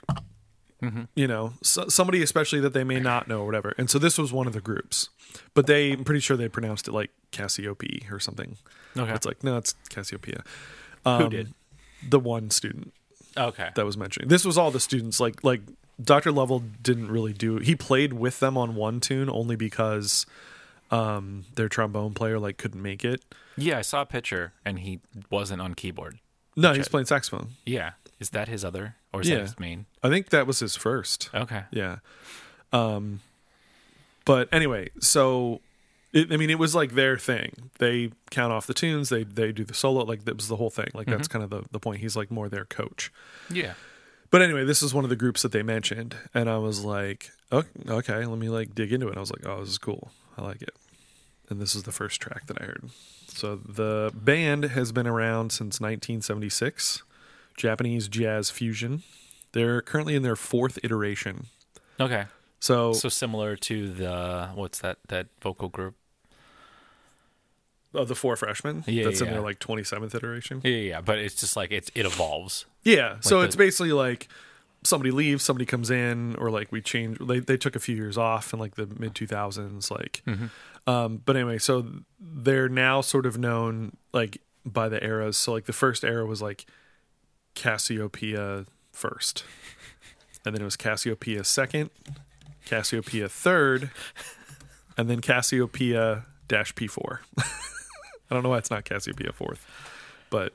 you 1.16 1.28
know, 1.28 1.54
so, 1.64 1.88
somebody 1.88 2.22
especially 2.22 2.60
that 2.60 2.74
they 2.74 2.84
may 2.84 3.00
not 3.00 3.28
know 3.28 3.42
or 3.42 3.46
whatever. 3.48 3.74
And 3.76 3.90
so 3.90 3.98
this 3.98 4.20
was 4.20 4.32
one 4.32 4.46
of 4.46 4.54
the 4.54 4.62
groups, 4.62 5.10
but 5.56 5.66
they, 5.66 5.94
I'm 5.94 6.04
pretty 6.04 6.20
sure 6.20 6.38
they 6.38 6.48
pronounced 6.48 6.88
it 6.88 6.92
like 6.92 7.10
Cassiope 7.32 8.12
or 8.12 8.20
something. 8.20 8.58
Okay. 8.96 9.12
It's 9.12 9.26
like 9.26 9.44
no, 9.44 9.58
it's 9.58 9.74
Casiopea. 9.90 10.46
Um, 11.04 11.24
Who 11.24 11.30
did? 11.30 11.54
The 12.08 12.20
one 12.20 12.52
student 12.52 12.94
Okay. 13.36 13.70
that 13.74 13.84
was 13.84 13.98
mentioning. 13.98 14.30
This 14.30 14.46
was 14.46 14.60
all 14.60 14.70
the 14.70 14.80
students. 14.80 15.20
Like 15.20 15.44
like 15.44 15.62
Dr. 16.04 16.32
Lovell 16.32 16.60
didn't 16.60 17.10
really 17.10 17.34
do. 17.34 17.58
He 17.58 17.76
played 17.76 18.14
with 18.14 18.40
them 18.40 18.56
on 18.56 18.76
one 18.76 19.00
tune 19.00 19.28
only 19.30 19.56
because 19.56 20.28
um, 20.92 21.46
their 21.56 21.68
trombone 21.70 22.14
player 22.14 22.38
like 22.38 22.58
couldn't 22.58 22.82
make 22.82 23.04
it. 23.04 23.24
Yeah, 23.58 23.80
I 23.80 23.82
saw 23.82 24.02
a 24.02 24.06
picture 24.06 24.54
and 24.64 24.80
he 24.80 25.00
wasn't 25.32 25.62
on 25.62 25.74
keyboard. 25.74 26.20
No, 26.56 26.74
he's 26.74 26.88
playing 26.88 27.06
saxophone. 27.08 27.50
Yeah. 27.66 27.92
Is 28.20 28.30
that 28.32 28.48
his 28.48 28.64
other 28.64 28.96
or 29.14 29.22
is 29.22 29.30
Yeah. 29.30 29.36
that 29.36 29.42
his 29.42 29.60
main? 29.60 29.86
I 30.04 30.10
think 30.10 30.30
that 30.30 30.48
was 30.48 30.60
his 30.60 30.76
first. 30.76 31.30
Okay. 31.34 31.64
Yeah. 31.72 31.98
Um, 32.72 33.20
but 34.26 34.48
anyway, 34.52 34.90
so 35.00 35.62
it, 36.14 36.32
I 36.32 36.38
mean, 36.38 36.50
it 36.50 36.58
was 36.60 36.74
like 36.74 36.94
their 36.96 37.18
thing. 37.18 37.70
They 37.80 38.12
count 38.32 38.54
off 38.54 38.68
the 38.68 38.74
tunes. 38.74 39.10
They 39.10 39.24
they 39.24 39.52
do 39.52 39.64
the 39.66 39.74
solo. 39.74 40.04
Like 40.06 40.26
that 40.26 40.36
was 40.38 40.48
the 40.48 40.56
whole 40.56 40.70
thing. 40.70 40.88
Like 40.94 41.08
that's 41.08 41.28
kind 41.28 41.44
of 41.44 41.50
the 41.50 41.64
the 41.72 41.80
point. 41.80 42.00
He's 42.02 42.16
like 42.16 42.32
more 42.32 42.48
their 42.50 42.66
coach. 42.66 43.12
Yeah. 43.52 43.74
But 44.32 44.42
anyway, 44.42 44.64
this 44.66 44.82
is 44.82 44.94
one 44.94 45.04
of 45.04 45.10
the 45.10 45.16
groups 45.16 45.44
that 45.44 45.52
they 45.52 45.62
mentioned, 45.64 46.16
and 46.34 46.50
I 46.50 46.58
was 46.58 46.84
like, 46.84 47.32
okay, 47.52 47.70
okay, 47.88 48.26
let 48.26 48.38
me 48.40 48.50
like 48.50 48.74
dig 48.74 48.92
into 48.92 49.08
it. 49.08 49.18
I 49.18 49.20
was 49.20 49.30
like, 49.32 49.46
oh, 49.46 49.60
this 49.62 49.70
is 49.70 49.78
cool. 49.78 50.12
I 50.38 50.42
like 50.42 50.62
it. 50.62 50.74
And 51.50 51.62
this 51.62 51.76
is 51.76 51.84
the 51.84 51.92
first 51.92 52.20
track 52.20 52.48
that 52.48 52.60
I 52.62 52.66
heard. 52.66 52.90
So 53.36 53.56
the 53.58 54.12
band 54.14 54.64
has 54.66 54.92
been 54.92 55.08
around 55.08 55.52
since 55.52 55.80
1976. 55.82 57.04
Japanese 57.58 58.08
jazz 58.08 58.50
fusion. 58.50 59.04
They're 59.52 59.82
currently 59.82 60.16
in 60.16 60.24
their 60.24 60.36
fourth 60.36 60.80
iteration. 60.84 61.48
Okay. 62.00 62.26
So, 62.60 62.94
So 62.94 63.10
similar 63.10 63.56
to 63.58 63.90
the 63.90 64.50
what's 64.56 64.80
that 64.80 64.98
that 65.10 65.28
vocal 65.42 65.70
group? 65.70 65.96
of 67.94 68.10
the 68.10 68.16
four 68.16 68.36
freshmen, 68.36 68.84
Yeah, 68.88 69.06
that's 69.06 69.22
in 69.22 69.28
yeah. 69.28 69.34
their 69.34 69.42
like 69.42 69.60
27th 69.60 70.14
iteration. 70.14 70.60
Yeah, 70.66 70.72
yeah, 70.76 71.02
but 71.02 71.18
it's 71.18 71.36
just 71.36 71.56
like 71.56 71.72
it's 71.72 71.90
it 71.96 72.06
evolves. 72.06 72.66
Yeah. 72.84 73.18
so 73.22 73.40
the- 73.40 73.46
it's 73.46 73.56
basically 73.56 73.94
like 73.94 74.28
somebody 74.84 75.12
leaves, 75.12 75.44
somebody 75.44 75.66
comes 75.66 75.90
in, 75.90 76.36
or 76.36 76.50
like 76.52 76.72
we 76.74 76.82
change. 76.82 77.18
They 77.20 77.40
they 77.40 77.56
took 77.56 77.74
a 77.76 77.80
few 77.80 77.96
years 77.96 78.18
off 78.18 78.52
in 78.54 78.60
like 78.60 78.76
the 78.76 78.86
mid 78.86 79.14
2000s, 79.14 79.90
like. 79.90 80.22
Mm-hmm. 80.28 80.48
Um, 80.88 81.22
but 81.26 81.36
anyway, 81.36 81.58
so 81.58 81.88
they're 82.20 82.70
now 82.70 83.02
sort 83.02 83.26
of 83.26 83.38
known 83.38 83.98
like 84.14 84.42
by 84.66 84.90
the 84.90 85.04
eras. 85.04 85.38
So 85.38 85.52
like 85.52 85.66
the 85.66 85.74
first 85.74 86.04
era 86.04 86.26
was 86.26 86.42
like 86.42 86.66
Casiopea 87.56 88.68
first, 88.92 89.44
and 90.46 90.54
then 90.54 90.62
it 90.62 90.66
was 90.66 90.78
Casiopea 90.78 91.46
second, 91.46 91.90
Casiopea 92.68 93.30
third, 93.30 93.90
and 94.98 95.10
then 95.10 95.22
Casiopea 95.22 96.26
dash 96.48 96.74
P4. 96.76 97.20
I 97.40 98.34
don't 98.34 98.44
know 98.44 98.50
why 98.50 98.58
it's 98.58 98.72
not 98.72 98.86
Casiopea 98.86 99.34
fourth, 99.34 99.66
but 100.30 100.54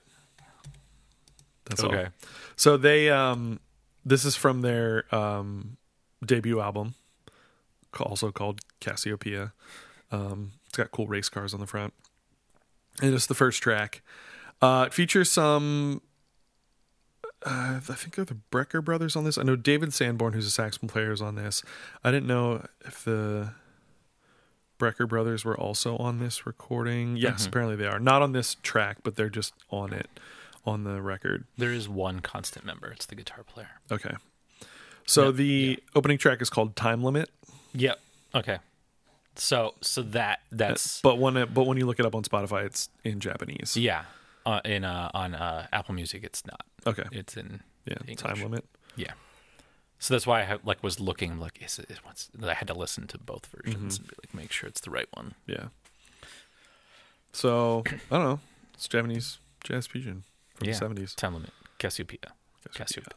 that's 1.65 1.83
all. 1.83 1.93
Okay. 1.93 2.09
So 2.57 2.77
they 2.77 3.11
um 3.11 3.61
this 4.05 4.25
is 4.25 4.37
from 4.37 4.61
their 4.61 5.13
um 5.15 5.77
debut 6.25 6.61
album 6.61 6.95
also 7.99 8.31
called 8.31 8.61
Casiopea. 8.81 9.53
Um 10.11 10.53
it's 10.67 10.77
got 10.77 10.91
cool 10.91 11.07
race 11.07 11.29
cars 11.29 11.55
on 11.55 11.61
the 11.61 11.67
front. 11.67 11.93
And 13.03 13.15
it's 13.15 13.27
the 13.27 13.35
first 13.35 13.63
track. 13.63 14.03
Uh 14.61 14.85
it 14.87 14.95
features 14.95 15.31
some 15.31 16.03
uh, 17.43 17.77
I 17.77 17.95
think 17.95 18.17
they're 18.17 18.25
the 18.25 18.37
Brecker 18.53 18.85
brothers 18.85 19.17
on 19.17 19.25
this. 19.25 19.39
I 19.39 19.43
know 19.43 19.57
David 19.57 19.95
Sanborn, 19.95 20.35
who's 20.35 20.47
a 20.47 20.51
saxophone 20.51 20.89
player, 20.89 21.11
is 21.11 21.23
on 21.23 21.37
this. 21.37 21.63
I 22.05 22.11
didn't 22.11 22.27
know 22.27 22.67
if 22.85 23.03
the 23.03 23.53
Brecker 24.79 25.09
brothers 25.09 25.45
were 25.45 25.59
also 25.59 25.97
on 25.97 26.19
this 26.19 26.47
recording. 26.47 27.17
Yes, 27.17 27.47
apparently 27.47 27.77
they 27.77 27.87
are. 27.87 27.99
Not 27.99 28.21
on 28.23 28.33
this 28.33 28.57
track, 28.57 28.99
but 29.03 29.17
they're 29.17 29.31
just 29.31 29.55
on 29.71 29.93
it 29.93 30.09
on 30.67 30.85
the 30.85 31.01
record. 31.01 31.45
There 31.57 31.73
is 31.73 31.89
one 31.89 32.21
constant 32.21 32.65
member. 32.67 32.89
It's 32.91 33.07
the 33.07 33.15
guitar 33.15 33.43
player. 33.43 33.81
Okay. 33.91 34.15
So 35.07 35.27
Yep, 35.27 35.35
the 35.37 35.79
opening 35.95 36.19
track 36.19 36.43
is 36.43 36.51
called 36.51 36.77
Time 36.77 37.03
Limit. 37.03 37.31
Yep. 37.75 38.01
Okay. 38.35 38.59
So 39.37 39.75
so 39.81 40.03
that 40.03 40.41
that's 40.51 41.01
But 41.01 41.19
when 41.19 41.37
it, 41.37 41.55
but 41.55 41.65
when 41.65 41.79
you 41.79 41.87
look 41.87 41.99
it 42.01 42.07
up 42.07 42.15
on 42.15 42.23
Spotify, 42.25 42.65
it's 42.65 42.89
in 43.05 43.21
Japanese. 43.21 43.77
yeah. 43.77 44.05
Uh, 44.47 44.61
in 44.65 44.85
uh, 44.85 45.11
on 45.15 45.35
uh, 45.35 45.67
Apple 45.73 45.95
Music, 45.95 46.25
it's 46.25 46.45
not. 46.47 46.63
Okay. 46.87 47.05
It's 47.13 47.37
in 47.37 47.61
Yeah. 47.87 47.95
English. 48.09 48.17
Time 48.19 48.41
Limit. 48.43 48.65
Yeah. 48.97 49.13
So 49.99 50.15
that's 50.15 50.27
why 50.27 50.41
I 50.41 50.45
have, 50.45 50.65
like 50.65 50.83
was 50.83 50.99
looking 50.99 51.39
like 51.39 51.63
is 51.63 51.79
it, 51.79 51.91
what's, 52.05 52.31
I 52.43 52.55
had 52.55 52.67
to 52.69 52.75
listen 52.75 53.07
to 53.09 53.19
both 53.19 53.47
versions 53.47 53.99
Mm-hmm. 53.99 54.03
and 54.03 54.09
be 54.11 54.17
like 54.25 54.35
make 54.35 54.51
sure 54.53 54.67
it's 54.69 54.81
the 54.81 54.91
right 54.91 55.09
one. 55.13 55.35
Yeah. 55.47 55.67
So 57.33 57.85
I 57.87 58.17
don't 58.17 58.25
know. 58.25 58.41
It's 58.75 58.89
Japanese 58.89 59.39
jazz 59.63 59.87
fusion 59.87 60.25
from 60.55 60.67
Yeah. 60.67 60.73
the 60.73 60.79
seventies. 60.79 61.15
Time 61.15 61.35
limit 61.35 61.51
Casiopea. 61.79 62.31
Casiopea. 62.75 63.13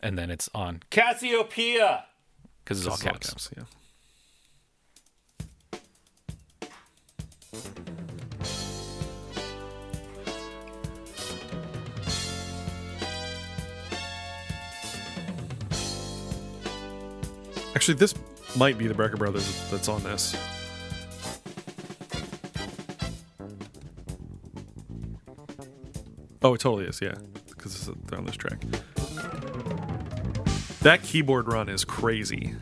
And 0.00 0.18
then 0.18 0.30
it's 0.30 0.48
on 0.54 0.82
Casiopea 0.90 2.04
because 2.64 2.78
it's 2.78 2.88
all 2.88 2.96
caps. 2.96 3.50
Yeah. 3.56 3.64
Actually, 17.74 17.94
this 17.94 18.14
might 18.56 18.76
be 18.76 18.86
the 18.86 18.94
Brecker 18.94 19.16
Brothers 19.16 19.70
that's 19.70 19.88
on 19.88 20.02
this. 20.02 20.36
Oh, 26.42 26.54
it 26.54 26.60
totally 26.60 26.86
is, 26.86 27.00
yeah. 27.00 27.14
Because 27.48 27.90
they're 28.06 28.18
on 28.18 28.24
this 28.24 28.36
track. 28.36 28.60
That 30.82 31.02
keyboard 31.02 31.48
run 31.48 31.68
is 31.68 31.84
crazy. 31.84 32.54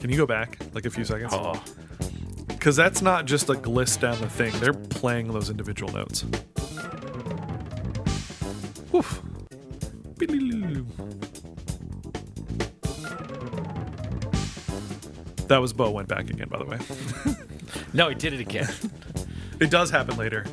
Can 0.00 0.10
you 0.10 0.16
go 0.16 0.26
back 0.26 0.58
like 0.74 0.84
a 0.84 0.90
few 0.90 1.04
seconds? 1.04 1.32
Oh, 1.32 1.62
Because 2.60 2.76
that's 2.76 3.00
not 3.00 3.24
just 3.24 3.48
a 3.48 3.54
gliss 3.54 3.98
down 3.98 4.20
the 4.20 4.28
thing. 4.28 4.52
They're 4.60 4.74
playing 4.74 5.32
those 5.32 5.48
individual 5.48 5.90
notes. 5.94 6.26
Woof. 8.92 9.22
That 15.48 15.58
was 15.58 15.72
Bo 15.72 15.90
went 15.90 16.08
back 16.08 16.28
again, 16.28 16.50
by 16.50 16.58
the 16.58 16.66
way. 16.66 16.78
no, 17.94 18.10
he 18.10 18.14
did 18.14 18.34
it 18.34 18.40
again. 18.40 18.68
It 19.58 19.70
does 19.70 19.88
happen 19.90 20.18
later. 20.18 20.44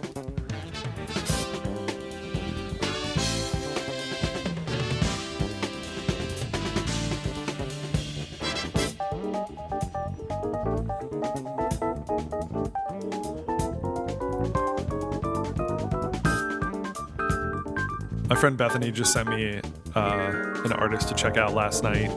Friend 18.38 18.56
Bethany 18.56 18.92
just 18.92 19.14
sent 19.14 19.30
me 19.30 19.60
uh, 19.96 20.62
an 20.64 20.72
artist 20.74 21.08
to 21.08 21.16
check 21.16 21.38
out 21.38 21.54
last 21.56 21.82
night 21.82 22.16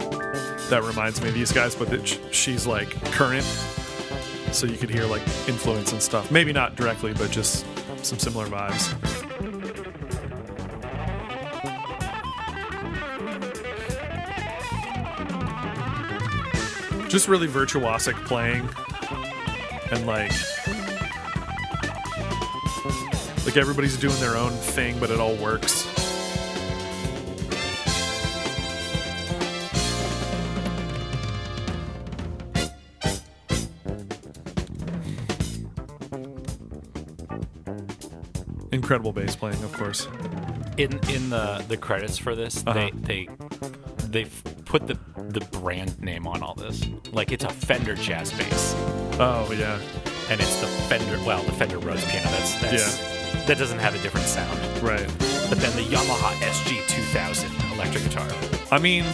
that 0.68 0.82
reminds 0.84 1.20
me 1.22 1.28
of 1.28 1.34
these 1.34 1.50
guys, 1.50 1.74
but 1.74 1.88
that 1.88 2.06
sh- 2.06 2.18
she's 2.30 2.66
like 2.66 2.90
current 3.06 3.44
so 4.52 4.66
you 4.66 4.76
could 4.76 4.90
hear 4.90 5.06
like 5.06 5.22
influence 5.48 5.92
and 5.92 6.02
stuff. 6.02 6.30
Maybe 6.30 6.52
not 6.52 6.76
directly, 6.76 7.14
but 7.14 7.30
just 7.30 7.64
some 8.04 8.18
similar 8.18 8.46
vibes. 8.46 8.90
Just 17.08 17.28
really 17.28 17.48
virtuosic 17.48 18.14
playing 18.26 18.68
and 19.90 20.06
like 20.06 20.32
like 23.46 23.56
everybody's 23.56 23.96
doing 23.96 24.18
their 24.20 24.36
own 24.36 24.52
thing, 24.52 25.00
but 25.00 25.10
it 25.10 25.18
all 25.18 25.34
works. 25.36 25.89
Incredible 38.90 39.12
bass 39.12 39.36
playing, 39.36 39.62
of 39.62 39.72
course. 39.72 40.08
in 40.76 40.98
in 41.10 41.30
the 41.30 41.64
the 41.68 41.76
credits 41.76 42.18
for 42.18 42.34
this, 42.34 42.64
Uh-huh. 42.66 42.72
they 42.72 42.90
they 42.90 43.28
they 44.08 44.24
put 44.64 44.88
the 44.88 44.98
the 45.28 45.38
brand 45.60 46.00
name 46.02 46.26
on 46.26 46.42
all 46.42 46.54
this. 46.56 46.84
Like 47.12 47.30
it's 47.30 47.44
a 47.44 47.50
Fender 47.50 47.94
jazz 47.94 48.32
bass, 48.32 48.74
Oh 49.20 49.48
yeah, 49.56 49.78
and 50.28 50.40
it's 50.40 50.60
the 50.60 50.66
Fender. 50.88 51.16
Well, 51.24 51.40
the 51.44 51.52
Fender 51.52 51.78
Rhodes 51.78 52.04
piano. 52.06 52.28
That's 52.30 52.60
that's 52.60 52.98
that 53.46 53.58
doesn't 53.58 53.78
have 53.78 53.94
a 53.94 53.98
different 54.02 54.26
sound. 54.26 54.58
right. 54.82 55.06
But 55.48 55.58
then 55.60 55.70
the 55.76 55.84
Yamaha 55.84 56.32
SG 56.42 56.84
2000 56.88 57.48
electric 57.74 58.02
guitar. 58.02 58.28
I 58.72 58.80
mean, 58.80 59.04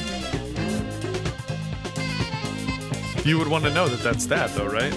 you 3.26 3.36
would 3.36 3.48
want 3.48 3.64
to 3.64 3.70
know 3.74 3.88
that 3.88 4.00
that's 4.00 4.24
that, 4.28 4.54
though, 4.54 4.68
right? 4.68 4.94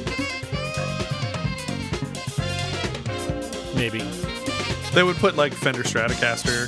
Maybe. 3.76 4.02
They 4.94 5.04
would 5.04 5.18
put 5.18 5.36
like 5.36 5.54
Fender 5.54 5.84
Stratocaster. 5.84 6.68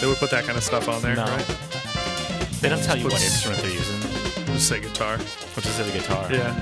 They 0.00 0.06
would 0.06 0.16
put 0.18 0.30
that 0.30 0.44
kind 0.44 0.56
of 0.56 0.64
stuff 0.64 0.88
on 0.88 1.02
there, 1.02 1.16
No. 1.16 1.24
right? 1.24 1.46
They 2.60 2.68
don't 2.68 2.82
tell 2.82 2.96
you 2.96 3.04
what 3.04 3.12
Puts- 3.14 3.24
instrument 3.24 3.62
they're 3.62 3.70
using. 3.72 4.00
Just 4.46 4.68
say 4.68 4.80
guitar. 4.80 5.18
Which 5.18 5.66
is 5.66 5.76
the 5.78 5.84
guitar. 5.92 6.28
Yeah. 6.32 6.54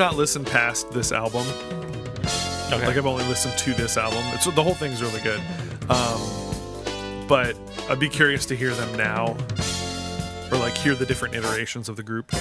Not 0.00 0.16
listened 0.16 0.46
past 0.46 0.90
this 0.92 1.12
album. 1.12 1.46
Okay. 2.72 2.86
Like 2.86 2.96
I've 2.96 3.04
only 3.04 3.24
listened 3.26 3.58
to 3.58 3.74
this 3.74 3.98
album. 3.98 4.24
It's 4.32 4.46
the 4.46 4.62
whole 4.62 4.72
thing's 4.72 5.02
really 5.02 5.20
good. 5.20 5.40
Um, 5.90 7.26
but 7.28 7.54
I'd 7.90 8.00
be 8.00 8.08
curious 8.08 8.46
to 8.46 8.56
hear 8.56 8.72
them 8.72 8.96
now, 8.96 9.36
or 10.50 10.56
like 10.56 10.74
hear 10.78 10.94
the 10.94 11.04
different 11.04 11.34
iterations 11.34 11.90
of 11.90 11.96
the 11.96 12.02
group. 12.02 12.32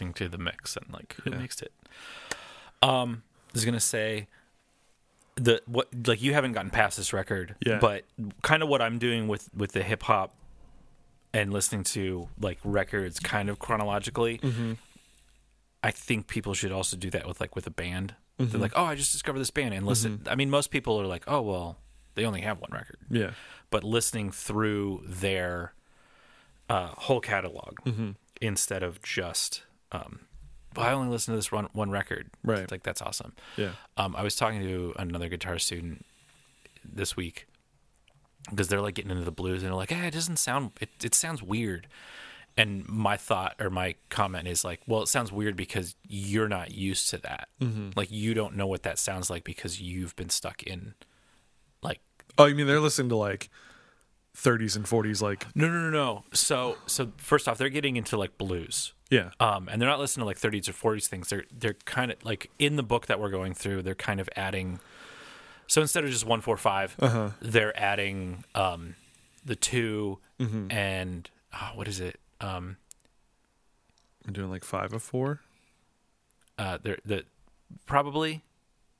Listening 0.00 0.14
to 0.14 0.28
the 0.28 0.42
mix 0.42 0.76
and 0.76 0.86
like 0.92 1.14
who 1.24 1.30
Yeah. 1.30 1.38
mixed 1.38 1.62
it. 1.62 1.72
Um, 2.82 3.22
I 3.48 3.50
was 3.54 3.64
gonna 3.64 3.80
say 3.80 4.28
the 5.36 5.60
what 5.66 5.88
like 6.06 6.22
you 6.22 6.32
haven't 6.32 6.52
gotten 6.52 6.70
past 6.70 6.96
this 6.96 7.12
record, 7.12 7.54
Yeah. 7.64 7.78
But 7.78 8.04
kind 8.42 8.62
of 8.62 8.68
what 8.68 8.80
I'm 8.82 8.98
doing 8.98 9.28
with 9.28 9.48
with 9.54 9.72
the 9.72 9.82
hip 9.82 10.02
hop 10.04 10.34
and 11.32 11.52
listening 11.52 11.84
to 11.84 12.28
like 12.40 12.58
records 12.64 13.20
kind 13.20 13.48
of 13.48 13.58
chronologically. 13.58 14.38
Mm-hmm. 14.38 14.72
I 15.82 15.90
think 15.90 16.26
people 16.26 16.54
should 16.54 16.72
also 16.72 16.96
do 16.96 17.10
that 17.10 17.26
with 17.26 17.40
like 17.40 17.54
with 17.56 17.66
a 17.66 17.70
band 17.70 18.14
They're 18.38 18.58
like, 18.60 18.72
"Oh, 18.74 18.84
I 18.84 18.94
just 18.94 19.12
discovered 19.12 19.38
this 19.40 19.50
band," 19.50 19.74
and 19.74 19.84
listen. 19.86 20.22
I 20.26 20.34
mean, 20.34 20.48
most 20.48 20.70
people 20.70 20.98
are 20.98 21.06
like, 21.06 21.24
"Oh, 21.28 21.42
well, 21.42 21.76
they 22.14 22.24
only 22.24 22.40
have 22.40 22.58
one 22.58 22.70
record," 22.72 22.96
Yeah. 23.10 23.32
but 23.68 23.84
listening 23.84 24.30
through 24.32 25.02
their 25.06 25.74
uh, 26.70 26.88
whole 26.88 27.20
catalog 27.20 27.74
Mm-hmm. 27.84 28.10
instead 28.40 28.82
of 28.82 29.02
just, 29.02 29.64
um, 29.92 30.20
well, 30.76 30.86
I 30.86 30.92
only 30.92 31.10
listen 31.10 31.32
to 31.32 31.38
this 31.38 31.50
one 31.50 31.68
one 31.72 31.90
record. 31.90 32.30
Right. 32.44 32.60
It's 32.60 32.72
like 32.72 32.82
that's 32.82 33.02
awesome. 33.02 33.32
Yeah. 33.56 33.72
Um, 33.96 34.14
I 34.16 34.22
was 34.22 34.36
talking 34.36 34.60
to 34.62 34.94
another 34.98 35.28
guitar 35.28 35.58
student 35.58 36.04
this 36.84 37.16
week 37.16 37.46
because 38.48 38.68
they're 38.68 38.80
like 38.80 38.94
getting 38.94 39.10
into 39.10 39.24
the 39.24 39.32
blues 39.32 39.62
and 39.62 39.70
they're 39.70 39.76
like, 39.76 39.92
"Eh, 39.92 40.06
it 40.06 40.12
doesn't 40.12 40.38
sound. 40.38 40.72
It 40.80 40.90
it 41.02 41.14
sounds 41.14 41.42
weird." 41.42 41.88
And 42.56 42.86
my 42.88 43.16
thought 43.16 43.54
or 43.60 43.70
my 43.70 43.94
comment 44.08 44.46
is 44.46 44.64
like, 44.64 44.80
"Well, 44.86 45.02
it 45.02 45.08
sounds 45.08 45.32
weird 45.32 45.56
because 45.56 45.96
you're 46.06 46.48
not 46.48 46.72
used 46.72 47.10
to 47.10 47.18
that. 47.18 47.48
Mm-hmm. 47.60 47.90
Like 47.96 48.10
you 48.10 48.34
don't 48.34 48.56
know 48.56 48.66
what 48.66 48.82
that 48.84 48.98
sounds 48.98 49.30
like 49.30 49.44
because 49.44 49.80
you've 49.80 50.14
been 50.16 50.30
stuck 50.30 50.62
in 50.62 50.94
like 51.82 52.00
Oh, 52.38 52.46
you 52.46 52.54
mean 52.54 52.66
they're 52.66 52.80
listening 52.80 53.08
to 53.10 53.16
like 53.16 53.50
30s 54.36 54.76
and 54.76 54.84
40s, 54.84 55.20
like 55.20 55.46
no 55.56 55.68
no 55.68 55.80
no 55.80 55.90
no. 55.90 56.24
So 56.32 56.76
so 56.86 57.12
first 57.16 57.48
off, 57.48 57.58
they're 57.58 57.68
getting 57.68 57.96
into 57.96 58.16
like 58.16 58.38
blues. 58.38 58.92
yeah, 59.10 59.30
Um, 59.40 59.68
and 59.68 59.80
they're 59.82 59.88
not 59.88 59.98
listening 59.98 60.22
to 60.22 60.26
like 60.26 60.38
30s 60.38 60.68
or 60.68 60.72
40s 60.72 61.06
things. 61.06 61.28
They're 61.28 61.44
they're 61.56 61.74
kind 61.84 62.10
of 62.12 62.24
like 62.24 62.50
in 62.58 62.76
the 62.76 62.82
book 62.82 63.06
that 63.06 63.18
we're 63.20 63.30
going 63.30 63.54
through. 63.54 63.82
They're 63.82 63.94
kind 63.94 64.20
of 64.20 64.28
adding. 64.36 64.80
So 65.66 65.80
instead 65.80 66.04
of 66.04 66.10
just 66.10 66.24
one 66.26 66.40
four 66.40 66.56
five, 66.56 66.96
Uh-huh. 67.00 67.30
they're 67.40 67.78
adding 67.78 68.44
um, 68.54 68.94
the 69.44 69.56
2 69.56 70.18
Mm-hmm. 70.40 70.70
and 70.72 71.28
ah, 71.52 71.72
what 71.74 71.86
is 71.88 72.00
it? 72.00 72.18
Um, 72.40 72.76
I'm 74.26 74.32
doing 74.32 74.50
like 74.50 74.64
five 74.64 74.92
of 74.92 75.02
four. 75.02 75.40
uh, 76.58 76.78
they're 76.82 76.98
the 77.04 77.24
probably 77.86 78.42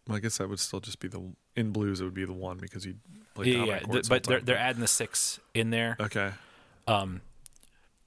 Well, 0.07 0.16
I 0.16 0.20
guess 0.20 0.39
that 0.39 0.49
would 0.49 0.61
still 0.61 0.81
just 0.81 0.99
be 1.01 1.09
the 1.09 1.22
in 1.57 1.70
blues. 1.72 2.01
It 2.01 2.05
would 2.05 2.14
be 2.14 2.24
the 2.24 2.32
one 2.32 2.59
because 2.59 2.84
you 2.86 2.94
play 3.34 3.46
yeah, 3.48 3.64
yeah. 3.64 3.78
chords 3.80 4.09
but 4.09 4.24
they're 4.24 4.40
they're 4.40 4.57
adding 4.59 4.80
the 4.80 4.88
six 4.88 5.40
in 5.55 5.70
there. 5.70 5.96
okay. 6.01 6.32
um 6.88 7.20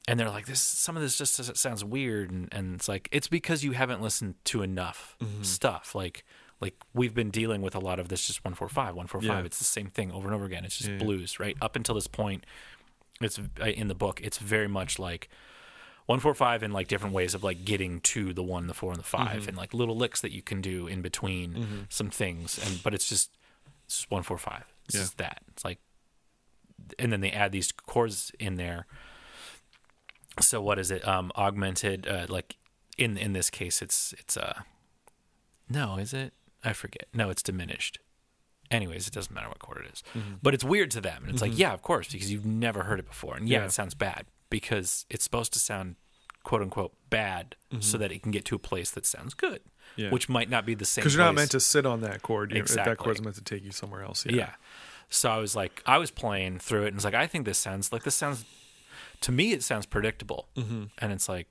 and 0.08 0.20
they're 0.20 0.30
like 0.30 0.46
this 0.46 0.60
some 0.60 0.98
of 0.98 1.02
this 1.02 1.18
just 1.18 1.56
sounds 1.56 1.84
weird 1.84 2.30
and, 2.32 2.50
and 2.52 2.76
it's 2.76 2.88
like 2.89 3.08
it's 3.12 3.28
because 3.30 3.64
you 3.64 3.72
haven't 3.72 4.02
listened 4.02 4.36
to 4.46 4.62
enough 4.62 5.16
Mm-hmm. 5.24 5.44
stuff 5.44 5.96
like 5.96 6.26
like 6.60 6.76
we've 6.94 7.14
been 7.14 7.30
dealing 7.32 7.62
with 7.62 7.76
a 7.76 7.80
lot 7.80 8.00
of 8.00 8.10
this 8.10 8.26
just 8.28 8.44
145 8.44 8.96
145 8.96 9.38
Yeah. 9.39 9.46
it's 9.46 9.58
the 9.60 9.64
same 9.64 9.88
thing 9.88 10.12
over 10.12 10.28
and 10.28 10.36
over 10.36 10.44
again 10.46 10.66
it's 10.66 10.78
just 10.78 10.89
Yeah, 10.89 10.98
yeah. 10.98 11.04
blues 11.04 11.39
right 11.39 11.56
up 11.62 11.76
until 11.78 11.96
this 11.96 12.08
point 12.08 12.46
it's 13.22 13.39
uh, 13.39 13.66
in 13.66 13.88
the 13.88 13.96
book 13.96 14.20
it's 14.22 14.38
very 14.39 14.68
much 14.68 15.00
like 15.00 15.30
145 16.08 16.64
and 16.64 16.74
like 16.74 16.88
different 16.88 17.14
ways 17.16 17.34
of 17.34 17.43
like 17.43 17.64
getting 17.66 17.99
to 18.01 18.34
the 18.34 18.43
one 18.43 18.68
the 18.68 18.74
four 18.74 18.91
and 18.91 18.99
the 18.99 19.04
5 19.06 19.28
Mm-hmm. 19.28 19.47
and 19.49 19.58
like 19.58 19.74
little 19.74 19.95
licks 19.95 20.22
that 20.22 20.32
you 20.32 20.41
can 20.41 20.62
do 20.62 20.86
in 20.88 21.01
between 21.01 21.86
some 21.89 22.10
things 22.10 22.60
and 22.66 22.82
but 22.84 22.93
it's 22.93 23.08
just 23.08 23.32
it's 23.86 23.97
just 23.99 24.12
145 24.12 24.64
it's 24.86 24.95
Yeah. 24.95 25.01
just 25.01 25.18
that. 25.18 25.41
It's 25.49 25.64
like 25.66 25.80
and 26.99 27.12
then 27.14 27.22
they 27.22 27.32
add 27.32 27.51
these 27.54 27.72
chords 27.72 28.32
in 28.39 28.56
there. 28.56 28.86
So 30.39 30.62
what 30.62 30.80
is 30.80 30.91
it? 30.91 31.08
Um 31.08 31.32
augmented 31.38 32.08
uh 32.08 32.26
like 32.30 32.58
in 32.97 33.18
in 33.18 33.34
this 33.34 33.49
case 33.49 33.82
it's 33.82 34.14
it's 34.20 34.36
uh 34.38 34.62
no 35.70 35.97
is 35.97 36.14
it? 36.14 36.34
I 36.64 36.74
forget. 36.74 37.08
No 37.14 37.30
it's 37.30 37.43
diminished. 37.43 37.99
Anyways 38.72 39.08
it 39.08 39.14
doesn't 39.14 39.34
matter 39.34 39.47
what 39.47 39.60
chord 39.60 39.86
it 39.86 39.93
is. 39.93 40.04
but 40.41 40.54
it's 40.54 40.64
weird 40.64 40.91
to 40.91 41.01
them 41.01 41.24
and 41.24 41.32
it's 41.32 41.41
like 41.41 41.58
yeah 41.58 41.74
of 41.74 41.82
course 41.82 42.12
because 42.12 42.32
you've 42.32 42.45
never 42.45 42.84
heard 42.84 42.99
it 42.99 43.06
before 43.08 43.36
and 43.36 43.47
yeah, 43.47 43.60
Yeah. 43.60 43.66
it 43.66 43.72
sounds 43.72 43.93
bad 43.93 44.26
because 44.54 45.06
it's 45.10 45.24
supposed 45.24 45.51
to 45.54 45.58
sound 45.60 45.95
quote 46.43 46.62
unquote 46.62 46.93
bad 47.10 47.56
so 47.80 47.97
that 47.97 48.12
it 48.12 48.22
can 48.22 48.32
get 48.32 48.45
to 48.45 48.54
a 48.56 48.60
place 48.60 48.91
that 48.91 49.04
sounds 49.06 49.34
good 49.34 49.62
Yeah. 49.95 50.12
which 50.12 50.30
might 50.30 50.47
not 50.49 50.64
be 50.66 50.76
the 50.76 50.86
same 50.86 51.01
Because 51.01 51.16
you're 51.16 51.26
not 51.26 51.34
meant 51.34 51.49
to 51.51 51.60
sit 51.60 51.86
on 51.88 52.01
that 52.01 52.22
chord. 52.22 52.51
You- 52.51 52.58
That 52.58 52.62
Exactly. 52.70 52.95
chord's 53.04 53.22
meant 53.22 53.36
to 53.38 53.41
take 53.43 53.64
you 53.64 53.72
somewhere 53.72 54.04
else. 54.04 54.26
Yeah. 54.28 54.36
Yeah. 54.36 54.54
So 55.10 55.32
I 55.32 55.38
was 55.38 55.56
like, 55.56 55.82
I 55.88 55.97
was 55.97 56.12
playing 56.12 56.60
through 56.60 56.84
it 56.84 56.88
and 56.89 56.97
it's 56.97 57.06
like, 57.06 57.14
I 57.16 57.26
think 57.28 57.45
this 57.45 57.58
sounds 57.58 57.91
like 57.91 58.04
this 58.04 58.14
sounds, 58.16 58.45
to 59.22 59.32
me, 59.32 59.54
it 59.54 59.64
sounds 59.64 59.86
predictable. 59.88 60.49
Mm-hmm. 60.56 60.84
And 60.99 61.12
it's 61.14 61.28
like, 61.28 61.47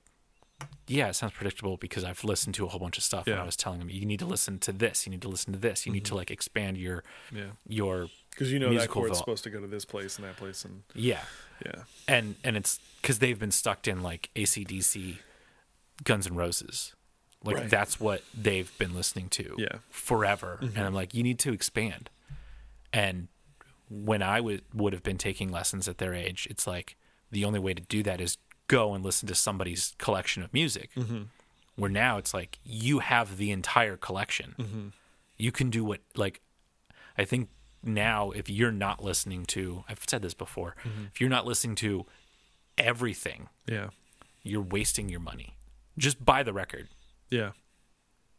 yeah, 0.87 1.09
it 1.09 1.15
sounds 1.15 1.33
predictable 1.33 1.75
because 1.75 2.03
I've 2.05 2.23
listened 2.23 2.55
to 2.55 2.65
a 2.65 2.69
whole 2.69 2.79
bunch 2.79 2.97
of 2.97 3.03
stuff. 3.03 3.25
And 3.27 3.35
Yeah. 3.35 3.41
I 3.41 3.45
was 3.45 3.57
telling 3.57 3.79
them, 3.79 3.89
you 3.89 4.05
need 4.05 4.19
to 4.19 4.25
listen 4.25 4.59
to 4.59 4.71
this. 4.71 5.05
You 5.05 5.11
need 5.11 5.21
to 5.23 5.27
listen 5.27 5.51
to 5.53 5.59
this. 5.59 5.85
You 5.85 5.91
need 5.91 6.05
to 6.05 6.15
like 6.15 6.31
expand 6.31 6.77
your, 6.77 7.03
Yeah. 7.35 7.51
your, 7.67 8.07
Because 8.29 8.51
you 8.53 8.59
know 8.59 8.73
that 8.73 8.89
chord's 8.89 9.09
vel- 9.11 9.17
supposed 9.19 9.43
to 9.45 9.49
go 9.49 9.59
to 9.59 9.67
this 9.67 9.83
place 9.85 10.17
and 10.17 10.25
that 10.27 10.37
place, 10.37 10.63
and 10.65 10.83
yeah. 10.93 11.21
Yeah, 11.65 11.83
And, 12.07 12.35
and 12.43 12.57
it's 12.57 12.79
because 13.01 13.19
they've 13.19 13.39
been 13.39 13.51
stuck 13.51 13.87
in 13.87 14.01
like 14.01 14.29
ACDC, 14.35 15.17
Guns 16.03 16.25
and 16.27 16.35
Roses. 16.37 16.93
Like 17.43 17.57
Right. 17.57 17.69
that's 17.69 17.99
what 17.99 18.23
they've 18.33 18.71
been 18.77 18.93
listening 18.95 19.29
to 19.29 19.55
Yeah. 19.57 19.79
forever. 19.89 20.59
Mm-hmm. 20.61 20.77
And 20.77 20.85
I'm 20.85 20.93
like, 20.93 21.13
you 21.13 21.23
need 21.23 21.39
to 21.39 21.51
expand. 21.53 22.09
And 22.93 23.27
when 23.89 24.21
I 24.23 24.39
would 24.39 24.63
would 24.73 24.93
have 24.93 25.03
been 25.03 25.17
taking 25.17 25.51
lessons 25.51 25.87
at 25.87 25.97
their 25.97 26.13
age, 26.13 26.47
it's 26.49 26.65
like 26.65 26.95
the 27.31 27.43
only 27.45 27.59
way 27.59 27.73
to 27.73 27.81
do 27.81 28.01
that 28.03 28.21
is 28.21 28.37
go 28.67 28.93
and 28.93 29.03
listen 29.03 29.27
to 29.27 29.35
somebody's 29.35 29.93
collection 29.97 30.41
of 30.41 30.53
music. 30.53 30.91
Mm-hmm. 30.95 31.23
Where 31.75 31.91
now 31.91 32.17
it's 32.17 32.33
like 32.33 32.59
you 32.63 32.99
have 32.99 33.37
the 33.37 33.51
entire 33.51 33.97
collection. 33.97 34.55
Mm-hmm. 34.57 34.87
You 35.37 35.51
can 35.51 35.69
do 35.69 35.83
what 35.83 35.99
like 36.15 36.39
I 37.17 37.25
think 37.25 37.49
now 37.83 38.31
if 38.31 38.49
you're 38.49 38.71
not 38.71 39.03
listening 39.03 39.45
to 39.47 39.83
I've 39.89 40.03
said 40.07 40.21
this 40.21 40.33
before, 40.33 40.75
mm-hmm. 40.83 41.05
if 41.13 41.21
you're 41.21 41.29
not 41.29 41.45
listening 41.45 41.75
to 41.77 42.05
everything, 42.77 43.49
yeah, 43.67 43.89
you're 44.43 44.61
wasting 44.61 45.09
your 45.09 45.19
money. 45.19 45.55
Just 45.97 46.23
buy 46.23 46.43
the 46.43 46.53
record. 46.53 46.89
yeah. 47.29 47.51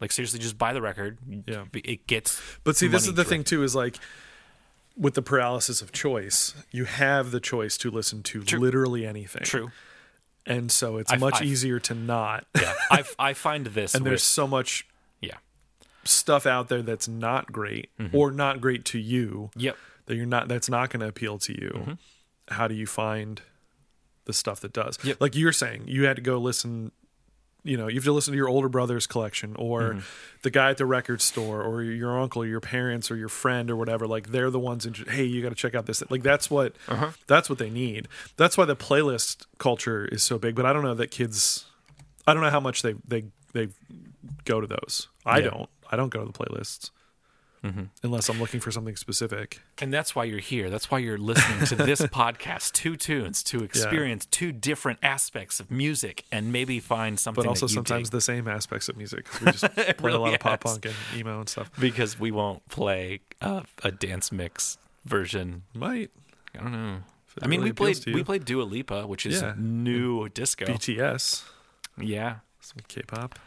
Like 0.00 0.10
seriously, 0.12 0.40
just 0.40 0.58
buy 0.58 0.72
the 0.72 0.82
record. 0.82 1.18
Yeah. 1.46 1.64
it 1.72 2.06
gets. 2.06 2.40
But 2.64 2.76
see, 2.76 2.88
this 2.88 3.06
is 3.06 3.14
the 3.14 3.24
thing 3.24 3.44
too. 3.44 3.62
Is 3.62 3.74
like 3.74 3.96
with 4.96 5.14
the 5.14 5.22
paralysis 5.22 5.80
of 5.80 5.92
choice, 5.92 6.54
you 6.70 6.84
have 6.84 7.30
the 7.30 7.40
choice 7.40 7.78
to 7.78 7.90
listen 7.90 8.22
to 8.24 8.42
literally 8.42 9.06
anything. 9.06 9.44
True. 9.44 9.70
And 10.46 10.70
so 10.70 10.98
it's 10.98 11.10
I've- 11.12 11.20
much 11.20 11.36
I've- 11.36 11.48
easier 11.48 11.78
to 11.80 11.94
not. 11.94 12.44
Yeah, 12.60 12.74
I 12.90 13.04
I 13.18 13.32
find 13.34 13.66
this. 13.66 13.94
and 13.94 14.02
with, 14.02 14.10
there's 14.10 14.22
so 14.22 14.46
much 14.46 14.86
stuff 16.08 16.46
out 16.46 16.68
there 16.68 16.82
that's 16.82 17.08
not 17.08 17.52
great 17.52 17.90
Mm-hmm. 17.98 18.16
or 18.16 18.30
not 18.30 18.60
great 18.60 18.84
to 18.86 18.98
you 18.98 19.50
yep, 19.56 19.76
that 20.06 20.16
you're 20.16 20.26
not 20.26 20.48
that's 20.48 20.68
not 20.68 20.90
going 20.90 21.00
to 21.00 21.08
appeal 21.08 21.38
to 21.38 21.52
you. 21.52 21.70
Mm-hmm. 21.74 21.92
How 22.48 22.68
do 22.68 22.74
you 22.74 22.86
find 22.86 23.40
the 24.26 24.32
stuff 24.32 24.60
that 24.60 24.72
does? 24.72 24.98
Yep. 25.04 25.20
Like 25.20 25.34
you're 25.36 25.52
saying, 25.52 25.84
you 25.86 26.04
had 26.04 26.16
to 26.16 26.22
go 26.22 26.38
listen. 26.38 26.92
You 27.66 27.78
know, 27.78 27.88
you 27.88 27.94
have 27.94 28.04
to 28.04 28.12
listen 28.12 28.32
to 28.32 28.36
your 28.36 28.50
older 28.50 28.68
brother's 28.68 29.06
collection, 29.06 29.56
or 29.56 29.80
Mm-hmm. 29.94 30.00
the 30.42 30.50
guy 30.50 30.68
at 30.68 30.76
the 30.76 30.84
record 30.84 31.22
store, 31.22 31.62
or 31.62 31.82
your 31.82 32.20
uncle, 32.20 32.42
or 32.42 32.46
your 32.46 32.60
parents, 32.60 33.10
or 33.10 33.16
your 33.16 33.30
friend, 33.30 33.70
or 33.70 33.76
whatever. 33.76 34.06
Like 34.06 34.28
they're 34.28 34.50
the 34.50 34.58
ones. 34.58 34.84
In, 34.84 34.92
hey, 34.92 35.24
you 35.24 35.40
got 35.42 35.48
to 35.48 35.54
check 35.54 35.74
out 35.74 35.86
this. 35.86 36.02
Like 36.10 36.22
that's 36.22 36.50
what 36.50 36.74
Uh-huh. 36.88 37.12
that's 37.26 37.48
what 37.48 37.58
they 37.58 37.70
need. 37.70 38.06
That's 38.36 38.58
why 38.58 38.66
the 38.66 38.76
playlist 38.76 39.46
culture 39.56 40.04
is 40.04 40.22
so 40.22 40.38
big. 40.38 40.54
But 40.54 40.66
I 40.66 40.74
don't 40.74 40.82
know 40.82 40.92
that 40.94 41.10
kids. 41.10 41.64
I 42.26 42.34
don't 42.34 42.42
know 42.42 42.50
how 42.50 42.60
much 42.60 42.82
they 42.82 42.94
they 43.08 43.24
they 43.54 43.68
go 44.44 44.60
to 44.60 44.66
those. 44.66 45.08
I 45.24 45.38
Yeah. 45.38 45.44
don't. 45.50 45.70
I 45.90 45.96
don't 45.96 46.10
go 46.10 46.24
to 46.24 46.26
the 46.30 46.32
playlists 46.38 46.90
unless 48.02 48.28
I'm 48.28 48.38
looking 48.38 48.60
for 48.60 48.70
something 48.70 48.94
specific. 48.94 49.62
and 49.80 49.90
that's 49.90 50.14
why 50.14 50.24
you're 50.24 50.38
here. 50.38 50.68
That's 50.68 50.90
why 50.90 50.98
you're 50.98 51.16
listening 51.16 51.64
to 51.68 51.76
this 51.76 52.02
podcast, 52.02 52.72
two 52.72 52.94
tunes, 52.94 53.42
to 53.44 53.64
experience 53.64 54.26
two 54.26 54.52
different 54.52 54.98
aspects 55.02 55.60
of 55.60 55.70
music 55.70 56.24
and 56.30 56.52
maybe 56.52 56.78
find 56.78 57.18
something. 57.18 57.42
but 57.42 57.48
also 57.48 57.64
that 57.66 57.72
you 57.72 57.76
sometimes 57.76 58.10
dig. 58.10 58.12
the 58.12 58.20
same 58.20 58.48
aspects 58.48 58.90
of 58.90 58.98
music. 58.98 59.26
We 59.40 59.50
just 59.50 59.64
play 59.74 59.84
a 59.88 59.94
really 60.02 60.18
lot 60.18 60.34
of 60.34 60.40
pop 60.40 60.60
punk 60.60 60.84
and 60.84 60.94
emo 61.16 61.40
and 61.40 61.48
stuff. 61.48 61.70
because 61.80 62.20
we 62.20 62.30
won't 62.30 62.68
play 62.68 63.20
uh, 63.40 63.62
a 63.82 63.90
dance 63.90 64.30
mix 64.30 64.76
version. 65.06 65.62
Might 65.72 66.10
I 66.54 66.62
don't 66.64 66.72
know. 66.72 66.96
I 67.40 67.46
mean, 67.46 67.60
really 67.60 67.70
we 67.70 67.74
played 67.74 68.04
we 68.14 68.22
played 68.22 68.44
Dua 68.44 68.64
Lipa, 68.64 69.06
which 69.06 69.24
is 69.24 69.40
Yeah. 69.40 69.54
new 69.56 70.28
disco. 70.28 70.66
BTS, 70.66 71.44
Yeah, 71.98 72.36
some 72.60 72.76
K-pop. 72.88 73.38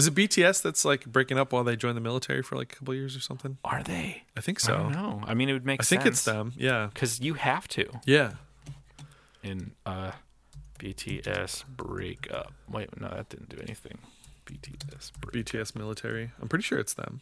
Is 0.00 0.06
it 0.06 0.14
BTS 0.14 0.62
that's 0.62 0.84
like 0.84 1.06
breaking 1.06 1.38
up 1.38 1.52
while 1.52 1.64
they 1.64 1.76
join 1.76 1.94
the 1.94 2.00
military 2.00 2.42
for 2.42 2.56
like 2.56 2.72
a 2.72 2.76
couple 2.76 2.94
years 2.94 3.16
or 3.16 3.20
something? 3.20 3.58
are 3.64 3.82
they? 3.82 4.24
I 4.36 4.40
think 4.40 4.58
I 4.64 4.66
so. 4.66 4.76
don't 4.76 4.92
know. 4.92 5.22
I 5.26 5.34
mean, 5.34 5.48
it 5.48 5.52
would 5.52 5.66
make 5.66 5.80
I 5.80 5.84
sense. 5.84 6.02
think 6.02 6.12
it's 6.12 6.24
them. 6.24 6.52
Yeah, 6.56 6.88
because 6.92 7.20
you 7.20 7.34
have 7.34 7.68
to 7.68 8.00
yeah. 8.06 8.32
in 9.42 9.72
uh, 9.86 10.12
BTS 10.78 11.64
breakup. 11.66 12.52
Wait, 12.68 13.00
no, 13.00 13.08
that 13.08 13.28
didn't 13.28 13.48
do 13.50 13.58
anything. 13.62 13.98
BTS 14.46 15.12
break, 15.20 15.46
BTS 15.46 15.76
military. 15.76 16.30
I'm 16.40 16.48
pretty 16.48 16.64
sure 16.64 16.78
it's 16.78 16.94
them. 16.94 17.20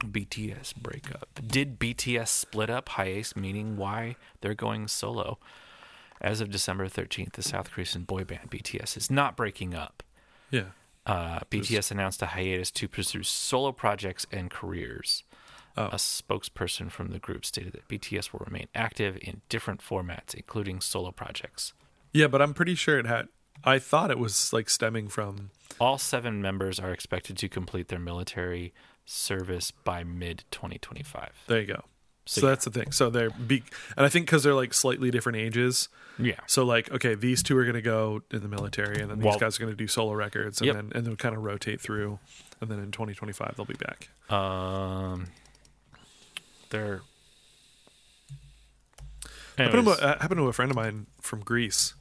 BTS 0.00 0.76
breakup. 0.76 1.28
Did 1.46 1.78
BTS 1.78 2.28
split 2.28 2.70
up? 2.70 2.90
Hiace 2.90 3.36
meaning 3.36 3.76
why 3.76 4.16
they're 4.40 4.54
going 4.54 4.88
solo. 4.88 5.38
As 6.20 6.40
of 6.40 6.50
December 6.50 6.88
13th, 6.88 7.32
the 7.32 7.42
South 7.42 7.70
Korean 7.70 8.04
boy 8.04 8.24
band 8.24 8.50
BTS 8.50 8.96
is 8.96 9.10
not 9.10 9.36
breaking 9.36 9.74
up. 9.74 10.02
Yeah. 10.50 10.70
Uh, 11.06 11.40
BTS 11.50 11.90
announced 11.90 12.22
a 12.22 12.26
hiatus 12.26 12.70
to 12.72 12.88
pursue 12.88 13.22
solo 13.22 13.72
projects 13.72 14.26
and 14.32 14.50
careers. 14.50 15.22
Oh. 15.76 15.86
A 15.86 15.96
spokesperson 15.96 16.90
from 16.90 17.08
the 17.08 17.18
group 17.18 17.44
stated 17.44 17.72
that 17.72 17.88
BTS 17.88 18.32
will 18.32 18.44
remain 18.46 18.68
active 18.74 19.18
in 19.20 19.42
different 19.48 19.80
formats, 19.80 20.32
including 20.32 20.80
solo 20.80 21.10
projects. 21.10 21.72
Yeah, 22.12 22.28
but 22.28 22.40
I'm 22.40 22.54
pretty 22.54 22.76
sure 22.76 22.98
it 22.98 23.06
had. 23.06 23.26
I 23.64 23.78
thought 23.80 24.10
it 24.10 24.18
was 24.18 24.52
like 24.52 24.70
stemming 24.70 25.08
from. 25.08 25.50
All 25.80 25.98
seven 25.98 26.40
members 26.40 26.78
are 26.78 26.92
expected 26.92 27.36
to 27.38 27.48
complete 27.48 27.88
their 27.88 27.98
military 27.98 28.72
service 29.04 29.72
by 29.72 30.04
mid 30.04 30.44
2025. 30.52 31.44
There 31.48 31.60
you 31.60 31.66
go. 31.66 31.84
So, 32.26 32.40
So, 32.40 32.46
yeah. 32.46 32.50
that's 32.52 32.64
the 32.64 32.70
thing. 32.70 32.90
So 32.92 33.10
they're 33.10 33.30
be, 33.30 33.62
and 33.96 34.06
I 34.06 34.08
think 34.08 34.26
because 34.26 34.42
they're 34.42 34.54
like 34.54 34.72
slightly 34.72 35.10
different 35.10 35.36
ages. 35.38 35.88
Yeah. 36.18 36.40
So 36.46 36.64
like, 36.64 36.90
okay, 36.90 37.14
these 37.14 37.42
two 37.42 37.56
are 37.58 37.64
going 37.64 37.74
to 37.74 37.82
go 37.82 38.22
in 38.30 38.40
the 38.42 38.48
military, 38.48 39.00
and 39.02 39.10
then 39.10 39.18
these 39.18 39.26
Well- 39.26 39.38
guys 39.38 39.56
are 39.58 39.60
going 39.62 39.72
to 39.72 39.76
do 39.76 39.86
solo 39.88 40.12
records, 40.14 40.60
and 40.60 40.66
Yep. 40.68 40.74
then 40.76 40.92
and 40.94 41.06
they'll 41.06 41.16
kind 41.16 41.36
of 41.36 41.42
rotate 41.42 41.80
through, 41.80 42.18
and 42.60 42.70
then 42.70 42.78
in 42.78 42.90
2025 42.92 43.54
they'll 43.56 43.66
be 43.66 43.74
back. 43.74 44.08
Um, 44.32 45.26
they're. 46.70 47.02
Happened 49.58 49.84
to, 49.86 49.90
uh, 49.92 50.18
happened 50.20 50.38
to 50.38 50.48
a 50.48 50.52
friend 50.52 50.70
of 50.70 50.76
mine 50.76 51.06
from 51.20 51.40
Greece. 51.40 51.94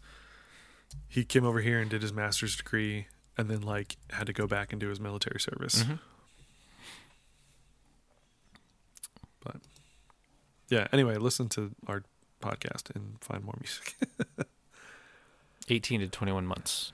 He 1.07 1.24
came 1.24 1.45
over 1.45 1.59
here 1.61 1.80
and 1.80 1.89
did 1.89 2.01
his 2.01 2.11
master's 2.13 2.55
degree, 2.55 3.07
and 3.38 3.49
then 3.49 3.61
like 3.61 3.97
had 4.11 4.26
to 4.28 4.34
go 4.34 4.47
back 4.47 4.71
and 4.71 4.80
do 4.80 4.89
his 4.89 4.99
military 4.99 5.39
service. 5.39 5.84
Mhm. 5.84 5.99
Yeah, 10.74 10.88
anyway, 10.91 11.15
listen 11.17 11.49
to 11.49 11.71
our 11.88 12.03
podcast 12.41 12.93
and 12.95 13.17
find 13.21 13.43
more 13.43 13.55
music. 13.59 13.95
18 15.69 16.01
to 16.01 16.07
21 16.09 16.45
months 16.45 16.91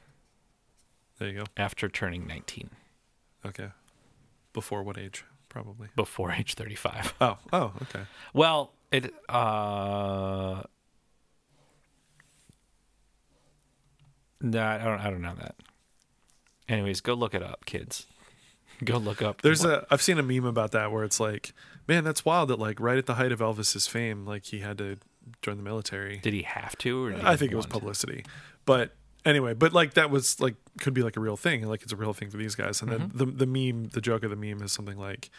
there 1.17 1.30
you 1.30 1.39
go. 1.39 1.43
after 1.57 1.89
turning 1.89 2.27
19, 2.27 2.69
Okay. 3.45 3.69
Before 4.53 4.84
what 4.84 4.97
age? 4.97 5.23
Probably. 5.47 5.88
before 5.95 6.32
age 6.32 6.53
35. 6.55 7.13
Oh, 7.21 7.38
oh, 7.53 7.71
okay. 7.84 8.03
Well, 8.34 8.71
it 8.91 9.13
uh 9.30 10.61
No, 14.41 14.63
I 14.63 14.77
don't 14.77 14.99
I 14.99 15.09
don't 15.09 15.21
know 15.21 15.36
that. 15.39 15.55
Anyways, 16.67 17.01
go 17.01 17.13
look 17.13 17.34
it 17.34 17.41
up, 17.43 17.65
kids. 17.65 18.05
Go 18.84 18.97
look 18.97 19.21
up. 19.21 19.41
There's 19.41 19.65
a 19.65 19.86
I've 19.91 20.01
seen 20.01 20.19
a 20.19 20.23
meme 20.23 20.45
about 20.45 20.71
that 20.71 20.91
where 20.91 21.03
it's 21.03 21.19
like, 21.19 21.53
man, 21.88 22.03
that's 22.03 22.23
wild 22.23 22.49
that 22.49 22.59
like 22.59 22.80
right 22.80 22.97
at 22.97 23.05
the 23.05 23.15
height 23.15 23.32
of 23.32 23.39
Elvis's 23.39 23.88
fame, 23.88 24.25
like 24.25 24.45
he 24.45 24.59
had 24.59 24.77
to 24.77 24.97
join 25.41 25.57
the 25.57 25.63
military. 25.63 26.17
Did 26.19 26.34
he 26.34 26.43
have 26.43 26.77
to 26.80 27.05
or 27.05 27.13
I 27.23 27.36
think 27.36 27.51
it 27.51 27.55
was 27.55 27.65
want 27.65 27.73
to? 27.73 27.80
publicity. 27.80 28.25
But 28.65 28.95
anyway, 29.25 29.53
but 29.53 29.73
like 29.73 29.95
that 29.95 30.09
was 30.09 30.39
like 30.39 30.55
could 30.80 30.93
be 30.93 31.03
like 31.03 31.17
a 31.17 31.19
real 31.19 31.38
thing. 31.38 31.67
Like 31.67 31.84
it's 31.84 31.91
a 31.91 31.95
real 31.97 32.13
thing 32.13 32.30
for 32.30 32.38
these 32.38 32.55
guys. 32.55 32.82
And 32.82 32.91
Mm-hmm. 32.91 33.17
then 33.17 33.36
the 33.38 33.45
the 33.45 33.47
meme, 33.73 33.89
the 33.89 34.01
joke 34.01 34.23
of 34.23 34.30
the 34.30 34.36
meme 34.36 34.61
is 34.61 34.71
something 34.71 34.97
like 34.97 35.30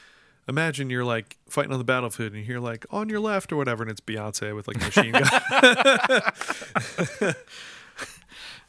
Imagine 0.49 0.91
you're 0.91 1.05
like 1.05 1.37
fighting 1.49 1.71
on 1.73 1.79
the 1.79 1.85
battlefield 1.85 2.33
and 2.33 2.41
you 2.41 2.45
hear 2.45 2.59
like 2.59 2.85
on 2.91 3.09
your 3.09 3.21
left 3.21 3.53
or 3.53 3.57
whatever, 3.57 3.83
and 3.85 3.91
it's 3.91 4.01
Beyonce 4.01 4.55
with 4.55 4.67
like 4.67 4.79
a 4.79 4.85
machine 4.85 5.13
gun. 5.13 7.35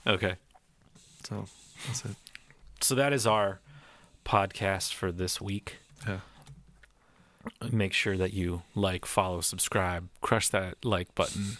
Okay. 0.07 0.35
so 1.27 1.45
that's 1.87 2.05
it. 2.05 2.11
So 2.81 2.95
that 2.95 3.13
is 3.13 3.27
our 3.27 3.59
podcast 4.31 4.93
for 4.93 5.11
this 5.11 5.41
week. 5.41 5.77
Yeah. 6.07 6.19
Make 7.71 7.91
sure 7.91 8.15
that 8.17 8.33
you 8.33 8.61
like, 8.75 9.05
follow, 9.05 9.41
subscribe, 9.41 10.07
crush 10.21 10.47
that 10.49 10.83
like 10.85 11.13
button. 11.15 11.57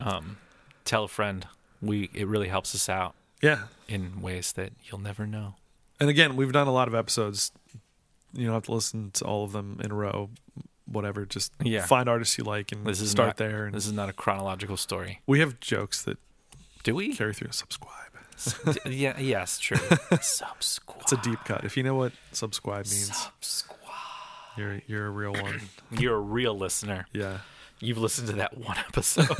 Um, 0.00 0.38
tell 0.84 1.04
a 1.04 1.08
friend. 1.08 1.46
We 1.80 2.10
it 2.14 2.26
really 2.26 2.48
helps 2.48 2.74
us 2.74 2.88
out 2.88 3.14
Yeah. 3.40 3.64
in 3.86 4.20
ways 4.22 4.52
that 4.52 4.72
you'll 4.84 5.00
never 5.00 5.26
know. 5.26 5.54
And 6.00 6.08
again, 6.10 6.36
we've 6.36 6.52
done 6.52 6.66
a 6.66 6.72
lot 6.72 6.88
of 6.88 6.94
episodes. 6.94 7.52
You 8.32 8.46
don't 8.46 8.54
have 8.54 8.64
to 8.64 8.72
listen 8.74 9.10
to 9.12 9.24
all 9.24 9.44
of 9.44 9.52
them 9.52 9.80
in 9.84 9.90
a 9.90 9.94
row. 9.94 10.30
Whatever, 10.86 11.24
just 11.26 11.52
Yeah. 11.62 11.86
find 11.86 12.08
artists 12.08 12.36
you 12.38 12.44
like 12.44 12.72
and 12.72 12.84
This 12.86 13.00
is 13.00 13.10
start 13.12 13.28
not- 13.28 13.36
there. 13.36 13.66
And 13.66 13.74
This 13.74 13.86
is 13.86 13.92
not 13.92 14.08
a 14.08 14.12
chronological 14.12 14.76
story. 14.76 15.20
we 15.26 15.38
have 15.40 15.60
jokes 15.60 16.02
that 16.02 16.18
Do 16.82 16.94
we? 16.94 17.14
carry 17.14 17.34
through. 17.34 17.52
Subscribe. 17.52 18.09
yeah. 18.86 19.18
Yes. 19.18 19.58
True. 19.58 19.76
subscribe. 20.20 21.00
It's 21.02 21.12
a 21.12 21.16
deep 21.18 21.38
cut. 21.44 21.64
If 21.64 21.76
you 21.76 21.82
know 21.82 21.94
what 21.94 22.12
subscribe 22.32 22.86
means, 22.86 23.14
Subscribe. 23.16 23.78
you're 24.56 24.80
you're 24.86 25.06
a 25.06 25.10
real 25.10 25.32
one. 25.32 25.60
You're 25.98 26.16
a 26.16 26.20
real 26.20 26.56
listener. 26.56 27.06
Yeah. 27.12 27.38
You've 27.80 27.98
listened 27.98 28.28
to 28.28 28.34
that 28.36 28.56
one 28.58 28.76
episode. 28.88 29.30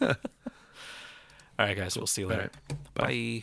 All 0.00 1.66
right, 1.66 1.76
guys. 1.76 1.96
We'll 1.96 2.06
see 2.06 2.22
you 2.22 2.28
later. 2.28 2.50
right. 2.68 2.78
Bye. 2.94 3.04